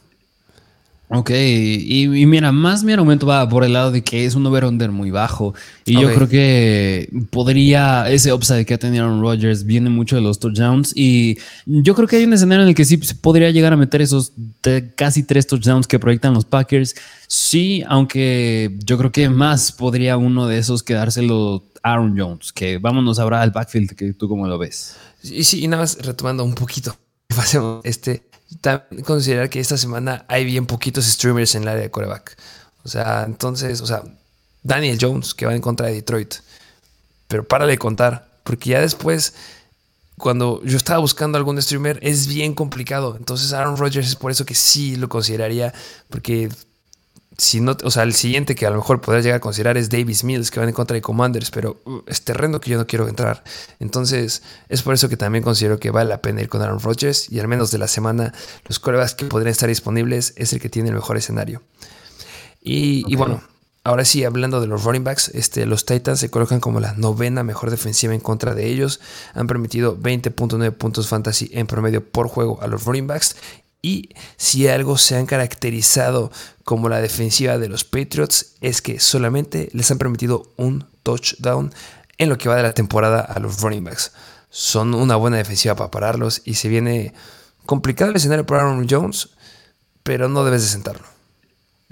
Ok, 1.13 1.29
y, 1.31 2.07
mira, 2.25 2.53
más 2.53 2.85
mi 2.85 2.93
argumento 2.93 3.27
va 3.27 3.47
por 3.49 3.65
el 3.65 3.73
lado 3.73 3.91
de 3.91 4.01
que 4.01 4.25
es 4.25 4.33
un 4.33 4.45
over-under 4.45 4.91
muy 4.91 5.11
bajo. 5.11 5.53
Y 5.83 5.99
yo 5.99 6.13
creo 6.13 6.29
que 6.29 7.09
podría, 7.31 8.09
ese 8.09 8.31
upside 8.31 8.65
que 8.65 8.75
ha 8.75 8.77
tenido 8.77 9.03
Aaron 9.03 9.21
Rodgers 9.21 9.65
viene 9.65 9.89
mucho 9.89 10.15
de 10.15 10.21
los 10.21 10.39
touchdowns. 10.39 10.93
Y 10.95 11.37
yo 11.65 11.95
creo 11.95 12.07
que 12.07 12.15
hay 12.15 12.23
un 12.23 12.31
escenario 12.31 12.63
en 12.63 12.69
el 12.69 12.75
que 12.75 12.85
sí 12.85 12.95
podría 12.97 13.51
llegar 13.51 13.73
a 13.73 13.75
meter 13.77 14.01
esos 14.01 14.31
casi 14.95 15.23
tres 15.23 15.47
touchdowns 15.47 15.85
que 15.85 15.99
proyectan 15.99 16.33
los 16.33 16.45
Packers. 16.45 16.95
Sí, 17.27 17.83
aunque 17.87 18.77
yo 18.85 18.97
creo 18.97 19.11
que 19.11 19.27
más 19.27 19.73
podría 19.73 20.15
uno 20.15 20.47
de 20.47 20.59
esos 20.59 20.81
quedárselo 20.81 21.65
Aaron 21.83 22.17
Jones, 22.17 22.53
que 22.53 22.77
vámonos 22.77 23.19
ahora 23.19 23.41
al 23.41 23.51
backfield, 23.51 23.95
que 23.95 24.13
tú 24.13 24.29
cómo 24.29 24.47
lo 24.47 24.57
ves. 24.57 24.95
Y 25.23 25.43
sí, 25.43 25.63
y 25.63 25.67
nada 25.67 25.83
más 25.83 25.97
retomando 26.01 26.45
un 26.45 26.55
poquito. 26.55 26.95
Este, 27.83 28.17
también 28.17 28.30
considerar 29.05 29.49
que 29.49 29.59
esta 29.59 29.77
semana 29.77 30.25
hay 30.27 30.45
bien 30.45 30.65
poquitos 30.65 31.05
streamers 31.05 31.55
en 31.55 31.63
el 31.63 31.69
área 31.69 31.83
de 31.83 31.91
coreback. 31.91 32.37
O 32.83 32.89
sea, 32.89 33.23
entonces, 33.25 33.81
o 33.81 33.85
sea, 33.85 34.03
Daniel 34.63 34.97
Jones, 34.99 35.33
que 35.33 35.45
va 35.45 35.55
en 35.55 35.61
contra 35.61 35.87
de 35.87 35.93
Detroit. 35.93 36.35
Pero 37.27 37.47
párale 37.47 37.73
de 37.73 37.77
contar, 37.77 38.27
porque 38.43 38.71
ya 38.71 38.81
después, 38.81 39.33
cuando 40.17 40.61
yo 40.63 40.77
estaba 40.77 40.99
buscando 40.99 41.37
algún 41.37 41.61
streamer, 41.61 41.99
es 42.01 42.27
bien 42.27 42.53
complicado. 42.53 43.15
Entonces, 43.17 43.53
Aaron 43.53 43.77
Rodgers 43.77 44.07
es 44.07 44.15
por 44.15 44.31
eso 44.31 44.45
que 44.45 44.55
sí 44.55 44.95
lo 44.97 45.07
consideraría, 45.09 45.73
porque 46.09 46.49
si 47.37 47.61
no, 47.61 47.77
o 47.83 47.91
sea, 47.91 48.03
el 48.03 48.13
siguiente 48.13 48.55
que 48.55 48.65
a 48.65 48.69
lo 48.69 48.77
mejor 48.77 48.99
podrías 48.99 49.23
llegar 49.23 49.37
a 49.37 49.41
considerar 49.41 49.77
es 49.77 49.89
Davis 49.89 50.23
Mills, 50.23 50.51
que 50.51 50.59
van 50.59 50.69
en 50.69 50.75
contra 50.75 50.95
de 50.95 51.01
Commanders, 51.01 51.49
pero 51.49 51.81
uh, 51.85 52.01
es 52.05 52.23
terreno 52.23 52.59
que 52.59 52.71
yo 52.71 52.77
no 52.77 52.85
quiero 52.85 53.07
entrar. 53.07 53.43
Entonces, 53.79 54.43
es 54.69 54.81
por 54.81 54.93
eso 54.93 55.07
que 55.09 55.17
también 55.17 55.43
considero 55.43 55.79
que 55.79 55.91
vale 55.91 56.09
la 56.09 56.21
pena 56.21 56.41
ir 56.41 56.49
con 56.49 56.61
Aaron 56.61 56.79
Rodgers 56.79 57.31
y 57.31 57.39
al 57.39 57.47
menos 57.47 57.71
de 57.71 57.77
la 57.77 57.87
semana, 57.87 58.33
los 58.67 58.79
corebacks 58.79 59.15
que 59.15 59.25
podrían 59.25 59.51
estar 59.51 59.69
disponibles 59.69 60.33
es 60.35 60.51
el 60.53 60.59
que 60.59 60.69
tiene 60.69 60.89
el 60.89 60.95
mejor 60.95 61.17
escenario. 61.17 61.61
Y, 62.63 63.15
bueno, 63.15 63.41
ahora 63.83 64.05
sí, 64.05 64.23
hablando 64.23 64.61
de 64.61 64.67
los 64.67 64.83
running 64.83 65.03
backs, 65.03 65.29
este, 65.29 65.65
los 65.65 65.85
Titans 65.85 66.19
se 66.19 66.29
colocan 66.29 66.59
como 66.59 66.79
la 66.79 66.93
novena 66.93 67.43
mejor 67.43 67.71
defensiva 67.71 68.13
en 68.13 68.19
contra 68.19 68.53
de 68.53 68.67
ellos. 68.67 68.99
Han 69.33 69.47
permitido 69.47 69.97
20.9 69.97 70.71
puntos 70.73 71.07
fantasy 71.07 71.49
en 71.53 71.65
promedio 71.65 72.05
por 72.05 72.27
juego 72.27 72.61
a 72.61 72.67
los 72.67 72.85
running 72.85 73.07
backs 73.07 73.35
y 73.81 74.09
si 74.37 74.67
algo 74.67 74.97
se 74.97 75.15
han 75.15 75.25
caracterizado 75.25 76.31
como 76.63 76.89
la 76.89 77.01
defensiva 77.01 77.57
de 77.57 77.67
los 77.67 77.83
Patriots 77.83 78.55
es 78.61 78.81
que 78.81 78.99
solamente 78.99 79.69
les 79.73 79.89
han 79.89 79.97
permitido 79.97 80.51
un 80.57 80.85
touchdown 81.03 81.73
en 82.17 82.29
lo 82.29 82.37
que 82.37 82.49
va 82.49 82.55
de 82.55 82.63
la 82.63 82.73
temporada 82.73 83.21
a 83.21 83.39
los 83.39 83.59
running 83.61 83.83
backs. 83.83 84.11
Son 84.49 84.93
una 84.93 85.15
buena 85.15 85.37
defensiva 85.37 85.75
para 85.75 85.89
pararlos 85.89 86.41
y 86.45 86.53
se 86.55 86.69
viene 86.69 87.13
complicado 87.65 88.11
el 88.11 88.17
escenario 88.17 88.45
para 88.45 88.61
Aaron 88.61 88.85
Jones, 88.87 89.29
pero 90.03 90.29
no 90.29 90.43
debes 90.43 90.61
de 90.61 90.67
sentarlo. 90.67 91.05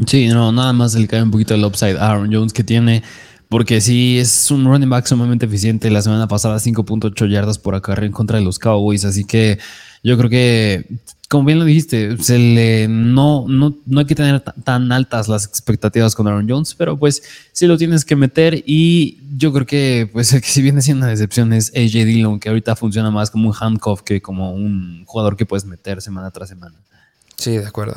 Sí, 0.06 0.28
no, 0.28 0.52
nada 0.52 0.72
más 0.74 0.94
le 0.94 1.08
cae 1.08 1.24
un 1.24 1.32
poquito 1.32 1.56
el 1.56 1.66
upside 1.66 1.98
a 1.98 2.12
Aaron 2.12 2.32
Jones 2.32 2.54
que 2.54 2.64
tiene, 2.64 3.04
porque 3.50 3.82
sí 3.82 4.20
es 4.20 4.52
un 4.52 4.66
running 4.66 4.90
back 4.90 5.08
sumamente 5.08 5.48
eficiente. 5.48 5.90
La 5.90 6.02
semana 6.02 6.28
pasada 6.28 6.58
5.8 6.58 7.30
yardas 7.30 7.58
por 7.58 7.74
acá 7.76 7.96
en 8.00 8.12
contra 8.12 8.38
de 8.38 8.46
los 8.46 8.60
Cowboys, 8.60 9.06
así 9.06 9.26
que 9.26 9.58
yo 10.04 10.18
creo 10.18 10.30
que 10.30 10.86
como 11.30 11.46
bien 11.46 11.60
lo 11.60 11.66
dijiste, 11.66 12.18
se 12.24 12.40
le, 12.40 12.88
no, 12.88 13.46
no, 13.48 13.78
no 13.86 14.00
hay 14.00 14.08
que 14.08 14.16
tener 14.16 14.42
tan 14.42 14.92
altas 14.92 15.28
las 15.28 15.46
expectativas 15.46 16.16
con 16.16 16.28
Aaron 16.28 16.50
Jones, 16.50 16.74
pero 16.74 16.98
pues 16.98 17.22
sí 17.52 17.68
lo 17.68 17.78
tienes 17.78 18.04
que 18.04 18.16
meter 18.16 18.64
y 18.66 19.20
yo 19.38 19.54
creo 19.54 19.68
que 19.68 20.10
pues 20.12 20.34
el 20.34 20.42
que 20.42 20.48
si 20.48 20.64
viene 20.64 20.82
siendo 20.82 21.04
una 21.04 21.12
decepción 21.12 21.54
es 21.54 21.72
AJ 21.76 22.06
Dillon, 22.06 22.40
que 22.40 22.50
ahorita 22.50 22.76
funciona 22.76 23.12
más 23.12 23.30
como 23.30 23.48
un 23.48 23.56
handcuff 23.58 24.02
que 24.02 24.24
como 24.24 24.54
un 24.54 25.04
jugador 25.06 25.38
que 25.38 25.46
puedes 25.46 25.66
meter 25.66 26.02
semana 26.02 26.32
tras 26.32 26.50
semana. 26.50 26.76
Sí, 27.38 27.52
de 27.52 27.68
acuerdo. 27.68 27.96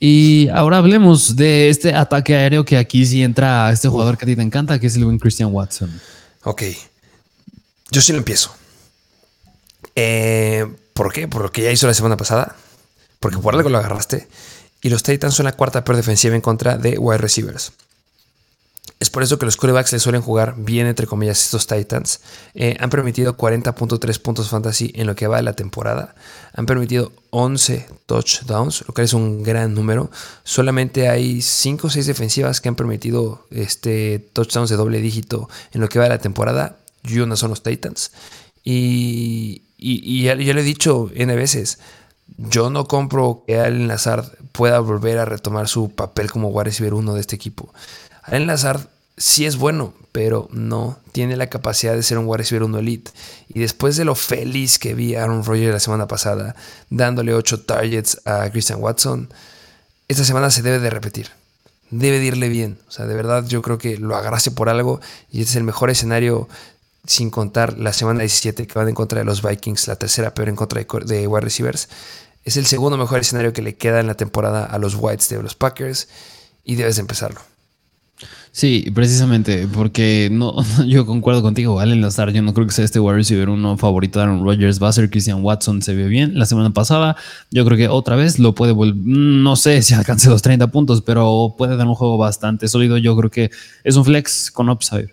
Y 0.00 0.48
ahora 0.48 0.78
hablemos 0.78 1.36
de 1.36 1.68
este 1.68 1.94
ataque 1.94 2.34
aéreo 2.34 2.64
que 2.64 2.78
aquí 2.78 3.04
sí 3.04 3.22
entra 3.22 3.70
este 3.72 3.88
jugador 3.88 4.16
que 4.16 4.24
a 4.24 4.26
ti 4.26 4.36
te 4.36 4.42
encanta, 4.42 4.78
que 4.78 4.86
es 4.86 4.96
el 4.96 5.04
buen 5.04 5.18
Christian 5.18 5.52
Watson. 5.52 5.90
Ok, 6.44 6.62
yo 7.90 8.00
sí 8.00 8.12
lo 8.12 8.18
empiezo. 8.18 8.56
Eh, 9.94 10.66
¿Por 10.94 11.12
qué? 11.12 11.28
Por 11.28 11.42
lo 11.42 11.52
que 11.52 11.62
ya 11.62 11.72
hizo 11.72 11.86
la 11.86 11.94
semana 11.94 12.16
pasada. 12.16 12.56
Porque 13.20 13.38
por 13.38 13.54
algo 13.54 13.68
lo 13.68 13.78
agarraste. 13.78 14.28
Y 14.80 14.88
los 14.88 15.02
Titans 15.02 15.34
son 15.34 15.44
la 15.44 15.52
cuarta 15.52 15.84
peor 15.84 15.96
defensiva 15.96 16.34
en 16.34 16.40
contra 16.40 16.78
de 16.78 16.98
wide 16.98 17.18
receivers. 17.18 17.72
Es 19.00 19.10
por 19.10 19.22
eso 19.22 19.38
que 19.38 19.44
los 19.44 19.56
quarterbacks 19.56 19.92
le 19.92 19.98
suelen 19.98 20.22
jugar 20.22 20.54
bien, 20.56 20.86
entre 20.86 21.06
comillas, 21.06 21.42
estos 21.42 21.66
Titans. 21.66 22.20
Eh, 22.54 22.76
han 22.78 22.90
permitido 22.90 23.36
40.3 23.36 24.20
puntos 24.20 24.48
fantasy 24.48 24.92
en 24.94 25.06
lo 25.06 25.16
que 25.16 25.26
va 25.26 25.38
de 25.38 25.42
la 25.42 25.54
temporada. 25.54 26.14
Han 26.54 26.66
permitido 26.66 27.12
11 27.30 27.86
touchdowns, 28.06 28.84
lo 28.86 28.94
que 28.94 29.02
es 29.02 29.12
un 29.12 29.42
gran 29.42 29.74
número. 29.74 30.10
Solamente 30.44 31.08
hay 31.08 31.42
5 31.42 31.86
o 31.86 31.90
6 31.90 32.06
defensivas 32.06 32.60
que 32.60 32.68
han 32.68 32.76
permitido 32.76 33.46
este, 33.50 34.20
touchdowns 34.32 34.70
de 34.70 34.76
doble 34.76 35.00
dígito 35.00 35.48
en 35.72 35.80
lo 35.80 35.88
que 35.88 35.98
va 35.98 36.04
de 36.04 36.10
la 36.10 36.18
temporada. 36.18 36.78
Y 37.02 37.18
una 37.18 37.36
son 37.36 37.50
los 37.50 37.62
Titans. 37.62 38.12
Y, 38.62 39.63
y, 39.86 40.22
ya, 40.22 40.34
lo 40.34 40.60
he 40.60 40.62
dicho 40.62 41.10
N 41.14 41.34
veces, 41.36 41.78
yo 42.38 42.70
no 42.70 42.86
compro 42.86 43.44
que 43.46 43.60
Allen 43.60 43.86
Lazard 43.86 44.24
pueda 44.52 44.80
volver 44.80 45.18
a 45.18 45.26
retomar 45.26 45.68
su 45.68 45.90
papel 45.90 46.30
como 46.30 46.48
wide 46.48 46.64
receiver 46.64 46.94
uno 46.94 47.14
de 47.14 47.20
este 47.20 47.36
equipo. 47.36 47.72
Allen 48.22 48.46
Lazard 48.46 48.88
sí 49.16 49.44
es 49.44 49.56
bueno, 49.56 49.92
pero 50.10 50.48
no 50.52 50.98
tiene 51.12 51.36
la 51.36 51.48
capacidad 51.48 51.94
de 51.94 52.02
ser 52.02 52.18
un 52.18 52.26
wide 52.26 52.38
receiver 52.38 52.62
uno 52.62 52.78
elite. 52.78 53.10
Y 53.48 53.60
después 53.60 53.96
de 53.96 54.04
lo 54.04 54.14
feliz 54.14 54.78
que 54.78 54.94
vi 54.94 55.14
a 55.14 55.24
Aaron 55.24 55.44
Rodgers 55.44 55.74
la 55.74 55.80
semana 55.80 56.08
pasada, 56.08 56.56
dándole 56.88 57.34
8 57.34 57.62
targets 57.62 58.20
a 58.24 58.48
Christian 58.50 58.80
Watson, 58.80 59.28
esta 60.08 60.24
semana 60.24 60.50
se 60.50 60.62
debe 60.62 60.78
de 60.78 60.90
repetir. 60.90 61.28
Debe 61.90 62.18
de 62.18 62.26
irle 62.26 62.48
bien. 62.48 62.78
O 62.88 62.90
sea, 62.90 63.06
de 63.06 63.14
verdad 63.14 63.44
yo 63.46 63.60
creo 63.60 63.78
que 63.78 63.98
lo 63.98 64.16
agarrase 64.16 64.50
por 64.50 64.68
algo 64.68 65.00
y 65.30 65.40
este 65.40 65.50
es 65.50 65.56
el 65.56 65.64
mejor 65.64 65.90
escenario 65.90 66.48
sin 67.06 67.30
contar 67.30 67.78
la 67.78 67.92
semana 67.92 68.20
17 68.20 68.66
que 68.66 68.78
van 68.78 68.88
en 68.88 68.94
contra 68.94 69.18
de 69.18 69.24
los 69.24 69.42
Vikings, 69.42 69.88
la 69.88 69.96
tercera 69.96 70.34
peor 70.34 70.48
en 70.48 70.56
contra 70.56 70.82
de, 70.82 71.26
wide 71.26 71.40
receivers. 71.40 71.88
Es 72.44 72.56
el 72.56 72.66
segundo 72.66 72.96
mejor 72.96 73.20
escenario 73.20 73.52
que 73.52 73.62
le 73.62 73.76
queda 73.76 74.00
en 74.00 74.06
la 74.06 74.14
temporada 74.14 74.64
a 74.64 74.78
los 74.78 74.94
Whites 74.94 75.28
de 75.28 75.42
los 75.42 75.54
Packers 75.54 76.08
y 76.64 76.74
debes 76.76 76.96
de 76.96 77.02
empezarlo. 77.02 77.40
Sí, 78.52 78.88
precisamente, 78.94 79.66
porque 79.66 80.28
no, 80.30 80.54
yo 80.86 81.04
concuerdo 81.06 81.42
contigo, 81.42 81.80
Allen 81.80 82.00
Lazar, 82.00 82.30
yo 82.32 82.40
no 82.40 82.54
creo 82.54 82.66
que 82.66 82.72
sea 82.72 82.84
este 82.84 83.00
wide 83.00 83.16
receiver 83.16 83.48
uno 83.48 83.76
favorito 83.76 84.20
de 84.20 84.26
Aaron 84.26 84.44
Rodgers, 84.44 84.80
va 84.80 84.88
a 84.88 84.92
ser 84.92 85.10
Christian 85.10 85.42
Watson, 85.42 85.82
se 85.82 85.92
ve 85.94 86.06
bien 86.06 86.38
la 86.38 86.46
semana 86.46 86.70
pasada, 86.70 87.16
yo 87.50 87.64
creo 87.64 87.76
que 87.76 87.88
otra 87.88 88.14
vez 88.14 88.38
lo 88.38 88.54
puede 88.54 88.72
volver, 88.72 88.94
no 88.94 89.56
sé 89.56 89.82
si 89.82 89.94
alcance 89.94 90.30
los 90.30 90.40
30 90.42 90.68
puntos, 90.68 91.02
pero 91.02 91.56
puede 91.58 91.76
dar 91.76 91.88
un 91.88 91.96
juego 91.96 92.16
bastante 92.16 92.68
sólido, 92.68 92.96
yo 92.96 93.16
creo 93.16 93.30
que 93.30 93.50
es 93.82 93.96
un 93.96 94.04
flex 94.04 94.52
con 94.52 94.70
upside. 94.70 95.10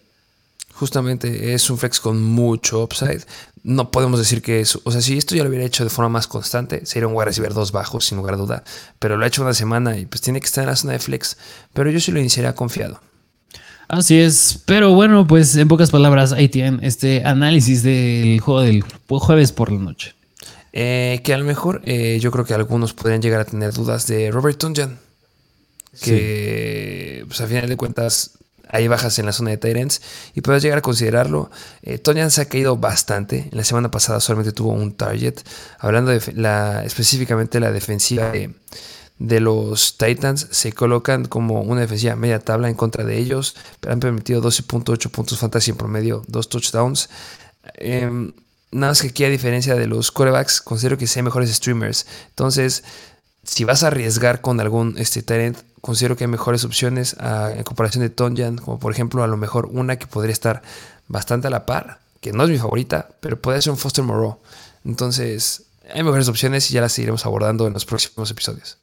Justamente 0.81 1.53
es 1.53 1.69
un 1.69 1.77
flex 1.77 1.99
con 1.99 2.23
mucho 2.23 2.81
upside. 2.81 3.21
No 3.61 3.91
podemos 3.91 4.17
decir 4.17 4.41
que 4.41 4.61
es. 4.61 4.79
O 4.83 4.91
sea, 4.91 4.99
si 4.99 5.15
esto 5.15 5.35
ya 5.35 5.43
lo 5.43 5.49
hubiera 5.49 5.63
hecho 5.63 5.83
de 5.83 5.91
forma 5.91 6.09
más 6.09 6.25
constante, 6.25 6.87
sería 6.87 7.07
un 7.07 7.13
wide 7.13 7.25
receiver 7.25 7.53
dos 7.53 7.71
bajos, 7.71 8.05
sin 8.05 8.17
lugar 8.17 8.33
a 8.33 8.37
duda. 8.37 8.63
Pero 8.97 9.15
lo 9.15 9.23
ha 9.23 9.27
hecho 9.27 9.43
una 9.43 9.53
semana 9.53 9.95
y 9.99 10.07
pues 10.07 10.21
tiene 10.21 10.39
que 10.39 10.47
estar 10.47 10.63
en 10.63 10.71
la 10.71 10.75
zona 10.75 10.93
de 10.93 10.99
flex. 10.99 11.37
Pero 11.73 11.91
yo 11.91 11.99
sí 11.99 12.11
lo 12.11 12.17
iniciaría 12.19 12.55
confiado. 12.55 12.99
Así 13.89 14.19
es, 14.19 14.63
pero 14.65 14.95
bueno, 14.95 15.27
pues 15.27 15.55
en 15.55 15.67
pocas 15.67 15.91
palabras, 15.91 16.31
ahí 16.31 16.49
tienen 16.49 16.79
este 16.81 17.23
análisis 17.25 17.83
del 17.83 18.39
juego 18.39 18.61
del 18.61 18.83
jueves 19.07 19.51
por 19.51 19.71
la 19.71 19.77
noche. 19.77 20.15
Eh, 20.73 21.21
que 21.23 21.35
a 21.35 21.37
lo 21.37 21.45
mejor 21.45 21.83
eh, 21.85 22.17
yo 22.19 22.31
creo 22.31 22.43
que 22.43 22.55
algunos 22.55 22.95
podrían 22.95 23.21
llegar 23.21 23.41
a 23.41 23.45
tener 23.45 23.71
dudas 23.71 24.07
de 24.07 24.31
Robert 24.31 24.57
Tunjan. 24.57 24.97
Que, 26.01 27.23
pues 27.27 27.39
a 27.39 27.45
final 27.45 27.69
de 27.69 27.77
cuentas, 27.77 28.31
hay 28.71 28.87
bajas 28.87 29.19
en 29.19 29.25
la 29.25 29.33
zona 29.33 29.51
de 29.51 29.57
Tyrants 29.57 30.01
y 30.33 30.41
puedes 30.41 30.63
llegar 30.63 30.79
a 30.79 30.81
considerarlo. 30.81 31.51
Eh, 31.83 32.01
se 32.29 32.41
ha 32.41 32.45
caído 32.45 32.77
bastante. 32.77 33.49
En 33.51 33.57
la 33.57 33.63
semana 33.63 33.91
pasada 33.91 34.19
solamente 34.19 34.53
tuvo 34.53 34.71
un 34.71 34.93
target. 34.93 35.35
Hablando 35.79 36.11
de 36.11 36.21
la, 36.33 36.83
específicamente 36.83 37.59
la 37.59 37.71
defensiva 37.71 38.31
de 38.31 38.53
de 39.21 39.39
los 39.39 39.97
Titans 39.97 40.47
se 40.49 40.73
colocan 40.73 41.25
como 41.25 41.61
una 41.61 41.81
defensiva 41.81 42.15
media 42.15 42.39
tabla 42.39 42.69
en 42.69 42.75
contra 42.75 43.03
de 43.03 43.19
ellos, 43.19 43.55
pero 43.79 43.93
han 43.93 43.99
permitido 43.99 44.41
12.8 44.41 45.11
puntos 45.11 45.37
fantasy 45.37 45.69
en 45.69 45.77
promedio, 45.77 46.23
dos 46.27 46.49
touchdowns. 46.49 47.07
Em, 47.75 48.33
nada 48.71 48.91
más 48.91 49.01
que 49.01 49.09
aquí 49.09 49.23
a 49.23 49.29
diferencia 49.29 49.75
de 49.75 49.85
los 49.85 50.11
corebacks, 50.11 50.59
considero 50.59 50.97
que 50.97 51.05
sean 51.05 51.25
mejores 51.25 51.53
streamers. 51.53 52.07
Entonces, 52.29 52.83
si 53.43 53.63
vas 53.63 53.83
a 53.83 53.87
arriesgar 53.87 54.41
con 54.41 54.59
algún 54.59 54.97
este, 54.97 55.23
talent, 55.23 55.57
considero 55.81 56.15
que 56.15 56.25
hay 56.25 56.29
mejores 56.29 56.63
opciones 56.63 57.15
en 57.19 57.63
comparación 57.63 58.03
de 58.03 58.09
Tonjan, 58.09 58.57
como 58.57 58.79
por 58.79 58.91
ejemplo 58.91 59.23
a 59.23 59.27
lo 59.27 59.37
mejor 59.37 59.65
una 59.65 59.97
que 59.97 60.07
podría 60.07 60.33
estar 60.33 60.61
bastante 61.07 61.47
a 61.47 61.49
la 61.49 61.65
par, 61.65 61.99
que 62.21 62.33
no 62.33 62.43
es 62.43 62.49
mi 62.49 62.57
favorita, 62.57 63.09
pero 63.19 63.41
puede 63.41 63.61
ser 63.61 63.71
un 63.71 63.77
Foster 63.77 64.03
Moreau. 64.03 64.37
Entonces, 64.85 65.63
hay 65.93 66.03
mejores 66.03 66.27
opciones 66.27 66.69
y 66.69 66.75
ya 66.75 66.81
las 66.81 66.93
seguiremos 66.93 67.25
abordando 67.25 67.67
en 67.67 67.73
los 67.73 67.85
próximos 67.85 68.29
episodios. 68.31 68.77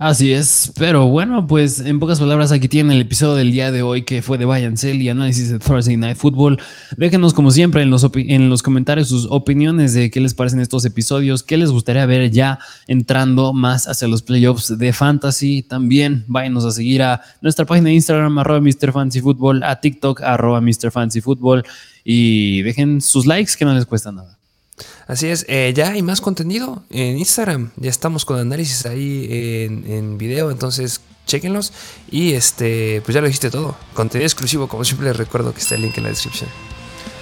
Así 0.00 0.32
es, 0.32 0.72
pero 0.78 1.08
bueno, 1.08 1.48
pues 1.48 1.80
en 1.80 1.98
pocas 1.98 2.20
palabras 2.20 2.52
aquí 2.52 2.68
tienen 2.68 2.92
el 2.92 3.00
episodio 3.00 3.34
del 3.34 3.50
día 3.50 3.72
de 3.72 3.82
hoy 3.82 4.02
que 4.02 4.22
fue 4.22 4.38
de 4.38 4.76
Cell 4.76 5.02
y 5.02 5.08
análisis 5.08 5.50
de 5.50 5.58
Thursday 5.58 5.96
Night 5.96 6.16
Football. 6.16 6.60
Déjenos 6.96 7.34
como 7.34 7.50
siempre 7.50 7.82
en 7.82 7.90
los, 7.90 8.08
en 8.14 8.48
los 8.48 8.62
comentarios 8.62 9.08
sus 9.08 9.26
opiniones 9.28 9.94
de 9.94 10.08
qué 10.12 10.20
les 10.20 10.34
parecen 10.34 10.60
estos 10.60 10.84
episodios, 10.84 11.42
qué 11.42 11.56
les 11.56 11.72
gustaría 11.72 12.06
ver 12.06 12.30
ya 12.30 12.60
entrando 12.86 13.52
más 13.52 13.88
hacia 13.88 14.06
los 14.06 14.22
playoffs 14.22 14.78
de 14.78 14.92
Fantasy. 14.92 15.64
También 15.64 16.24
váyanos 16.28 16.64
a 16.64 16.70
seguir 16.70 17.02
a 17.02 17.20
nuestra 17.40 17.64
página 17.64 17.88
de 17.88 17.94
Instagram 17.94 18.38
arroba 18.38 18.60
Mr. 18.60 18.92
Football, 19.20 19.64
a 19.64 19.80
TikTok 19.80 20.22
arroba 20.22 20.60
Mr. 20.60 20.92
Football 21.20 21.64
y 22.04 22.62
dejen 22.62 23.00
sus 23.00 23.26
likes 23.26 23.54
que 23.58 23.64
no 23.64 23.74
les 23.74 23.84
cuesta 23.84 24.12
nada. 24.12 24.37
Así 25.08 25.26
es, 25.26 25.46
eh, 25.48 25.72
ya 25.74 25.88
hay 25.88 26.02
más 26.02 26.20
contenido 26.20 26.84
en 26.90 27.16
Instagram. 27.16 27.70
Ya 27.76 27.88
estamos 27.88 28.26
con 28.26 28.38
análisis 28.38 28.84
ahí 28.84 29.26
en, 29.30 30.18
video, 30.18 30.50
entonces 30.50 31.00
chequenlos. 31.26 31.72
Y 32.10 32.34
este, 32.34 33.00
pues 33.06 33.14
ya 33.14 33.22
lo 33.22 33.26
dijiste 33.26 33.50
todo. 33.50 33.74
Contenido 33.94 34.26
exclusivo, 34.26 34.68
como 34.68 34.84
siempre 34.84 35.08
les 35.08 35.16
recuerdo 35.16 35.54
que 35.54 35.60
está 35.60 35.76
el 35.76 35.82
link 35.82 35.96
en 35.96 36.04
la 36.04 36.10
descripción. 36.10 36.50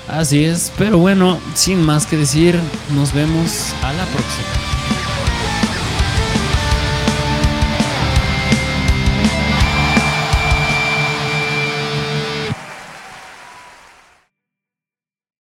Así 0.09 0.45
es, 0.45 0.73
pero 0.77 0.99
bueno, 0.99 1.39
sin 1.55 1.81
más 1.81 2.07
que 2.07 2.17
decir, 2.17 2.59
nos 2.93 3.13
vemos 3.15 3.73
a 3.83 3.93
la 3.93 4.05
próxima. 4.07 4.86